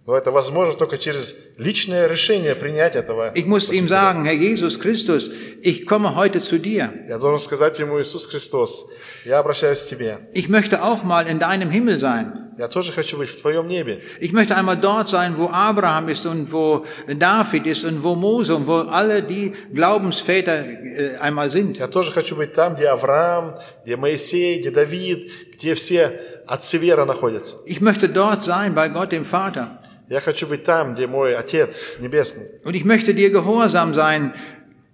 Но 0.05 0.17
это 0.17 0.33
возможно 0.33 0.75
только 0.75 0.99
через 0.99 1.37
личное 1.59 2.09
решение 2.09 2.57
принять 2.57 2.97
этого. 2.97 3.33
Ich 3.37 3.47
muss 3.47 3.71
ihm 3.71 3.87
sagen, 3.87 4.25
Herr 4.25 4.35
Jesus 4.35 4.77
Christus, 4.81 5.31
ich 5.63 5.87
komme 5.87 6.17
heute 6.17 6.41
zu 6.41 6.59
dir. 6.59 6.93
Я 7.09 7.19
должен 7.19 7.39
сказать 7.39 7.79
Ему, 7.79 8.01
Иисус 8.01 8.27
Христос, 8.27 8.89
я 9.25 9.39
обращаюсь 9.39 9.83
к 9.83 9.87
Тебе. 9.87 10.19
Ich 10.35 10.49
möchte 10.49 10.83
auch 10.83 11.05
mal 11.05 11.29
in 11.29 11.39
deinem 11.39 11.71
Himmel 11.71 12.01
sein. 12.01 12.46
Я 12.59 12.69
тоже 12.69 12.93
хочу 12.93 13.19
быть 13.19 13.31
в 13.31 13.41
Твоем 13.41 13.67
небе. 13.67 14.03
Ich 14.21 14.33
möchte 14.33 14.57
einmal 14.57 14.77
dort 14.77 15.09
sein, 15.09 15.37
wo 15.37 15.49
Abraham 15.49 16.09
ist 16.09 16.27
und 16.27 16.53
wo 16.53 16.85
David 17.07 17.67
ist 17.67 17.85
und 17.85 18.03
wo 18.03 18.15
Mose 18.15 18.55
und 18.55 18.67
wo 18.67 18.81
alle 18.89 19.23
die 19.23 19.53
Glaubensväter 19.73 20.65
äh, 20.65 21.17
einmal 21.21 21.51
sind. 21.51 21.79
Я 21.79 21.89
тоже 21.89 22.13
хочу 22.13 22.37
быть 22.37 22.53
там, 22.53 22.75
где 22.75 22.89
Авраам, 22.89 23.55
где 23.85 23.97
Моисей, 23.97 24.61
где 24.61 24.71
Давид, 24.71 25.31
где 25.53 25.75
все 25.75 26.21
отцы 26.47 26.79
веры 26.79 27.05
находятся. 27.05 27.57
Ich 27.67 27.81
möchte 27.81 28.09
dort 28.09 28.45
sein 28.45 28.75
bei 28.75 28.89
Gott 28.89 29.13
dem 29.13 29.25
Vater. 29.25 29.79
Я 30.09 30.21
хочу 30.21 30.47
быть 30.47 30.65
там, 30.65 30.95
где 30.95 31.07
мой 31.07 31.35
Отец 31.35 31.99
Небесный. 32.01 32.61
Und 32.65 32.75
ich 32.75 32.85
möchte 32.85 33.15
dir 33.15 33.31
gehorsam 33.31 33.95
sein, 33.95 34.35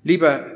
lieber, 0.04 0.51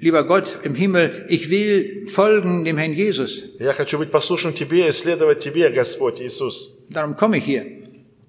lieber 0.00 0.24
Gott 0.24 0.58
im 0.62 0.74
Himmel. 0.74 1.26
Ich 1.28 1.50
will 1.50 2.06
folgen 2.08 2.64
dem 2.64 2.78
Herrn 2.78 2.92
Jesus. 2.92 3.42
Я 3.58 3.72
хочу 3.72 3.98
быть 3.98 4.10
послушным 4.10 4.54
Тебе 4.54 4.88
и 4.88 4.92
следовать 4.92 5.40
Тебе, 5.40 5.70
Господь 5.70 6.20
Иисус. 6.20 6.84
Darum 6.90 7.16
komme 7.16 7.38
ich 7.38 7.44
hier 7.44 7.64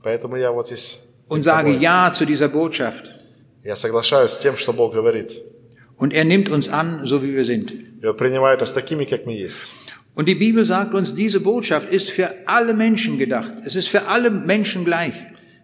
Поэтому 0.03 0.35
я 0.37 0.51
вот 0.51 0.67
здесь. 0.67 1.01
und 1.27 1.43
sage 1.43 1.71
Ja 1.79 2.11
zu 2.13 2.25
dieser 2.25 2.47
Botschaft. 2.49 3.09
Я 3.63 3.75
соглашаюсь 3.75 4.31
с 4.31 4.39
тем, 4.39 4.57
что 4.57 4.73
Бог 4.73 4.93
говорит. 4.93 5.41
Und 5.97 6.13
er 6.13 6.25
nimmt 6.25 6.49
uns 6.49 6.69
an, 6.69 7.01
so 7.05 7.23
wie 7.23 7.35
wir 7.35 7.45
sind. 7.45 7.71
И 8.01 8.05
Он 8.05 8.15
принимает 8.15 8.59
нас 8.61 8.71
такими, 8.71 9.05
как 9.05 9.25
мы 9.25 9.33
есть. 9.33 9.71
Und 10.13 10.27
die 10.27 10.35
Bibel 10.35 10.63
sagt 10.65 10.93
uns, 10.93 11.13
diese 11.13 11.39
Botschaft 11.41 11.91
ist 11.91 12.09
für 12.09 12.33
alle 12.45 12.73
Menschen 12.73 13.17
gedacht. 13.17 13.51
Es 13.65 13.75
ist 13.75 13.87
für 13.87 14.07
alle 14.07 14.29
Menschen 14.29 14.85
gleich. 14.85 15.13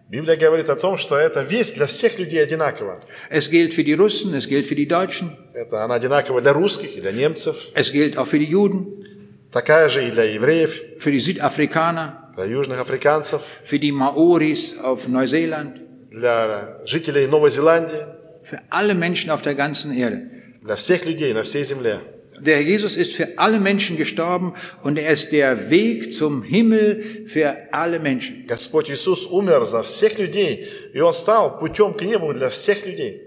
Библия 0.09 0.37
говорит 0.37 0.69
о 0.69 0.75
том, 0.77 0.97
что 0.97 1.17
эта 1.17 1.41
весть 1.41 1.75
для 1.75 1.85
всех 1.85 2.17
людей 2.17 2.41
одинакова. 2.41 3.01
Es 3.29 3.49
gilt 3.49 3.73
für 3.73 3.83
die 3.83 3.93
Russen, 3.93 4.33
es 4.35 4.47
gilt 4.47 4.65
für 4.65 4.75
die 4.75 4.85
Deutschen, 4.87 5.35
Это 5.53 5.83
она 5.83 5.95
одинакова 5.95 6.39
для 6.41 6.53
русских 6.53 6.95
и 6.95 7.01
для 7.01 7.11
немцев. 7.11 7.55
es 7.75 7.91
gilt 7.91 8.17
auch 8.17 8.27
für 8.27 8.39
die 8.39 8.49
Juden, 8.49 9.03
Такая 9.51 9.89
же 9.89 10.07
и 10.07 10.11
для 10.11 10.23
евреев, 10.25 10.81
für 10.99 11.11
die 11.11 11.19
Südafrikaner, 11.19 12.31
для 12.35 12.45
южных 12.45 12.79
африканцев, 12.79 13.41
für 13.65 13.79
die 13.79 13.91
Maoris 13.91 14.75
auf 14.81 15.07
Neuseeland, 15.07 15.81
для 16.11 16.79
жителей 16.85 17.27
Новой 17.27 17.49
Зеландии, 17.49 18.05
für 18.43 18.59
alle 18.69 18.93
Menschen 18.93 19.29
auf 19.31 19.41
der 19.41 19.55
ganzen 19.55 19.91
Erde. 19.91 20.29
для 20.61 20.75
всех 20.75 21.05
людей 21.05 21.33
на 21.33 21.43
всей 21.43 21.63
земле. 21.63 21.99
Der 22.40 22.56
Herr 22.56 22.62
Jesus 22.62 22.96
ist 22.96 23.12
für 23.12 23.38
alle 23.38 23.60
Menschen 23.60 23.96
gestorben 23.96 24.54
und 24.82 24.98
er 24.98 25.12
ist 25.12 25.30
der 25.30 25.70
Weg 25.70 26.12
zum 26.12 26.42
Himmel 26.42 27.26
für 27.26 27.72
alle 27.72 28.00
Menschen. 28.00 28.46
Господь 28.48 28.90
Иисус 28.90 29.26
умер 29.26 29.64
за 29.64 29.82
всех 29.82 30.18
людей, 30.18 30.66
и 30.92 31.00
Он 31.00 31.12
стал 31.12 31.58
путем 31.58 31.94
к 31.94 32.02
небу 32.02 32.32
для 32.32 32.48
всех 32.48 32.84
людей. 32.86 33.22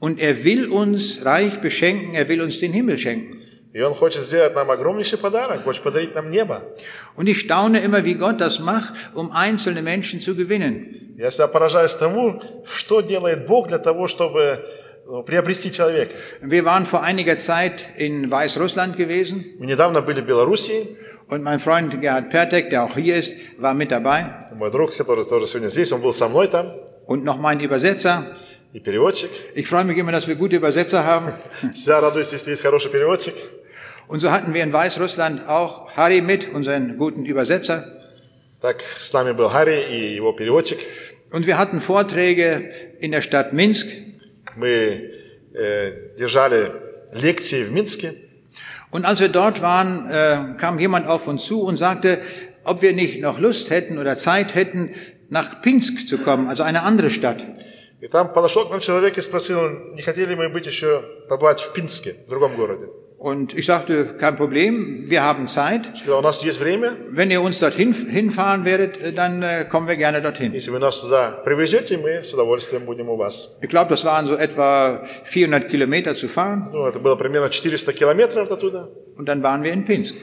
Und 0.00 0.18
er 0.18 0.44
will 0.44 0.68
uns 0.68 1.24
reich 1.24 1.60
beschenken, 1.60 2.14
er 2.14 2.28
will 2.28 2.42
uns 2.42 2.58
den 2.58 2.72
Himmel 2.72 2.98
schenken. 2.98 3.42
И 3.72 3.80
Он 3.80 3.94
хочет 3.94 4.22
сделать 4.22 4.54
нам 4.54 4.70
огромнейший 4.70 5.18
подарок, 5.18 5.62
хочет 5.62 5.82
подарить 5.82 6.14
нам 6.14 6.30
небо. 6.30 6.62
Und 7.14 7.28
ich 7.28 7.38
staune 7.38 7.78
immer, 7.78 8.04
wie 8.04 8.14
Gott 8.14 8.40
das 8.40 8.58
macht, 8.58 8.94
um 9.14 9.30
einzelne 9.30 9.82
Menschen 9.82 10.20
zu 10.20 10.34
gewinnen. 10.34 11.14
Я 11.18 11.30
всегда 11.30 11.46
поражаюсь 11.46 11.94
тому, 11.94 12.42
что 12.64 13.02
делает 13.02 13.46
Бог 13.46 13.68
для 13.68 13.78
того, 13.78 14.08
чтобы 14.08 14.64
ну, 14.64 14.89
приобрести 15.24 15.70
человека. 15.70 16.14
Wir 16.40 16.64
waren 16.64 16.86
vor 16.86 17.02
einiger 17.02 17.38
Zeit 17.38 17.88
in 17.96 18.30
Weißrussland 18.30 18.96
gewesen 18.96 19.56
Мы 19.58 19.66
недавно 19.66 20.02
были 20.02 20.20
в 20.20 20.26
Белоруссии, 20.26 20.96
und 21.28 21.42
mein 21.42 21.58
Freund 21.58 22.00
Gerhard 22.00 22.30
Pertek, 22.30 22.70
der 22.70 22.84
auch 22.84 22.96
hier 22.96 23.16
ist, 23.16 23.34
war 23.58 23.74
mit 23.74 23.90
dabei 23.90 24.48
мой 24.54 24.70
друг, 24.70 24.96
который 24.96 25.24
тоже 25.24 25.46
сегодня 25.46 25.68
здесь, 25.68 25.92
он 25.92 26.00
был 26.00 26.12
со 26.12 26.28
мной 26.28 26.48
там, 26.48 26.72
und 27.06 27.24
noch 27.24 27.38
mein 27.38 27.60
Übersetzer. 27.60 28.24
и 28.72 28.80
переводчик. 28.80 29.30
Ich 29.54 29.66
freue 29.68 29.84
mich 29.84 29.96
immer, 29.96 30.12
dass 30.12 30.28
wir 30.28 30.34
gute 30.34 30.56
Übersetzer 30.56 31.04
haben. 31.04 31.32
Всегда 31.74 32.00
радуюсь, 32.00 32.32
если 32.32 32.50
есть 32.50 32.62
хороший 32.62 32.90
переводчик. 32.90 33.34
Und 34.08 34.20
so 34.20 34.30
hatten 34.30 34.54
wir 34.54 34.62
in 34.62 34.72
Weißrussland 34.72 35.48
auch 35.48 35.90
Harry 35.96 36.20
mit, 36.20 36.52
unseren 36.52 36.98
guten 36.98 37.24
Übersetzer. 37.24 37.84
Так, 38.60 38.82
с 38.98 39.12
нами 39.12 39.32
был 39.32 39.48
Харри 39.48 39.82
и 39.90 40.14
его 40.14 40.32
переводчик. 40.32 40.78
Und 41.30 41.46
wir 41.46 41.58
hatten 41.58 41.80
Vorträge 41.80 42.70
in 43.00 43.12
der 43.12 43.22
Stadt 43.22 43.52
Minsk. 43.52 43.86
Мы 44.60 45.12
э, 45.54 46.16
держали 46.18 46.72
лекции 47.12 47.64
в 47.64 47.72
Минске. 47.72 48.14
Und 48.90 49.04
als 49.04 49.20
wir 49.20 49.28
dort 49.28 49.60
waren, 49.60 50.08
äh, 50.08 50.56
kam 50.58 50.78
jemand 50.78 51.06
auf 51.06 51.26
uns 51.26 51.44
zu 51.44 51.62
und 51.62 51.76
sagte, 51.76 52.20
ob 52.64 52.82
wir 52.82 52.92
nicht 52.92 53.20
noch 53.20 53.38
Lust 53.38 53.70
hätten 53.70 53.98
oder 53.98 54.16
Zeit 54.16 54.54
hätten, 54.54 54.94
nach 55.28 55.60
Pinsk 55.62 56.06
zu 56.08 56.18
kommen, 56.18 56.48
also 56.48 56.62
eine 56.62 56.82
andere 56.82 57.10
Stadt. 57.10 57.42
И 58.00 58.08
там 58.08 58.32
подошел 58.32 58.66
к 58.66 58.70
нам 58.70 58.80
человек 58.80 59.16
и 59.16 59.20
спросил, 59.22 59.94
не 59.94 60.02
хотели 60.02 60.34
мы 60.34 60.48
быть 60.50 60.66
еще 60.66 61.02
побывать 61.28 61.60
в 61.60 61.72
Пинске, 61.72 62.14
в 62.26 62.30
другом 62.30 62.54
городе. 62.54 62.88
Und 63.21 63.55
ich 63.55 63.67
sagte, 63.67 64.15
kein 64.17 64.35
Problem, 64.35 65.03
wir 65.07 65.21
haben 65.21 65.47
Zeit. 65.47 65.91
Wenn 67.11 67.29
ihr 67.29 67.43
uns 67.43 67.59
dorthin 67.59 67.93
hinfahren 67.93 68.65
werdet, 68.65 68.97
äh, 68.97 69.13
dann 69.13 69.43
äh, 69.43 69.65
kommen 69.69 69.87
wir 69.87 69.95
gerne 69.95 70.23
dorthin. 70.23 70.55
Ich 70.55 70.65
glaube, 73.69 73.89
das 73.91 74.03
waren 74.05 74.25
so 74.25 74.35
etwa 74.35 75.03
400 75.25 75.69
Kilometer 75.69 76.15
zu 76.15 76.27
fahren. 76.27 76.71
Und 79.15 79.29
dann 79.29 79.43
waren 79.43 79.63
wir 79.63 79.71
in 79.71 79.85
Pinsk. 79.85 80.15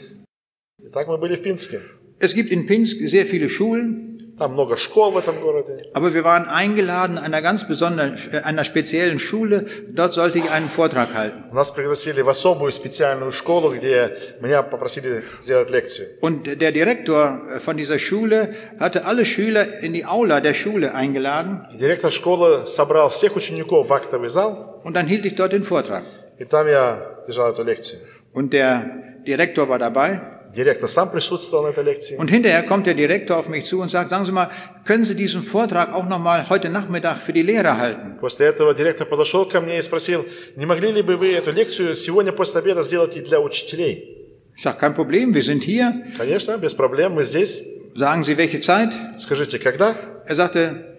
Es 2.19 2.35
gibt 2.35 2.51
in 2.51 2.67
Pinsk 2.67 2.97
sehr 3.09 3.27
viele 3.27 3.49
Schulen. 3.49 4.08
Там 4.38 4.54
много 4.54 4.78
школ 4.78 5.12
в 5.12 5.18
этом 5.18 5.39
городе. 5.39 5.84
aber 5.94 6.14
wir 6.14 6.24
waren 6.24 6.48
eingeladen 6.48 7.18
einer 7.18 7.41
ganz 7.41 7.68
besonderen, 7.68 8.18
äh, 8.32 8.38
einer 8.39 8.64
speziellen 8.64 9.20
Schule. 9.20 9.66
Dort 9.89 10.14
sollte 10.14 10.39
ich 10.39 10.50
einen 10.50 10.70
Vortrag 10.70 11.14
halten. 11.14 11.44
Нас 11.52 11.72
пригласили 11.72 12.22
в 12.22 12.30
особую 12.30 12.72
специальную 12.72 13.32
школу, 13.32 13.74
где 13.76 14.18
меня 14.41 14.64
попросили 14.64 15.24
сделать 15.41 15.70
лекцию. 15.70 16.08
Und 16.22 16.60
der 16.62 16.72
Direktor 16.72 17.41
äh, 17.50 17.60
von 17.60 17.78
dieser 17.78 18.00
Schule 18.00 18.56
hatte 18.80 19.06
alle 19.06 19.26
Schüler 19.26 19.80
in 19.82 19.94
die 19.94 20.06
Aula 20.06 20.41
der 20.41 20.54
Schule 20.54 20.94
eingeladen 20.94 21.68
И 21.74 21.78
директор 21.78 22.12
школы 22.12 22.66
собрал 22.66 23.10
всех 23.10 23.36
учеников 23.36 23.88
в 23.88 23.94
актовый 23.94 24.30
зал, 24.30 24.82
und 24.84 24.94
dann 24.96 25.08
hielt 25.08 25.26
ich 25.26 25.36
dort 25.36 25.54
den 25.54 25.64
Vortrag. 25.64 26.04
и 26.39 26.46
там 26.46 26.68
я 26.68 27.22
держал 27.28 27.52
эту 27.52 27.64
лекцию. 27.64 28.00
Und 28.34 28.52
der 28.52 29.04
Direktor 29.26 29.70
war 29.70 29.80
dabei. 29.80 30.22
Директор 30.58 30.88
сам 30.88 31.10
присутствовал 31.12 31.64
на 31.64 31.70
этой 31.70 31.84
лекции. 31.84 32.16
Und 32.18 32.30
hinterher 32.30 32.64
kommt 32.64 32.86
der 32.86 32.94
Direktor 32.94 33.38
auf 33.38 33.50
mich 33.50 33.66
zu 33.66 33.80
und 33.82 33.89
sagt, 33.89 34.12
sagen 34.12 34.26
Sie 34.26 34.32
mal, 34.32 34.50
können 34.86 35.04
Sie 35.04 35.16
diesen 35.16 35.41
Vortrag 35.41 35.94
auch 35.94 36.08
nochmal 36.08 36.48
heute 36.50 36.70
Nachmittag 36.70 37.22
für 37.22 37.34
die 37.34 37.41
Lehrer 37.41 37.78
halten? 37.78 38.20
После 38.20 38.46
этого 38.48 38.74
директор 38.76 39.08
подошел 39.08 39.48
ко 39.48 39.62
мне 39.62 39.80
и 39.80 39.82
спросил, 39.82 40.26
не 40.56 40.66
могли 40.66 40.91
ли 40.91 41.02
бы 41.02 41.18
вы 41.18 41.34
эту 41.34 41.52
лекцию 41.52 41.96
сегодня 41.96 42.32
после 42.32 42.60
обеда 42.60 42.84
сделать 42.84 43.16
и 43.16 43.22
для 43.22 43.39
учителей? 43.39 44.14
Ich 44.56 44.62
sage, 44.62 44.78
kein 44.80 44.94
Problem, 44.94 45.34
wir 45.34 45.41
sind 45.41 45.64
hier. 45.64 46.04
Конечно, 46.18 46.58
без 46.58 46.76
проблем, 46.76 47.14
мы 47.14 47.24
здесь. 47.24 47.64
Sagen 47.96 48.24
Sie, 48.24 48.38
welche 48.38 48.60
Zeit? 48.60 48.94
Скажите, 49.20 49.58
когда? 49.58 49.96
Er 50.28 50.36
sagte, 50.36 50.94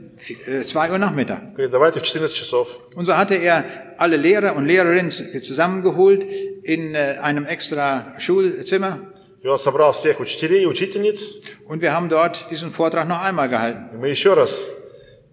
äh, 0.47 0.65
2 0.65 0.91
Uhr 0.91 0.99
Nachmittag. 0.99 1.55
Говорит, 1.55 1.73
давайте 1.73 2.01
в 2.01 2.07
14 2.07 2.35
часов. 2.35 2.81
Und 2.95 3.07
so 3.07 3.17
hatte 3.17 3.35
er 3.35 3.65
alle 3.99 4.17
Lehrer 4.17 4.57
und 4.57 4.67
Lehrerinnen 4.67 5.11
zusammengeholt 5.11 6.25
in 6.63 6.95
äh, 6.95 7.19
einem 7.21 7.47
extra 7.47 8.15
Schulzimmer. 8.19 9.01
И 9.43 9.47
он 9.47 9.59
собрал 9.59 9.93
всех 9.93 10.21
учителей 10.21 10.63
и 10.63 10.67
учительниц, 10.67 11.43
Und 11.67 11.81
wir 11.83 11.93
haben 11.93 12.09
dort 12.09 12.47
diesen 12.51 12.71
Vortrag 12.71 13.07
noch 13.09 13.23
einmal 13.23 13.49
gehalten. 13.49 13.91
и 13.93 13.97
мы 13.97 14.09
еще 14.09 14.35
раз 14.35 14.71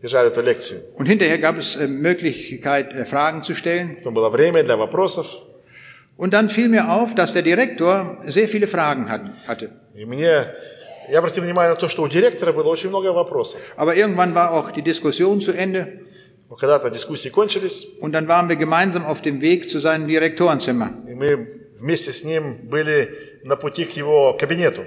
держали 0.01 0.27
эту 0.27 0.41
лекцию. 0.41 0.81
Und 0.97 1.05
hinterher 1.07 1.37
gab 1.37 1.57
es 1.57 1.75
äh, 1.75 1.87
Möglichkeit, 1.87 2.93
äh, 2.93 3.05
Fragen 3.05 3.43
zu 3.43 3.55
stellen. 3.55 3.97
Потом 3.97 4.13
было 4.13 4.29
время 4.29 4.63
для 4.63 4.75
вопросов. 4.77 5.27
Und 6.17 6.33
dann 6.33 6.49
fiel 6.49 6.67
mir 6.69 6.91
auf, 6.91 7.15
dass 7.15 7.31
der 7.33 7.41
Direktor 7.41 8.17
sehr 8.27 8.47
viele 8.47 8.67
Fragen 8.67 9.09
hat, 9.09 9.21
hatte. 9.47 9.71
И 9.95 10.05
мне, 10.05 10.45
я 11.09 11.19
обратил 11.19 11.43
внимание 11.43 11.69
на 11.71 11.75
то, 11.75 11.87
что 11.87 12.03
у 12.03 12.07
директора 12.07 12.51
было 12.51 12.67
очень 12.67 12.89
много 12.89 13.13
вопросов. 13.13 13.59
Aber 13.77 13.95
irgendwann 13.95 14.35
war 14.35 14.51
auch 14.51 14.71
die 14.71 14.81
Diskussion 14.81 15.39
zu 15.41 15.51
Ende. 15.53 15.99
Но 16.49 16.57
когда-то 16.57 16.89
дискуссии 16.89 17.29
кончились, 17.29 17.97
Und 18.01 18.11
dann 18.11 18.27
waren 18.27 18.49
wir 18.49 18.57
gemeinsam 18.57 19.05
auf 19.05 19.21
dem 19.21 19.39
Weg 19.39 19.69
zu 19.69 19.79
seinem 19.79 20.05
Direktorenzimmer. 20.07 20.91
и 21.07 21.13
мы 21.13 21.47
вместе 21.77 22.11
с 22.11 22.23
ним 22.23 22.69
были 22.69 23.39
на 23.43 23.55
пути 23.55 23.85
к 23.85 23.91
его 23.91 24.33
кабинету. 24.33 24.83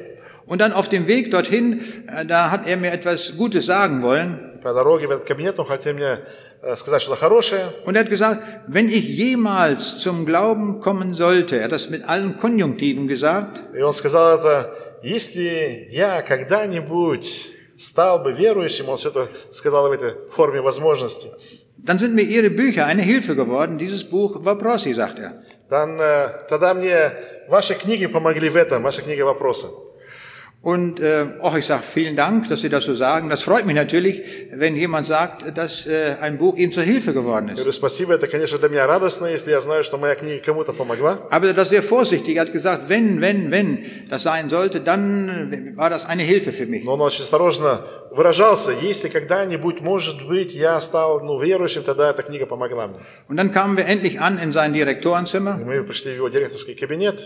Und 0.46 0.60
dann 0.60 0.72
auf 0.72 0.88
dem 0.88 1.06
Weg 1.06 1.30
dorthin, 1.30 1.80
äh, 2.06 2.26
da 2.26 2.50
hat 2.50 2.66
er 2.66 2.76
mir 2.76 2.92
etwas 2.92 3.34
Gutes 3.36 3.66
sagen 3.66 4.02
wollen. 4.02 4.60
По 4.62 4.72
дороге 4.72 5.06
в 5.06 5.10
этот 5.10 5.24
кабинет 5.26 5.58
он 5.58 5.66
хотел 5.66 5.94
мне 5.94 6.20
э, 6.62 6.76
сказать 6.76 7.02
что-то 7.02 7.16
хорошее. 7.16 7.72
Und 7.86 7.96
er 7.96 8.00
hat 8.00 8.10
gesagt, 8.10 8.42
wenn 8.66 8.88
ich 8.88 9.08
jemals 9.16 9.98
zum 9.98 10.26
Glauben 10.26 10.80
kommen 10.80 11.14
sollte, 11.14 11.56
er 11.56 11.64
hat 11.64 11.72
das 11.72 11.88
mit 11.88 12.08
allen 12.08 12.38
Konjunktiven 12.38 13.08
gesagt, 13.08 13.62
И 13.74 13.80
он 13.80 13.92
сказал 13.94 14.38
это, 14.38 14.74
если 15.02 15.88
я 15.90 16.22
когда-нибудь 16.22 17.52
стал 17.78 18.22
бы 18.22 18.32
верующим, 18.32 18.88
он 18.88 18.96
все 18.98 19.08
это 19.10 19.28
сказал 19.50 19.88
в 19.88 19.92
этой 19.92 20.14
форме 20.28 20.60
возможности, 20.60 21.28
Dann 21.86 21.98
sind 21.98 22.14
mir 22.14 22.22
Ihre 22.22 22.48
Bücher 22.48 22.86
eine 22.86 23.02
Hilfe 23.02 23.36
geworden. 23.36 23.76
Dieses 23.76 24.04
Buch 24.04 24.42
Вопросы, 24.42 24.94
sagt 24.94 25.18
er. 25.18 25.42
Äh, 25.69 26.47
тогда 26.49 26.73
мне 26.73 27.13
ваши 27.47 27.75
книги 27.75 28.07
помогли 28.07 28.49
в 28.49 28.55
этом, 28.55 28.81
ваши 28.83 29.01
книги 29.01 29.21
вопросы. 29.21 29.67
Und 30.62 30.98
äh, 30.98 31.26
auch 31.40 31.54
ich 31.58 31.66
sage 31.66 31.82
vielen 31.82 32.16
Dank, 32.16 32.48
dass 32.48 32.62
Sie 32.62 32.70
das 32.70 32.84
so 32.84 32.94
sagen. 32.94 33.28
Das 33.28 33.42
freut 33.42 33.66
mich 33.66 33.76
natürlich, 33.76 34.22
wenn 34.50 34.74
jemand 34.76 35.04
sagt, 35.06 35.58
dass 35.58 35.86
äh, 35.86 36.16
ein 36.22 36.38
Buch 36.38 36.56
ihm 36.56 36.72
zur 36.72 36.84
Hilfe 36.84 37.12
geworden 37.12 37.48
Я 37.48 37.52
ist. 37.52 37.58
говорю, 37.58 37.72
спасибо, 37.72 38.14
это, 38.14 38.26
конечно, 38.28 38.56
для 38.56 38.70
меня 38.70 38.86
радостно, 38.86 39.26
если 39.26 39.50
я 39.50 39.60
знаю, 39.60 39.84
что 39.84 39.98
моя 39.98 40.14
книга 40.14 40.42
кому-то 40.42 40.72
помогла. 40.72 41.18
Aber 41.30 41.48
er 41.48 41.52
das 41.52 41.68
sehr 41.68 41.82
vorsichtig. 41.82 42.36
Er 42.36 42.46
hat 42.46 42.52
gesagt, 42.54 42.88
wenn, 42.88 43.20
wenn, 43.20 43.50
wenn 43.50 43.84
das 44.08 44.22
sein 44.22 44.48
sollte, 44.48 44.80
dann 44.80 45.74
äh, 45.74 45.76
war 45.76 45.90
das 45.90 46.06
eine 46.06 46.22
Hilfe 46.22 46.50
für 46.50 46.64
mich. 46.64 46.82
Но 46.82 46.94
он 46.94 47.02
очень 47.02 47.24
осторожно 47.24 47.84
выражался, 48.12 48.72
если 48.72 49.10
когда-нибудь, 49.10 49.82
может 49.82 50.26
быть, 50.26 50.54
я 50.54 50.80
стал 50.80 51.20
ну, 51.20 51.38
верующим, 51.38 51.82
тогда 51.82 52.08
эта 52.08 52.22
книга 52.22 52.46
помогла 52.46 52.86
мне. 52.86 53.00
Und 53.28 53.36
dann 53.36 53.52
kamen 53.52 53.76
wir 53.76 53.84
endlich 53.84 54.18
an 54.18 54.38
in 54.38 54.50
sein 54.50 54.72
И 54.72 54.78
Direktorenzimmer. 54.78 55.56
мы 55.62 55.84
пришли 55.84 56.12
в 56.12 56.16
его 56.16 56.28
директорский 56.30 56.74
кабинет, 56.74 57.20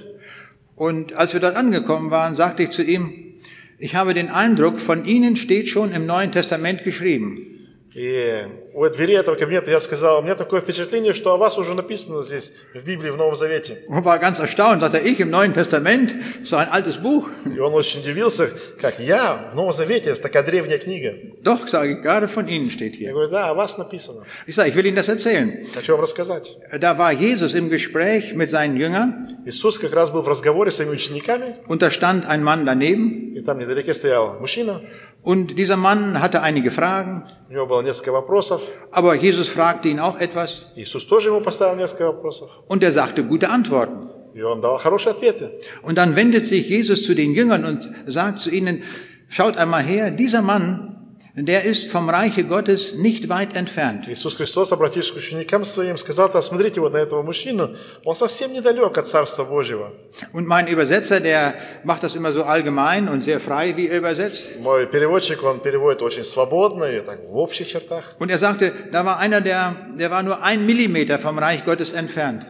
Und 0.75 1.13
als 1.13 1.33
wir 1.33 1.39
dort 1.39 1.55
angekommen 1.55 2.11
waren, 2.11 2.35
sagte 2.35 2.63
ich 2.63 2.69
zu 2.69 2.83
ihm, 2.83 3.35
ich 3.77 3.95
habe 3.95 4.13
den 4.13 4.29
Eindruck, 4.29 4.79
von 4.79 5.05
Ihnen 5.05 5.35
steht 5.35 5.67
schon 5.69 5.91
im 5.91 6.05
Neuen 6.05 6.31
Testament 6.31 6.83
geschrieben. 6.83 7.53
и 7.95 8.62
у 8.73 8.89
двери 8.89 9.13
этого 9.13 9.35
кабинета 9.35 9.69
я 9.71 9.79
сказал, 9.79 10.19
у 10.19 10.21
меня 10.23 10.35
такое 10.35 10.61
впечатление, 10.61 11.13
что 11.13 11.33
о 11.33 11.37
вас 11.37 11.57
уже 11.57 11.73
написано 11.73 12.23
здесь, 12.23 12.53
в 12.73 12.83
Библии, 12.83 13.11
в 13.11 13.17
Новом 13.17 13.35
Завете. 13.35 13.77
Und 13.87 14.03
war 14.03 14.19
ganz 14.19 14.39
erstaunt, 14.39 14.81
sagte 14.81 14.97
ich 14.99 15.19
im 15.19 15.29
Neuen 15.29 15.53
Testament, 15.53 16.13
so 16.43 16.55
ein 16.57 16.67
altes 16.69 16.97
Buch. 16.97 17.29
И 17.55 17.59
он 17.59 17.73
очень 17.73 18.01
удивился, 18.01 18.49
как 18.81 18.99
я 18.99 19.49
в 19.51 19.55
Новом 19.55 19.73
Завете, 19.73 20.09
это 20.11 20.21
такая 20.21 20.43
древняя 20.43 20.79
книга. 20.79 21.13
Doch, 21.43 21.67
sage 21.67 21.93
ich, 21.93 22.01
gerade 22.01 22.27
von 22.27 22.47
Ihnen 22.47 22.69
steht 22.69 22.95
Я 22.95 23.07
hier. 23.07 23.11
говорю, 23.11 23.29
да, 23.29 23.49
о 23.49 23.53
вас 23.53 23.77
написано. 23.77 24.25
Ich 24.47 24.55
sage, 24.55 24.69
ich 24.69 24.75
will 24.75 24.85
Ihnen 24.85 24.95
das 24.95 25.07
erzählen. 25.07 25.67
Хочу 25.73 25.93
вам 25.93 26.01
рассказать. 26.01 26.57
Da 26.79 26.97
war 26.97 27.11
Jesus 27.11 27.53
im 27.53 27.69
Gespräch 27.69 28.33
mit 28.33 28.49
seinen 28.49 28.77
Jüngern 28.77 29.37
Иисус 29.45 29.77
как 29.77 29.93
раз 29.93 30.09
был 30.09 30.21
в 30.21 30.27
разговоре 30.29 30.71
с 30.71 30.77
своими 30.77 30.91
учениками, 30.91 31.55
und 31.67 31.81
da 31.81 31.91
stand 31.91 32.25
ein 32.25 32.43
Mann 32.43 32.65
daneben 32.65 33.33
и 33.35 33.41
там 33.41 33.59
недалеко 33.59 33.93
стоял 33.93 34.39
мужчина, 34.39 34.81
und 35.22 35.58
dieser 35.58 35.76
Mann 35.76 36.20
hatte 36.20 36.42
einige 36.42 36.70
Fragen, 36.70 37.24
у 37.48 37.52
него 37.52 37.66
было 37.66 37.82
несколько 37.82 38.12
вопросов. 38.12 38.62
aber 38.92 39.14
Jesus 39.14 39.48
fragte 39.48 39.88
ihn 39.88 40.00
auch 40.00 40.18
etwas 40.20 40.66
Иисус 40.76 41.06
тоже 41.06 41.28
ему 41.30 41.40
поставил 41.40 41.76
несколько 41.76 42.06
вопросов, 42.06 42.50
und 42.68 42.82
er 42.82 42.92
sagte 42.92 43.24
gute 43.24 43.50
Antworten. 43.50 44.08
и 44.34 44.42
он 44.42 44.60
dал 44.60 44.78
хорошие 44.78 45.12
ответы. 45.12 45.50
Und 45.82 45.98
dann 45.98 46.14
wendet 46.14 46.46
sich 46.46 46.68
Jesus 46.68 47.04
zu 47.04 47.14
den 47.14 47.34
Jüngern 47.34 47.64
und 47.64 47.90
sagt 48.06 48.38
zu 48.38 48.50
ihnen, 48.50 48.82
schaut 49.28 49.56
einmal 49.56 49.82
her, 49.82 50.10
dieser 50.10 50.42
Mann, 50.42 51.01
der 51.46 51.64
ist 51.64 51.90
vom 51.90 52.08
Reiche 52.08 52.44
Gottes 52.44 52.94
nicht 52.94 53.28
weit 53.28 53.54
entfernt. 53.54 54.08
Иисус 54.08 54.36
Христос, 54.36 54.72
обратившись 54.72 55.12
к 55.12 55.16
ученикам 55.16 55.64
своим, 55.64 55.96
сказал, 55.96 56.28
«Да, 56.30 56.42
смотрите 56.42 56.80
вот 56.80 56.92
на 56.92 56.98
этого 56.98 57.22
мужчину, 57.22 57.76
он 58.04 58.14
совсем 58.14 58.52
недалек 58.52 58.98
от 58.98 59.06
Царства 59.06 59.44
Божьего. 59.44 59.92
Und 60.32 60.46
mein 60.46 60.66
Übersetzer, 60.66 61.20
der 61.20 61.54
macht 61.84 62.02
das 62.02 62.16
immer 62.16 62.32
so 62.32 62.42
allgemein 62.42 63.08
und 63.08 63.22
sehr 63.22 63.38
frei, 63.38 63.76
wie 63.76 63.86
er 63.86 63.98
übersetzt. 63.98 64.58
Мой 64.58 64.86
переводчик, 64.86 65.44
он 65.44 65.60
переводит 65.60 66.02
очень 66.02 66.24
свободно 66.24 66.84
и 66.84 67.00
так 67.00 67.20
в 67.28 67.36
общих 67.38 67.68
чертах. 67.68 68.16
Und 68.18 68.30
er 68.30 68.38
sagte, 68.38 68.72
da 68.90 69.04
war 69.04 69.18
einer, 69.18 69.40
der, 69.40 69.76
der 69.96 70.10
war 70.10 70.22
nur 70.22 70.42
ein 70.42 70.66
Millimeter 70.66 71.18
vom 71.18 71.38
Reich 71.38 71.64
Gottes 71.64 71.92
entfernt. 71.92 72.44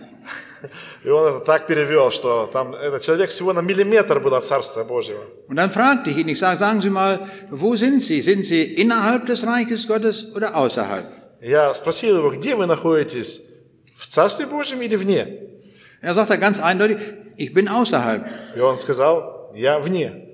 И 1.04 1.10
он 1.10 1.28
это 1.28 1.40
так 1.40 1.68
перевел, 1.68 2.12
что 2.12 2.50
там 2.52 2.74
этот 2.74 3.02
человек 3.02 3.30
всего 3.30 3.54
на 3.54 3.62
миллиметр 3.62 4.20
был 4.20 4.34
от 4.36 4.46
Царства 4.46 4.84
Божьего. 4.84 5.22
Und 5.48 5.58
dann 5.58 5.70
fragte 5.70 6.10
ich 6.10 6.18
ihn, 6.18 6.28
ich 6.30 6.40
sage, 6.40 6.58
sagen 6.58 6.82
Sie 6.82 6.90
mal, 6.90 7.28
wo 7.50 7.76
sind 7.76 8.02
Sie? 8.02 8.22
Sind 8.22 8.46
Sie 8.46 8.64
innerhalb 8.64 9.26
des 9.26 9.46
Reiches 9.46 9.88
Gottes 9.88 10.34
oder 10.36 10.56
außerhalb? 10.56 11.06
Я 11.42 11.74
спросил 11.74 12.18
его, 12.18 12.32
где 12.32 12.56
вы 12.56 12.66
находитесь? 12.66 13.42
В 13.96 14.08
Царстве 14.08 14.46
Божьем 14.46 14.82
или 14.82 14.96
вне? 14.96 15.40
Er 16.02 16.16
sagte 16.16 16.38
ganz 16.38 16.60
eindeutig, 16.60 16.98
ich 17.38 17.54
bin 17.54 17.68
außerhalb. 17.68 18.28
И 18.56 18.60
он 18.60 18.78
сказал, 18.80 19.52
я 19.56 19.80
вне. 19.80 20.30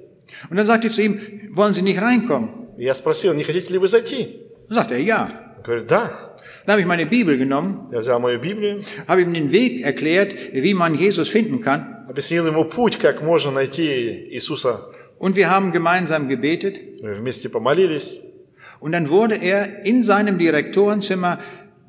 Und 0.50 0.58
dann 0.58 0.66
sagte 0.66 0.88
ich 0.88 0.94
zu 0.94 1.02
ihm, 1.02 1.20
wollen 1.52 1.74
Sie 1.74 1.82
nicht 1.82 2.02
reinkommen? 2.02 2.68
Я 2.78 2.94
спросил, 2.94 3.34
не 3.34 3.44
хотите 3.44 3.74
ли 3.74 3.80
вы 3.80 3.88
зайти? 3.88 4.48
Sagte 4.70 4.94
er, 4.94 5.02
ja. 5.02 5.30
Говорит, 5.64 5.88
да. 5.88 6.29
Dann 6.69 6.73
habe 6.73 6.81
ich 6.81 6.87
meine 6.87 7.07
Bibel 7.07 7.39
genommen, 7.39 7.89
Я 7.93 8.01
взял 8.01 8.21
мою 8.21 8.41
Библию, 8.41 8.83
habe 9.09 9.23
ihm 9.23 9.33
den 9.35 9.53
Weg 9.53 9.83
erklärt, 9.83 10.35
wie 10.53 10.75
man 10.75 10.95
Jesus 10.95 11.29
finden 11.29 11.61
kann. 11.61 12.07
объяснил 12.09 12.47
ему 12.47 12.65
путь, 12.65 12.99
как 12.99 13.23
можно 13.23 13.51
найти 13.51 14.29
Иисуса. 14.31 14.91
Und 15.19 15.37
wir 15.37 15.51
haben 15.51 15.73
gemeinsam 15.73 16.29
gebetet. 16.29 17.03
Мы 17.03 17.12
вместе 17.12 17.49
помолились. 17.49 18.21
Und 18.81 18.93
dann 18.93 19.09
wurde 19.09 19.37
er 19.37 19.85
in 19.87 20.03
seinem 20.03 20.39
Direktorenzimmer 20.39 21.39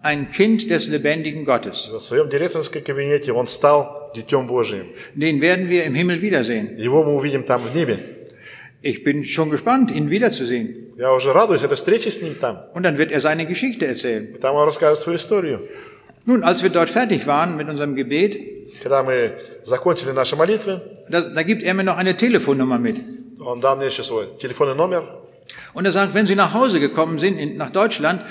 ein 0.02 0.32
Kind 0.32 0.70
des 0.70 0.88
lebendigen 0.88 1.46
Gottes. 1.46 1.90
В 1.92 2.00
своем 2.00 2.30
директорском 2.30 2.84
кабинете 2.84 3.34
он 3.34 3.48
стал 3.48 4.12
Детем 4.16 4.48
Божиим. 4.48 4.86
Den 5.16 5.42
werden 5.42 5.70
wir 5.70 5.84
im 5.84 5.96
Himmel 5.96 6.22
wiedersehen. 6.22 6.78
Его 6.78 7.04
мы 7.04 7.16
увидим 7.16 7.44
там 7.44 7.64
в 7.64 7.76
небе. 7.76 8.19
Ich 8.82 9.04
bin 9.04 9.24
schon 9.24 9.50
gespannt, 9.50 9.90
ihn 9.92 10.10
wiederzusehen. 10.10 10.92
Я 10.98 11.14
уже 11.14 11.34
радуюсь 11.34 11.64
этой 11.64 11.76
встрече 11.76 12.12
с 12.12 12.22
ним 12.22 12.36
там. 12.40 12.64
Und 12.74 12.84
dann 12.84 12.98
wird 12.98 13.12
er 13.12 13.20
seine 13.20 13.46
Geschichte 13.46 13.88
erzählen. 13.88 14.36
И 14.36 14.38
там 14.38 14.56
он 14.56 14.66
расскажет 14.66 15.00
свою 15.00 15.18
историю. 15.18 15.60
Nun, 16.26 16.44
als 16.44 16.64
wir 16.64 16.70
dort 16.70 16.90
fertig 16.90 17.28
waren 17.28 17.56
mit 17.58 17.68
unserem 17.68 17.96
Gebet, 17.96 18.56
Когда 18.84 19.04
мы 19.04 19.38
закончили 19.64 20.12
наши 20.12 20.36
молитвы, 20.36 20.82
da, 21.08 21.22
da 21.22 21.44
gibt 21.44 21.64
er 21.64 21.74
mir 21.74 21.84
noch 21.84 21.98
eine 21.98 22.16
Telefonnummer 22.16 22.78
mit. 22.78 22.98
он 23.40 23.60
дал 23.60 23.76
мне 23.76 23.88
еще 23.88 24.04
свой 24.04 24.28
телефонный 24.40 24.76
номер. 24.76 25.04
Und 25.74 25.86
er 25.86 25.92
sagt, 25.92 26.14
wenn 26.14 26.26
Sie 26.26 26.36
nach 26.36 26.54
Hause 26.54 26.80
gekommen 26.80 27.20
sind, 27.20 27.38
in, 27.40 27.58
nach 27.58 27.72
Deutschland, 27.72 28.22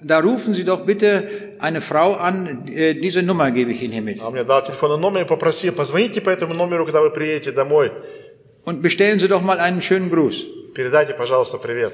da 0.00 0.18
rufen 0.20 0.54
Sie 0.54 0.64
doch 0.64 0.84
bitte 0.84 1.28
eine 1.58 1.80
Frau 1.80 2.14
an, 2.14 2.66
äh, 2.68 2.94
diese 2.94 3.22
Nummer 3.22 3.50
gebe 3.50 3.72
ich 3.72 3.82
Ihnen 3.82 3.92
hier 3.92 4.02
mit. 4.02 4.20
Он 4.20 4.32
мне 4.32 4.44
дал 4.44 4.62
телефонный 4.62 4.98
номер 4.98 5.22
и 5.22 5.24
попросил, 5.26 5.72
позвоните 5.72 6.20
по 6.20 6.30
этому 6.30 6.54
номеру, 6.54 6.84
когда 6.84 7.00
вы 7.00 7.10
приедете 7.10 7.52
домой. 7.52 7.92
Und 8.64 8.82
bestellen 8.82 9.18
Sie 9.18 9.28
doch 9.28 9.42
mal 9.42 9.58
einen 9.58 9.82
schönen 9.82 10.10
Gruß. 10.10 10.46
Передайте, 10.74 11.14
пожалуйста, 11.14 11.58
привет. 11.58 11.92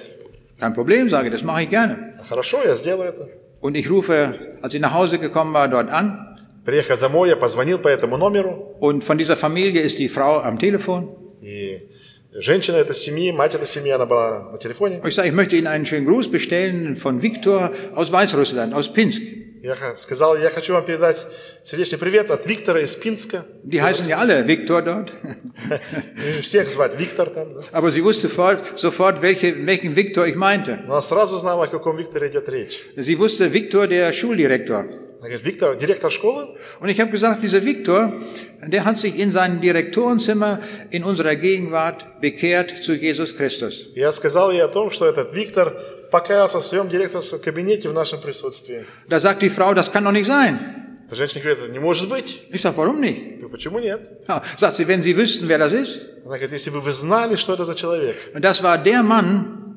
Kein 0.59 0.75
Problem, 0.75 1.09
sage 1.09 1.29
ich, 1.29 1.33
das 1.35 1.43
mache 1.43 1.63
ich 1.63 1.71
gerne. 1.71 2.13
Хорошо, 2.29 2.59
я 2.65 2.77
сделаю 2.77 3.09
это. 3.11 3.29
Und 3.61 3.77
ich 3.77 3.91
rufe, 3.91 4.35
als 4.63 4.75
ich 4.75 4.81
nach 4.81 4.95
Hause 4.95 5.19
gekommen 5.19 5.53
war, 5.53 5.69
dort 5.69 5.91
an. 5.91 6.37
Приехав 6.65 7.01
домой, 7.01 7.31
я 7.31 7.37
позвонил 7.37 7.79
по 7.79 7.89
этому 7.89 8.17
номеру. 8.17 8.77
Und 8.81 9.03
von 9.03 9.19
dieser 9.19 9.37
Familie 9.37 9.81
ist 9.81 9.99
die 9.99 10.09
Frau 10.09 10.41
am 10.41 10.59
Telefon. 10.59 11.17
И 11.43 11.89
женщина 12.33 12.77
этой 12.77 12.95
семьи, 12.95 13.33
мать 13.33 13.55
этой 13.55 13.67
семьи, 13.67 13.91
она 13.91 14.07
была 14.07 14.51
на 14.53 14.59
телефоне. 14.59 15.01
Und 15.01 15.09
ich 15.09 15.15
sage, 15.15 15.29
ich 15.29 15.35
möchte 15.35 15.57
Ihnen 15.57 15.67
einen 15.67 15.87
schönen 15.87 16.07
Gruß 16.07 16.31
bestellen 16.31 16.95
von 16.95 17.23
Viktor 17.23 17.73
aus 17.95 18.13
Weißrussland, 18.13 18.75
aus 18.75 18.93
Pinsk. 18.93 19.23
Я 19.65 19.75
ха- 19.75 19.95
сказал, 19.97 20.37
я 20.39 20.49
хочу 20.51 20.73
вам 20.73 20.85
передать 20.85 21.27
сердечный 21.65 21.99
привет 21.99 22.31
от 22.31 22.47
Виктора 22.47 22.81
из 22.81 22.95
Пинска. 22.97 23.45
Die 23.65 23.81
heißen 23.83 24.07
ja 24.07 24.19
alle 24.19 24.43
Viktor 24.47 24.83
dort. 24.83 25.11
Их 26.39 26.45
Всех 26.45 26.71
звать 26.71 26.99
Виктор 26.99 27.29
там. 27.31 27.55
да. 27.55 27.61
Aber 27.73 27.91
sie 27.91 28.03
wusste 28.03 28.29
sofort, 28.29 28.79
sofort 28.79 29.21
welche, 29.23 29.67
welchen 29.67 29.95
Viktor 29.97 30.27
ich 30.27 30.37
meinte. 30.37 30.79
Но 30.87 30.93
она 30.95 31.03
сразу 31.03 31.37
знала, 31.39 31.65
о 31.65 31.67
каком 31.69 31.97
Викторе 31.97 32.29
идет 32.29 32.49
речь. 32.49 32.81
Sie 32.97 33.19
wusste 33.19 33.53
Viktor, 33.53 33.87
der 33.87 34.13
Schuldirektor. 34.13 34.87
Она 35.21 35.29
говорит, 35.29 35.45
Виктор, 35.45 35.77
директор 35.77 36.11
школы? 36.11 36.57
Und 36.81 36.89
ich 36.89 36.99
habe 36.99 37.11
gesagt, 37.11 37.43
dieser 37.43 37.63
Viktor, 37.63 38.15
der 38.67 38.87
hat 38.87 38.99
sich 38.99 39.19
in 39.19 39.31
seinem 39.31 39.61
Direktorenzimmer 39.61 40.61
in 40.91 41.05
unserer 41.05 41.37
Gegenwart 41.37 42.23
bekehrt 42.23 42.83
zu 42.83 42.95
Jesus 42.95 43.37
Christus. 43.37 43.85
Я 43.95 44.13
сказал 44.13 44.51
ей 44.51 44.63
о 44.65 44.69
том, 44.69 44.91
что 44.91 45.05
этот 45.05 45.35
Виктор 45.35 45.77
покаялся 46.11 46.59
в 46.61 46.65
своем 46.65 46.89
директорском 46.89 47.39
кабинете 47.41 47.89
в 47.89 47.93
нашем 47.93 48.21
присутствии. 48.21 48.85
Da 49.09 49.19
sagt 49.21 49.43
die 49.43 49.51
Frau, 49.51 49.75
das 49.75 49.91
kann 49.93 50.05
doch 50.05 50.13
nicht 50.13 50.27
sein. 50.27 50.59
Эта 51.07 51.17
женщина 51.17 51.43
говорит, 51.43 51.63
это 51.65 51.73
не 51.73 51.79
может 51.81 52.09
быть. 52.09 52.45
Ich 52.53 52.61
sage, 52.61 52.77
warum 52.77 53.01
nicht? 53.01 53.17
Я 53.21 53.37
говорю, 53.39 53.49
почему 53.51 53.79
нет? 53.81 54.01
Ja, 54.29 54.43
sagt 54.57 54.77
sie, 54.77 54.87
wenn 54.87 55.03
Sie 55.03 55.17
wüssten, 55.17 55.49
wer 55.49 55.59
das 55.59 55.73
ist. 55.73 56.07
Она 56.25 56.37
говорит, 56.37 56.53
если 56.53 56.71
бы 56.71 56.81
вы 56.81 56.93
знали, 56.93 57.37
что 57.37 57.55
это 57.55 57.65
за 57.65 57.75
человек. 57.75 58.17
Und 58.35 58.45
das 58.45 58.63
war 58.63 58.79
der 58.79 59.03
Mann, 59.03 59.77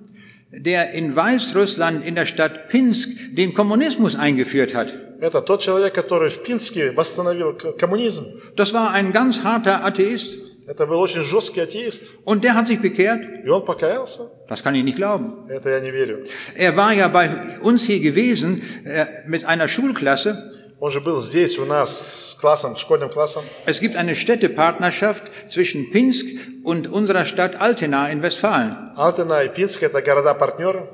der 0.51 0.91
in 0.93 1.15
Weißrussland 1.15 2.05
in 2.05 2.13
der 2.15 2.27
Stadt 2.27 2.69
Pinsk 2.69 3.09
den 3.31 3.53
Kommunismus 3.55 4.15
eingeführt 4.15 4.75
hat. 4.75 4.93
Это 5.21 5.41
тот 5.41 5.61
человек, 5.61 5.93
который 5.93 6.29
в 6.29 6.43
Пинске 6.43 6.91
восстановил 6.91 7.53
к- 7.53 7.71
коммунизм. 7.79 8.25
Das 8.55 8.73
war 8.73 8.91
ein 8.91 9.11
ganz 9.13 9.41
harter 9.43 9.83
Atheist. 9.85 10.37
Это 10.67 10.85
был 10.85 10.99
очень 10.99 11.21
жесткий 11.21 11.61
атеист. 11.61 12.13
Und 12.25 12.43
der 12.43 12.55
hat 12.55 12.67
sich 12.67 12.79
bekehrt. 12.81 13.45
И 13.45 13.49
он 13.49 13.65
покаялся. 13.65 14.31
Das 14.47 14.63
kann 14.63 14.75
ich 14.75 14.83
nicht 14.83 14.97
glauben. 14.97 15.49
Это 15.49 15.69
я 15.69 15.79
не 15.79 15.91
верю. 15.91 16.23
Er 16.55 16.75
war 16.75 16.93
ja 16.93 17.07
bei 17.07 17.29
uns 17.61 17.83
hier 17.83 17.99
gewesen 17.99 18.61
äh, 18.85 19.05
mit 19.27 19.45
einer 19.45 19.67
Schulklasse. 19.67 20.51
Он 20.79 20.91
же 20.91 20.99
был 20.99 21.21
здесь 21.21 21.57
у 21.59 21.65
нас 21.65 22.31
с 22.31 22.35
классом, 22.35 22.75
школьным 22.75 23.09
классом. 23.09 23.43
Es 23.65 23.79
gibt 23.79 23.95
eine 23.95 24.15
Städtepartnerschaft 24.15 25.31
zwischen 25.49 25.91
Pinsk 25.91 26.25
und 26.63 26.87
unserer 26.87 27.25
Stadt 27.25 27.61
Altena 27.61 28.09
in 28.09 28.21
Westfalen. 28.21 28.91
Алтена 28.95 29.43
и 29.43 29.49
Пинск – 29.49 29.83
это 29.83 30.01
города-партнеры. 30.01 30.89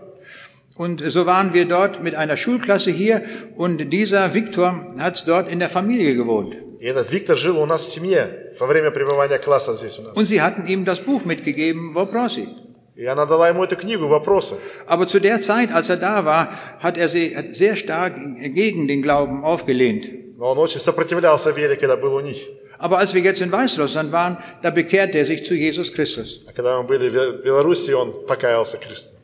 Und 0.75 1.01
so 1.11 1.25
waren 1.25 1.53
wir 1.53 1.65
dort 1.65 2.01
mit 2.03 2.15
einer 2.15 2.37
Schulklasse 2.37 2.91
hier 2.91 3.23
und 3.55 3.91
dieser 3.91 4.33
Viktor 4.33 4.87
hat 4.97 5.27
dort 5.27 5.49
in 5.49 5.59
der 5.59 5.69
Familie 5.69 6.15
gewohnt. 6.15 6.55
И 6.79 6.85
этот 6.85 7.11
Виктор 7.11 7.35
жил 7.35 7.59
у 7.59 7.65
нас 7.65 7.83
в 7.83 7.91
семье 7.91 8.42
во 8.59 8.65
время 8.67 8.91
пребывания 8.91 9.37
класса 9.39 9.73
здесь 9.73 9.97
у 9.99 10.03
нас. 10.03 10.15
Und 10.17 10.25
sie 10.25 10.41
hatten 10.41 10.67
ihm 10.67 10.85
das 10.85 10.99
Buch 10.99 11.25
mitgegeben, 11.25 11.93
Woprosi. 11.95 12.47
И 12.95 13.05
она 13.05 13.25
дала 13.25 13.47
ему 13.47 13.63
эту 13.63 13.77
книгу 13.77 14.07
«Вопросы». 14.07 14.57
Aber 14.85 15.07
zu 15.07 15.19
der 15.21 15.39
Zeit, 15.39 15.71
als 15.73 15.89
er 15.89 15.95
da 15.95 16.25
war, 16.25 16.49
hat 16.81 16.97
er 16.97 17.07
se- 17.07 17.33
hat 17.35 17.55
sehr 17.55 17.77
stark 17.77 18.13
gegen 18.53 18.87
den 18.89 19.01
Glauben 19.01 19.43
aufgelehnt. 19.45 20.05
Но 20.37 20.51
он 20.51 20.57
очень 20.57 20.79
сопротивлялся 20.81 21.51
вере, 21.51 21.77
когда 21.77 21.95
был 21.95 22.13
у 22.15 22.19
них. 22.19 22.45
Aber 22.77 22.97
als 22.97 23.13
wir 23.13 23.21
jetzt 23.21 23.41
in 23.41 23.51
Weißrussland 23.51 24.11
waren, 24.11 24.37
da 24.61 24.69
bekehrte 24.69 25.17
er 25.17 25.25
sich 25.25 25.45
zu 25.45 25.53
Jesus 25.53 25.93
Christus. 25.93 26.41
А 26.47 26.51
когда 26.51 26.77
мы 26.81 26.83
были 26.87 27.09
в 27.09 27.41
Беларуси, 27.43 27.91
он 27.91 28.25
покаялся 28.27 28.77
Христу. 28.77 29.15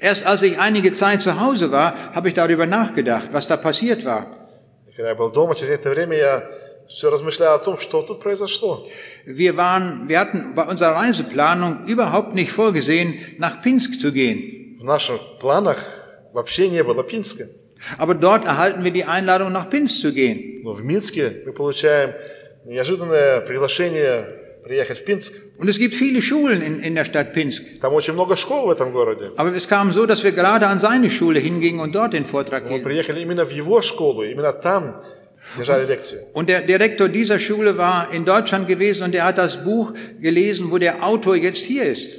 Erst 0.00 0.26
als 0.26 0.42
ich 0.42 0.58
einige 0.58 0.92
Zeit 0.92 1.20
zu 1.20 1.38
Hause 1.40 1.70
war, 1.72 1.94
habe 2.14 2.28
ich 2.28 2.34
darüber 2.34 2.66
nachgedacht, 2.66 3.28
was 3.32 3.46
da 3.46 3.56
passiert 3.58 4.04
war. 4.06 4.26
И 4.88 4.92
когда 4.96 5.10
я 5.10 5.14
был 5.14 5.30
дома, 5.30 5.54
через 5.54 5.72
это 5.80 5.90
время 5.90 6.16
я 6.16 6.48
все 6.90 7.10
размышлял 7.10 7.54
о 7.54 7.58
том, 7.58 7.78
что 7.78 8.02
тут 8.02 8.20
произошло. 8.20 8.86
Wir 9.26 9.56
waren, 9.56 10.08
wir 10.08 10.20
hatten 10.20 10.54
bei 10.54 10.62
unserer 10.62 10.94
Reiseplanung 10.96 11.84
überhaupt 11.86 12.34
nicht 12.34 12.50
vorgesehen, 12.52 13.18
nach 13.38 13.60
Pinsk 13.62 14.00
zu 14.00 14.12
gehen. 14.12 14.76
В 14.78 14.84
наших 14.84 15.20
планах 15.40 15.78
вообще 16.32 16.68
не 16.68 16.82
было 16.84 17.02
Пинска. 17.02 17.44
Aber 17.98 18.14
dort 18.14 18.44
erhalten 18.46 18.84
wir 18.84 18.90
die 18.90 19.04
Einladung, 19.04 19.52
nach 19.52 19.68
Pinsk 19.68 20.00
zu 20.00 20.12
gehen. 20.12 20.62
Но 20.62 20.72
в 20.72 20.82
Минске 20.84 21.42
мы 21.44 21.52
получаем 21.52 22.12
неожиданное 22.64 23.40
приглашение 23.40 24.28
приехать 24.64 24.98
в 24.98 25.04
Пинск. 25.04 25.34
Und 25.58 25.68
es 25.68 25.78
gibt 25.78 25.94
viele 25.94 26.20
Schulen 26.20 26.60
in, 26.62 26.80
in 26.80 26.94
der 26.94 27.04
Stadt 27.04 27.32
Pinsk. 27.32 27.62
Там 27.80 27.94
очень 27.94 28.14
много 28.14 28.36
школ 28.36 28.66
в 28.66 28.70
этом 28.70 28.92
городе. 28.92 29.32
Aber 29.36 29.54
es 29.54 29.66
kam 29.68 29.90
so, 29.92 30.06
dass 30.06 30.22
wir 30.24 30.32
gerade 30.32 30.66
an 30.66 30.78
seine 30.78 31.10
Schule 31.10 31.38
hingingen 31.38 31.80
und 31.80 31.94
dort 31.94 32.12
den 32.12 32.24
Vortrag 32.24 32.64
Мы 32.64 32.78
hielten. 32.78 32.84
приехали 32.84 33.20
именно 33.20 33.44
в 33.44 33.50
его 33.50 33.80
школу, 33.82 34.22
именно 34.22 34.52
там 34.52 34.82
держали 34.94 34.94
лекцию. 34.94 35.19
Und 36.32 36.48
der 36.48 36.62
Direktor 36.62 37.08
dieser 37.08 37.38
Schule 37.38 37.78
war 37.78 38.12
in 38.12 38.24
Deutschland 38.24 38.66
gewesen 38.68 39.04
und 39.04 39.14
er 39.14 39.24
hat 39.24 39.38
das 39.38 39.62
Buch 39.64 39.92
gelesen, 40.20 40.70
wo 40.70 40.78
der 40.78 41.04
Autor 41.04 41.36
jetzt 41.36 41.64
hier 41.64 41.84
ist. 41.84 42.18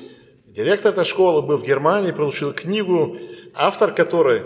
Директор 0.57 0.91
этой 0.91 1.05
школы 1.05 1.43
был 1.43 1.57
в 1.57 1.63
Германии, 1.63 2.11
получил 2.11 2.51
книгу, 2.51 3.15
автор 3.53 3.93
которой 3.93 4.41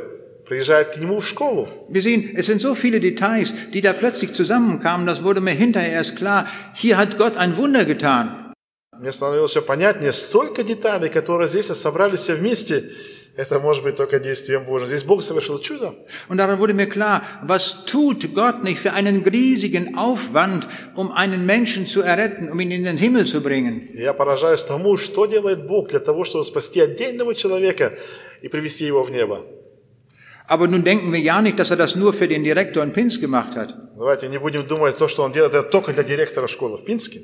приезжает 0.46 0.90
к 0.90 0.98
нему 0.98 1.22
в 1.22 1.28
школу. 1.28 1.70
Wir 1.88 2.02
sehen, 2.02 2.34
es 2.36 2.48
sind 2.48 2.60
so 2.60 2.76
viele 2.76 3.00
Details, 3.00 3.54
die 3.74 3.80
da 3.80 3.94
plötzlich 3.94 4.34
zusammenkamen, 4.34 5.08
das 5.08 5.24
wurde 5.24 5.40
mir 5.40 5.54
hinterher 5.54 5.94
erst 5.94 6.18
klar. 6.18 6.48
Hier 6.74 6.98
hat 6.98 7.18
Gott 7.18 7.38
ein 7.38 7.56
Wunder 7.56 7.86
getan. 7.86 8.52
Мне 9.00 9.14
становилось 9.14 9.52
все 9.52 9.62
понятнее. 9.62 10.12
Столько 10.12 10.64
деталей, 10.64 11.10
которые 11.10 11.48
здесь 11.48 11.68
собрались 11.68 12.20
все 12.20 12.36
вместе. 12.36 12.84
Это 13.37 13.59
может 13.59 13.83
быть 13.85 13.97
только 13.97 14.19
действием 14.19 14.65
Божьим. 14.65 14.87
Здесь 14.87 15.05
Бог 15.05 15.23
совершил 15.23 15.59
чудо. 15.59 15.95
Und 16.29 16.39
daran 16.39 16.59
wurde 16.59 16.73
mir 16.73 16.89
klar, 16.89 17.23
was 17.43 17.85
tut 17.85 18.35
Gott 18.35 18.65
nicht 18.65 18.79
für 18.79 18.95
einen 18.95 19.23
riesigen 19.23 19.95
Aufwand, 19.97 20.67
um 20.95 21.13
einen 21.13 21.45
Menschen 21.45 21.87
zu 21.87 22.01
erretten, 22.01 22.51
um 22.51 22.59
ihn 22.61 22.71
in 22.71 22.85
den 22.85 22.97
Himmel 22.97 23.27
zu 23.27 23.43
bringen. 23.43 23.91
Я 23.93 24.15
поражаюсь 24.15 24.65
тому, 24.65 24.97
что 24.97 25.27
делает 25.27 25.67
Бог 25.67 25.89
для 25.89 26.01
того, 26.01 26.25
чтобы 26.25 26.45
спасти 26.45 26.81
отдельного 26.81 27.35
человека 27.35 27.99
и 28.41 28.49
привести 28.49 28.87
его 28.87 29.03
в 29.03 29.11
небо. 29.11 29.45
Aber 30.49 30.67
nun 30.69 30.85
denken 30.85 31.13
wir 31.13 31.21
ja 31.21 31.43
nicht, 31.43 31.59
dass 31.59 31.71
er 31.71 31.77
das 31.77 31.95
nur 31.95 32.15
für 32.15 32.29
den 32.29 32.43
Direktor 32.43 32.83
in 32.83 32.93
Pinsk 32.93 33.21
gemacht 33.21 33.55
hat. 33.55 33.75
Давайте 33.99 34.29
не 34.29 34.39
будем 34.39 34.67
думать, 34.67 34.97
то, 34.97 35.09
что 35.09 35.25
он 35.25 35.33
делает, 35.33 35.53
это 35.53 35.69
только 35.69 35.93
для 35.93 36.05
директора 36.05 36.47
школы 36.47 36.79
в 36.79 36.85
Пинске. 36.85 37.21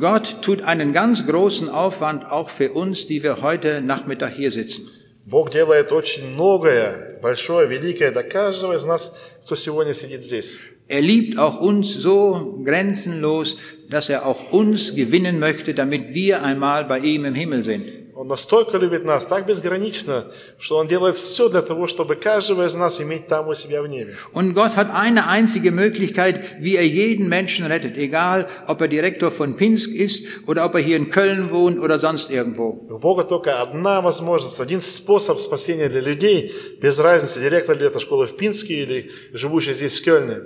Gott 0.00 0.42
tut 0.42 0.62
einen 0.62 0.92
ganz 0.92 1.26
großen 1.26 1.68
Aufwand 1.68 2.30
auch 2.30 2.50
für 2.50 2.72
uns, 2.72 3.06
die 3.06 3.22
wir 3.22 3.40
heute 3.42 3.80
Nachmittag 3.80 4.34
hier 4.34 4.50
sitzen. 4.50 4.88
Бог 5.24 5.50
делает 5.50 5.92
очень 5.92 6.34
многое, 6.34 7.18
большое, 7.20 7.68
великое 7.68 8.12
для 8.12 8.22
каждого 8.22 8.74
из 8.74 8.84
нас, 8.84 9.16
кто 9.44 9.56
сегодня 9.56 9.94
сидит 9.94 10.22
здесь. 10.22 10.58
Er 10.88 11.00
liebt 11.00 11.36
auch 11.38 11.60
uns 11.60 11.92
so 11.92 12.62
grenzenlos, 12.64 13.56
dass 13.90 14.08
er 14.08 14.24
auch 14.24 14.52
uns 14.52 14.94
gewinnen 14.94 15.40
möchte, 15.40 15.74
damit 15.74 16.14
wir 16.14 16.44
einmal 16.44 16.84
bei 16.84 17.00
ihm 17.00 17.24
im 17.24 17.34
Himmel 17.34 17.64
sind. 17.64 17.99
Он 18.21 18.27
настолько 18.27 18.77
любит 18.77 19.03
нас, 19.03 19.25
так 19.25 19.47
безгранично, 19.47 20.25
что 20.59 20.77
Он 20.77 20.87
делает 20.87 21.15
все 21.15 21.49
для 21.49 21.63
того, 21.63 21.87
чтобы 21.87 22.15
каждого 22.15 22.67
из 22.67 22.75
нас 22.75 23.01
иметь 23.01 23.25
там 23.25 23.47
у 23.47 23.55
себя 23.55 23.81
в 23.81 23.87
небе. 23.87 24.15
Und 24.31 24.53
Gott 24.53 24.75
hat 24.75 24.91
eine 24.93 25.27
einzige 25.27 25.71
Möglichkeit, 25.71 26.45
wie 26.59 26.75
er 26.75 26.85
jeden 26.85 27.29
Menschen 27.29 27.65
rettet, 27.65 27.97
egal 27.97 28.47
ob 28.67 28.79
er 28.79 28.89
Direktor 28.89 29.31
von 29.31 29.57
Pinsk 29.57 29.89
ist 29.89 30.23
oder 30.45 30.65
ob 30.65 30.75
er 30.75 30.81
hier 30.81 30.97
in 30.97 31.09
Köln 31.09 31.49
wohnt 31.49 31.79
oder 31.79 31.97
sonst 31.97 32.29
irgendwo. 32.29 32.85
У 32.91 32.99
Бога 32.99 33.23
только 33.23 33.59
одна 33.59 34.01
возможность, 34.01 34.59
один 34.59 34.81
способ 34.81 35.39
спасения 35.39 35.89
для 35.89 36.01
людей, 36.01 36.53
без 36.79 36.99
разницы, 36.99 37.39
директор 37.41 37.75
ли 37.75 37.87
это 37.87 37.99
школы 37.99 38.27
в 38.27 38.37
Пинске 38.37 38.83
или 38.83 39.11
живущий 39.33 39.73
здесь 39.73 39.99
в 39.99 40.03
Кельне. 40.03 40.43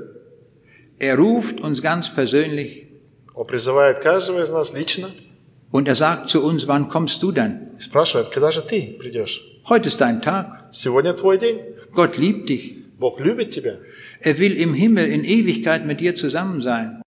Er 0.98 1.18
ruft 1.18 1.60
uns 1.60 1.82
ganz 1.82 2.08
persönlich 2.16 2.88
Он 3.34 3.46
призывает 3.46 4.00
каждого 4.00 4.42
из 4.42 4.50
нас 4.50 4.74
лично 4.74 5.12
und 5.75 5.89
er 5.89 5.95
sagt 5.95 6.31
zu 6.31 6.43
uns, 6.43 6.67
wann 6.69 6.89
kommst 6.89 7.23
du 7.23 7.33
dann? 7.33 7.71
и 7.77 7.81
спрашивает, 7.81 8.29
когда 8.31 8.51
же 8.51 8.63
ты 8.63 8.97
придешь? 8.99 9.43
Heute 9.69 9.89
ist 9.89 10.01
dein 10.01 10.21
Tag. 10.21 10.69
Сегодня 10.73 11.13
твой 11.15 11.39
день. 11.39 11.61
Gott 11.93 12.17
liebt 12.19 12.49
dich. 12.49 12.81
Бог 12.99 13.19
любит 13.21 13.51
тебя. 13.51 13.79
Er 14.21 14.39
will 14.39 14.57
im 14.57 14.75
Himmel 14.75 15.07
in 15.07 15.25
Ewigkeit 15.25 15.87
mit 15.87 16.01
dir 16.01 16.15
zusammen 16.15 16.61
sein. 16.61 17.03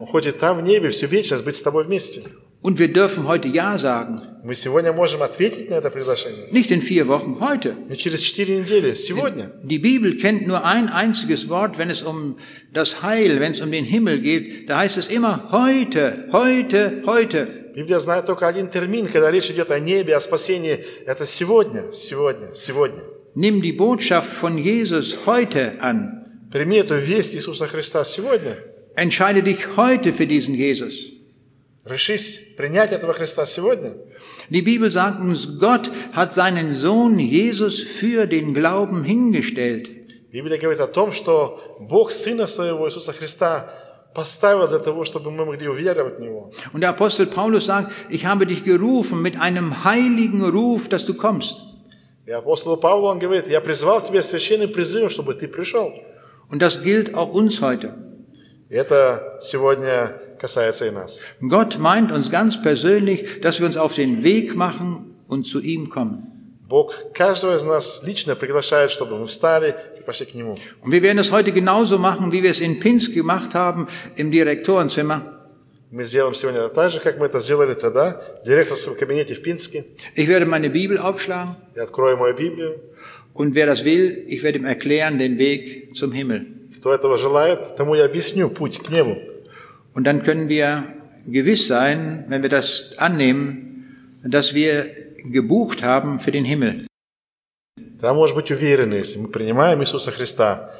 Он 0.00 0.06
хочет 0.06 0.38
там 0.38 0.58
в 0.58 0.62
небе 0.62 0.90
всю 0.90 1.06
вечность 1.06 1.44
быть 1.44 1.56
с 1.56 1.62
тобой 1.62 1.84
вместе. 1.84 2.22
Und 2.60 2.78
wir 2.78 2.92
dürfen 2.92 3.26
heute 3.26 3.48
Ja 3.48 3.78
sagen. 3.78 4.20
Мы 4.44 4.54
сегодня 4.54 4.92
можем 4.92 5.22
ответить 5.22 5.70
на 5.70 5.74
это 5.74 5.90
приглашение. 5.90 6.48
Nicht 6.50 6.70
in 6.70 6.82
vier 6.82 7.06
Wochen, 7.08 7.38
heute. 7.40 7.74
Не 7.88 7.96
через 7.96 8.20
четыре 8.20 8.58
недели, 8.58 8.94
сегодня. 8.94 9.50
Die 9.62 9.78
Bibel 9.78 10.16
kennt 10.16 10.46
nur 10.46 10.64
ein 10.64 10.88
einziges 10.88 11.48
Wort, 11.48 11.78
wenn 11.78 11.90
es 11.90 12.02
um 12.02 12.36
das 12.72 13.02
Heil, 13.02 13.40
wenn 13.40 13.52
es 13.52 13.60
um 13.60 13.70
den 13.72 13.84
Himmel 13.84 14.20
geht. 14.20 14.68
Da 14.68 14.78
heißt 14.78 14.98
es 14.98 15.08
immer 15.08 15.48
heute, 15.50 16.28
heute, 16.32 17.02
heute. 17.06 17.61
Библия 17.75 17.99
знает 17.99 18.25
только 18.25 18.47
один 18.47 18.69
термин, 18.69 19.07
когда 19.07 19.31
речь 19.31 19.49
идет 19.49 19.71
о 19.71 19.79
небе, 19.79 20.15
о 20.15 20.19
спасении. 20.19 20.85
Это 21.05 21.25
сегодня, 21.25 21.91
сегодня, 21.91 22.53
сегодня. 22.53 23.01
Nimm 23.35 23.61
die 23.61 23.75
Botschaft 23.75 24.29
von 24.29 24.57
Jesus 24.57 25.25
heute 25.25 25.77
an. 25.81 26.23
Прими 26.51 26.77
эту 26.77 26.95
весть 26.97 27.33
Иисуса 27.33 27.65
Христа 27.65 28.03
сегодня. 28.05 28.57
Entscheide 28.95 29.41
dich 29.41 29.75
heute 29.75 30.13
für 30.13 30.27
diesen 30.27 30.53
Jesus. 30.53 30.93
Решись 31.83 32.53
принять 32.55 32.91
этого 32.91 33.13
Христа 33.13 33.47
сегодня. 33.47 33.95
Die 34.49 34.61
Bibel 34.61 34.91
sagt 34.91 35.19
uns, 35.19 35.57
Gott 35.59 35.91
hat 36.13 36.33
seinen 36.33 36.73
Sohn 36.73 37.17
Jesus 37.17 37.81
für 37.81 38.27
den 38.27 38.53
Glauben 38.53 39.03
hingestellt. 39.03 39.89
Библия 40.31 40.59
говорит 40.59 40.79
о 40.79 40.87
том, 40.87 41.11
что 41.11 41.59
Бог 41.79 42.11
Сына 42.11 42.45
Своего 42.45 42.87
Иисуса 42.87 43.13
Христа 43.13 43.71
поставил 44.14 44.66
для 44.66 44.78
того, 44.78 45.04
чтобы 45.04 45.30
мы 45.30 45.44
могли 45.44 45.68
уверовать 45.68 46.18
в 46.18 46.20
Него. 46.20 46.50
Und 46.72 46.80
der 46.80 46.90
Apostel 46.90 47.26
Paulus 47.26 47.66
sagt, 47.66 47.92
ich 48.08 48.26
habe 48.26 48.46
dich 48.46 48.64
gerufen 48.64 49.22
mit 49.22 49.40
einem 49.40 49.84
heiligen 49.84 50.44
Ruf, 50.44 50.88
dass 50.88 51.04
du 51.04 51.14
kommst. 51.14 51.56
И 52.26 52.30
апостол 52.30 52.76
Павел, 52.76 53.06
он 53.06 53.18
говорит, 53.18 53.48
я 53.48 53.60
призвал 53.62 54.02
тебя 54.02 54.22
священным 54.22 54.70
призывом, 54.70 55.08
чтобы 55.08 55.34
ты 55.34 55.48
пришел. 55.48 55.94
Und 56.50 56.60
das 56.60 56.82
gilt 56.82 57.14
auch 57.14 57.32
uns 57.32 57.60
heute. 57.62 57.94
И 58.68 58.74
это 58.74 59.38
сегодня 59.40 60.12
касается 60.38 60.86
и 60.86 60.90
нас. 60.90 61.22
Gott 61.40 61.78
meint 61.78 62.12
uns 62.12 62.30
ganz 62.30 62.60
persönlich, 62.60 63.40
dass 63.40 63.60
wir 63.60 63.66
uns 63.66 63.76
auf 63.76 63.94
den 63.94 64.22
Weg 64.22 64.54
machen 64.54 65.16
und 65.26 65.46
zu 65.46 65.60
ihm 65.60 65.88
kommen. 65.88 66.24
Бог 66.68 66.92
каждого 67.14 67.54
из 67.54 67.62
нас 67.62 68.02
лично 68.04 68.36
приглашает, 68.36 68.90
чтобы 68.90 69.16
мы 69.16 69.24
встали 69.26 69.74
и 70.02 70.02
пошли 70.02 70.26
к 70.26 70.34
Нему. 70.34 70.56
Und 70.82 70.92
wir 70.92 71.02
werden 71.02 71.18
es 71.18 71.30
heute 71.30 71.52
genauso 71.52 71.98
machen, 71.98 72.32
wie 72.32 72.42
wir 72.42 72.50
es 72.50 72.60
in 72.60 72.80
Pinsk 72.80 73.12
gemacht 73.14 73.54
haben, 73.54 73.88
im 74.16 74.30
Direktorenzimmer. 74.30 75.34
Мы 75.90 76.04
сделаем 76.04 76.34
сегодня 76.34 76.60
это 76.60 76.74
так 76.74 76.92
же, 76.92 77.00
как 77.00 77.18
мы 77.18 77.26
это 77.26 77.40
сделали 77.40 77.72
тогда, 77.72 78.20
в 78.42 78.46
директорском 78.46 78.94
кабинете 78.94 79.34
в 79.34 79.42
Пинске. 79.42 79.84
Ich 80.14 80.28
werde 80.28 80.44
meine 80.44 80.68
Bibel 80.68 80.98
aufschlagen 80.98 81.56
Я 81.74 81.84
открою 81.84 82.16
мою 82.18 82.34
Библию. 82.34 82.80
und 83.32 83.54
wer 83.54 83.66
das 83.66 83.84
will, 83.84 84.24
ich 84.26 84.42
werde 84.42 84.58
ihm 84.58 84.66
erklären 84.66 85.18
den 85.18 85.38
Weg 85.38 85.94
zum 85.94 86.12
Himmel. 86.12 86.46
Кто 86.78 86.92
этого 86.92 87.16
желает, 87.16 87.76
тому 87.76 87.94
я 87.94 88.04
объясню 88.04 88.50
путь 88.50 88.82
к 88.82 88.90
небу. 88.90 89.16
Und 89.94 90.04
dann 90.04 90.22
können 90.22 90.48
wir 90.50 90.84
gewiss 91.26 91.66
sein, 91.66 92.26
wenn 92.28 92.42
wir 92.42 92.50
das 92.50 92.90
annehmen, 92.98 94.20
dass 94.22 94.54
wir 94.54 94.90
gebucht 95.24 95.82
haben 95.82 96.18
für 96.18 96.30
den 96.32 96.44
Himmel. 96.44 96.86
Тогда 97.76 98.14
может 98.14 98.36
быть 98.36 98.50
уверены, 98.50 98.94
если 98.94 99.18
мы 99.18 99.28
принимаем 99.28 99.80
Иисуса 99.82 100.10
Христа, 100.10 100.72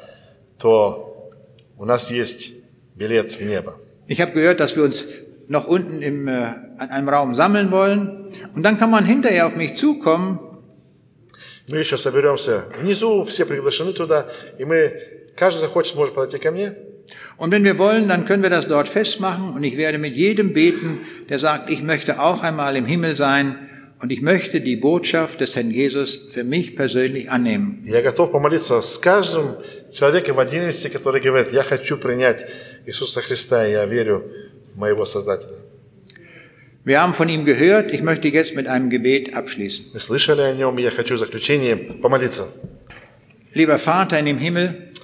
то 0.57 1.31
у 1.77 1.85
нас 1.85 2.11
есть 2.11 2.53
билет 2.95 3.31
в 3.31 3.41
небо. 3.41 3.77
Ich 4.07 4.19
habe 4.21 4.31
gehört, 4.31 4.59
dass 4.59 4.75
wir 4.75 4.83
uns 4.83 5.05
noch 5.47 5.67
unten 5.67 6.01
im, 6.01 6.27
äh, 6.27 6.31
an 6.77 6.89
einem 6.89 7.09
Raum 7.09 7.35
sammeln 7.35 7.71
wollen. 7.71 8.31
Und 8.55 8.63
dann 8.63 8.77
kann 8.77 8.89
man 8.89 9.05
hinterher 9.05 9.47
auf 9.47 9.55
mich 9.55 9.75
zukommen 9.75 10.39
Мы 11.69 11.77
еще 11.77 11.99
соберемся 11.99 12.63
внизу, 12.79 13.25
все 13.25 13.45
приглашены 13.45 13.93
туда, 13.93 14.27
и 14.57 14.65
мы, 14.65 14.91
каждый 15.37 15.59
захочет, 15.59 15.95
может 15.95 16.15
подойти 16.15 16.39
ко 16.39 16.51
мне. 16.51 16.75
Und 17.37 17.51
wenn 17.51 17.63
wir 17.63 17.77
wollen, 17.77 18.07
dann 18.07 18.25
können 18.25 18.41
wir 18.41 18.49
das 18.49 18.67
dort 18.67 18.87
festmachen 18.87 19.53
und 19.53 19.63
ich 19.63 19.77
werde 19.77 19.99
mit 19.99 20.15
jedem 20.15 20.53
beten, 20.53 21.01
der 21.29 21.37
sagt, 21.37 21.69
ich 21.69 21.83
möchte 21.83 22.19
auch 22.19 22.41
einmal 22.41 22.75
im 22.75 22.85
Himmel 22.85 23.15
sein 23.15 23.69
und 24.03 24.11
ich 24.11 24.21
möchte 24.21 24.61
die 24.61 24.75
Botschaft 24.75 25.41
des 25.41 25.55
Herrn 25.55 25.71
Jesus 25.71 26.15
für 26.15 26.43
mich 26.43 26.75
persönlich 26.75 27.29
annehmen. 27.29 27.81
Я 27.83 28.01
готов 28.01 28.31
помолиться 28.31 28.81
с 28.81 28.97
каждым 28.97 29.57
человеком 29.91 30.35
в 30.35 30.39
отдельности, 30.39 30.87
который 30.87 31.21
говорит, 31.21 31.51
я 31.51 31.63
хочу 31.63 31.97
принять 31.97 32.45
Иисуса 32.85 33.21
Христа, 33.21 33.67
и 33.67 33.71
я 33.71 33.85
верю 33.85 34.23
в 34.73 34.77
моего 34.77 35.05
Создателя. 35.05 35.57
Wir 36.85 37.01
haben 37.01 37.13
von 37.13 37.27
ihm 37.27 37.43
gehört. 37.43 37.93
Ich 37.93 38.01
möchte 38.01 38.29
jetzt 38.29 38.55
mit 38.55 38.67
einem 38.67 38.89
Gebet 38.89 39.35
abschließen. 39.35 39.87
Мы 39.93 39.99
слышали 39.99 40.41
о 40.41 40.53
нем, 40.53 40.79
и 40.79 40.81
я 40.81 40.91
хочу 40.91 41.15
в 41.15 41.19
заключение 41.19 41.75
помолиться. 41.75 42.47
Lieber 43.53 43.77
Vater 43.77 44.17
in 44.17 44.25
dem 44.25 44.37
Himmel, 44.37 44.75
Отец 44.75 44.79
наш 44.79 44.87
Небесный, 44.87 45.02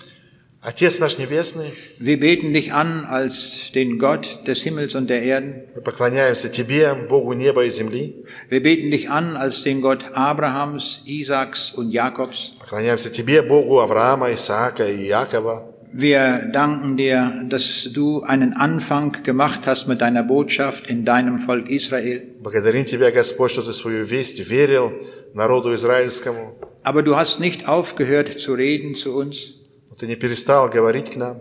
wir 2.00 2.20
beten 2.20 2.54
dich 2.54 2.74
an 2.74 3.06
als 3.06 3.72
den 3.76 4.00
Gott 4.00 4.48
des 4.48 4.64
Himmels 4.64 4.96
und 4.96 5.12
der 5.12 5.22
Erden. 5.22 5.62
мы 5.76 5.82
поклоняемся 5.82 6.50
Тебе, 6.50 6.96
Богу 7.08 7.34
неба 7.34 7.66
и 7.66 7.70
земли. 7.70 8.26
Wir 8.50 8.64
beten 8.64 8.90
dich 8.90 9.10
an 9.12 9.38
als 9.38 9.62
den 9.62 9.82
Gott 9.82 10.04
Abrahams, 10.14 11.02
Isaaks 11.06 11.72
und 11.72 11.92
Jakobs. 11.92 12.54
Поклоняемся 12.60 13.12
Тебе, 13.12 13.44
Богу 13.44 13.80
Авраама, 13.80 14.34
Исаака 14.34 14.90
и 14.90 15.08
Иакова. 15.08 15.72
Wir 15.94 16.50
danken 16.52 16.98
dir, 16.98 17.32
dass 17.48 17.90
du 17.94 18.24
einen 18.24 18.54
Anfang 18.54 19.24
gemacht 19.24 19.62
hast 19.68 19.88
mit 19.88 20.02
deiner 20.02 20.24
Botschaft 20.24 20.90
in 20.90 21.06
deinem 21.06 21.38
Volk 21.38 21.70
Israel. 21.70 22.24
Благодарим 22.42 22.86
Тебя, 22.86 23.12
Господь, 23.12 23.52
что 23.52 23.62
Ты 23.62 23.72
свою 23.72 24.04
весть 24.04 24.40
верил 24.40 24.92
народу 25.36 25.76
израильскому. 25.76 26.56
Aber 26.84 27.04
du 27.04 27.16
hast 27.16 27.40
nicht 27.40 27.68
aufgehört 27.68 28.40
zu 28.40 28.56
reden 28.56 28.96
zu 28.96 29.16
uns. 29.16 29.54
Но 30.00 30.00
Ты 30.00 30.08
не 30.08 30.16
перестал 30.16 30.70
говорить 30.70 31.12
к 31.12 31.16
нам. 31.16 31.38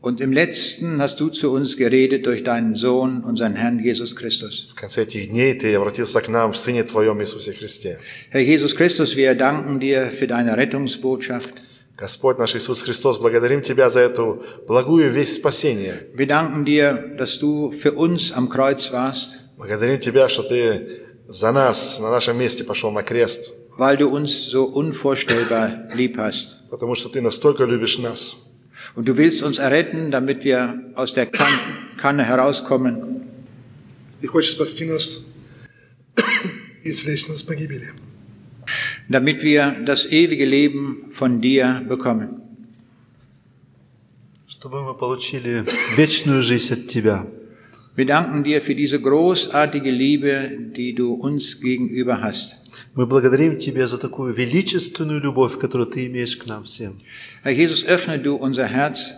Und 0.00 0.20
im 0.20 0.32
letzten 0.32 1.02
hast 1.02 1.18
du 1.18 1.28
zu 1.28 1.50
uns 1.50 1.76
geredet 1.76 2.24
durch 2.24 2.44
deinen 2.44 2.76
Sohn, 2.76 3.24
unseren 3.24 3.56
Herrn 3.56 3.80
Jesus 3.80 4.14
Christus. 4.14 4.68
В 4.70 4.76
конце 4.76 5.02
этих 5.02 5.28
дней 5.30 5.54
Ты 5.54 5.74
обратился 5.74 6.20
к 6.20 6.28
нам 6.28 6.52
в 6.52 6.56
Сыне 6.56 6.84
Твоем 6.84 7.20
Иисусе 7.20 7.52
Христе. 7.52 7.98
Herr 8.30 8.40
Jesus 8.40 8.76
Christus, 8.76 9.16
wir 9.16 9.34
danken 9.34 9.80
dir 9.80 10.10
für 10.10 10.28
deine 10.28 10.56
Rettungsbotschaft. 10.56 11.54
Господь 11.96 12.38
наш 12.38 12.54
Иисус 12.54 12.82
Христос, 12.82 13.18
благодарим 13.18 13.60
Тебя 13.60 13.90
за 13.90 13.98
эту 14.00 14.44
благую 14.68 15.10
весть 15.10 15.34
спасения. 15.34 16.06
Wir 16.14 16.28
danken 16.28 16.64
dir, 16.64 17.16
dass 17.18 17.40
du 17.40 17.72
für 17.72 17.92
uns 17.92 18.30
am 18.30 18.48
Kreuz 18.48 18.92
warst, 18.92 19.38
Благодарим 19.56 19.98
Тебя, 19.98 20.28
что 20.28 20.44
Ты 20.44 21.00
за 21.26 21.50
нас 21.50 21.98
на 21.98 22.10
нашем 22.12 22.38
месте 22.38 22.62
пошел 22.62 22.92
на 22.92 23.02
крест, 23.02 23.52
weil 23.76 23.96
du 23.96 24.08
uns 24.08 24.30
so 24.30 24.64
unvorstellbar 24.64 25.88
lieb 25.96 26.16
hast. 26.18 26.61
потому 26.72 26.94
что 26.94 27.08
Ты 27.08 27.20
настолько 27.20 27.64
любишь 27.64 27.98
нас. 27.98 28.36
Und 28.94 29.06
du 29.08 29.16
willst 29.16 29.42
uns 29.42 29.58
erretten, 29.58 30.10
damit 30.10 30.44
wir 30.44 30.92
aus 30.94 31.12
der 31.12 31.26
kan 31.26 31.52
Kanne 31.96 32.24
herauskommen. 32.24 33.22
Ты 34.20 34.26
хочешь 34.28 34.52
спасти 34.52 34.84
нас 34.84 35.26
и 36.84 36.90
извлечь 36.90 37.28
нас 37.28 37.40
с 37.40 37.42
погибели. 37.42 37.92
damit 39.08 39.42
wir 39.42 39.76
das 39.84 40.06
ewige 40.06 40.44
Leben 40.44 41.06
von 41.10 41.40
dir 41.40 41.84
bekommen. 41.88 42.42
чтобы 44.46 44.82
мы 44.82 44.94
получили 44.94 45.64
вечную 45.96 46.42
жизнь 46.42 46.72
от 46.72 46.88
Тебя. 46.88 47.26
Wir 47.94 48.06
danken 48.06 48.44
dir 48.44 48.60
für 48.60 48.74
diese 48.74 49.00
großartige 49.00 49.90
Liebe, 49.90 50.50
die 50.76 50.94
du 50.94 51.14
uns 51.14 51.60
gegenüber 51.60 52.20
hast. 52.22 52.56
Мы 52.95 53.05
благодарим 53.05 53.57
Тебя 53.57 53.87
за 53.87 53.97
такую 53.97 54.33
величественную 54.33 55.21
любовь, 55.21 55.57
которую 55.59 55.87
Ты 55.87 56.07
имеешь 56.07 56.35
к 56.37 56.45
нам 56.45 56.63
всем. 56.63 56.99
Herr 57.43 57.53
Jesus, 57.53 57.83
öffne 57.85 58.17
du 58.17 58.35
unser 58.35 58.67
Herz 58.67 59.11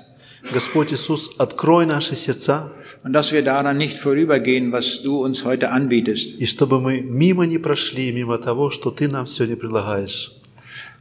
Господь 0.54 0.94
Иисус, 0.94 1.32
открой 1.38 1.86
наши 1.86 2.16
сердца, 2.16 2.72
und 3.04 3.14
dass 3.14 3.32
wir 3.32 3.44
daran 3.44 3.78
nicht 3.78 3.98
vorübergehen, 3.98 4.72
was 4.72 5.02
du 5.04 5.24
uns 5.24 5.44
heute 5.44 5.72
anbietest. 5.72 6.36
и 6.40 6.46
чтобы 6.46 6.80
мы 6.80 7.02
мимо 7.02 7.46
не 7.46 7.58
прошли, 7.58 8.12
мимо 8.12 8.38
того, 8.38 8.70
что 8.70 8.92
Ты 8.92 9.08
нам 9.08 9.28
сегодня 9.28 9.56
предлагаешь. 9.56 10.32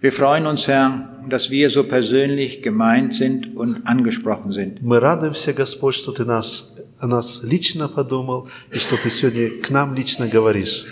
Wir 0.01 0.13
freuen 0.13 0.47
uns, 0.47 0.67
Herr, 0.67 1.09
dass 1.29 1.51
wir 1.51 1.71
so 1.71 1.85
persönlich 1.85 2.63
gemeint 2.63 3.15
sind 3.15 3.57
und 3.57 3.87
angesprochen 3.87 4.53
sind. 4.53 4.83
Мы 4.83 5.01
радуемся, 5.01 5.53
Господь, 5.53 5.95
что 5.95 6.13
Ты 6.13 6.25
нас, 6.25 6.75
о 6.99 7.07
нас 7.07 7.43
лично 7.43 7.89
подумал, 7.89 8.49
и 8.73 8.79
что 8.79 8.97
Ты 8.97 9.11
сегодня 9.11 9.51
к 9.63 9.71
нам 9.71 9.95
лично 9.95 10.27
говоришь. 10.27 10.85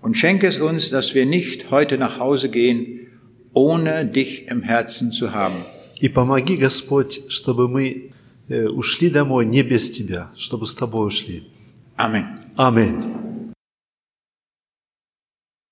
Und 0.00 0.16
schenke 0.16 0.46
es 0.46 0.58
uns, 0.60 0.90
dass 0.90 1.14
wir 1.14 1.24
nicht 1.24 1.70
heute 1.70 1.96
nach 1.96 2.18
Hause 2.18 2.50
gehen, 2.50 3.08
ohne 3.54 4.04
dich 4.04 4.48
im 4.48 4.62
Herzen 4.62 5.12
zu 5.12 5.32
haben. 5.32 5.64
И 6.00 6.08
помоги, 6.08 6.56
Господь, 6.56 7.22
чтобы 7.28 7.68
мы 7.68 8.10
э, 8.48 8.66
ушли 8.66 9.08
домой 9.08 9.46
не 9.46 9.62
без 9.62 9.90
Тебя, 9.90 10.32
чтобы 10.36 10.66
с 10.66 10.74
Тобой 10.74 11.06
ушли. 11.06 11.44
Amen. 11.96 12.24
Аминь. 12.56 13.27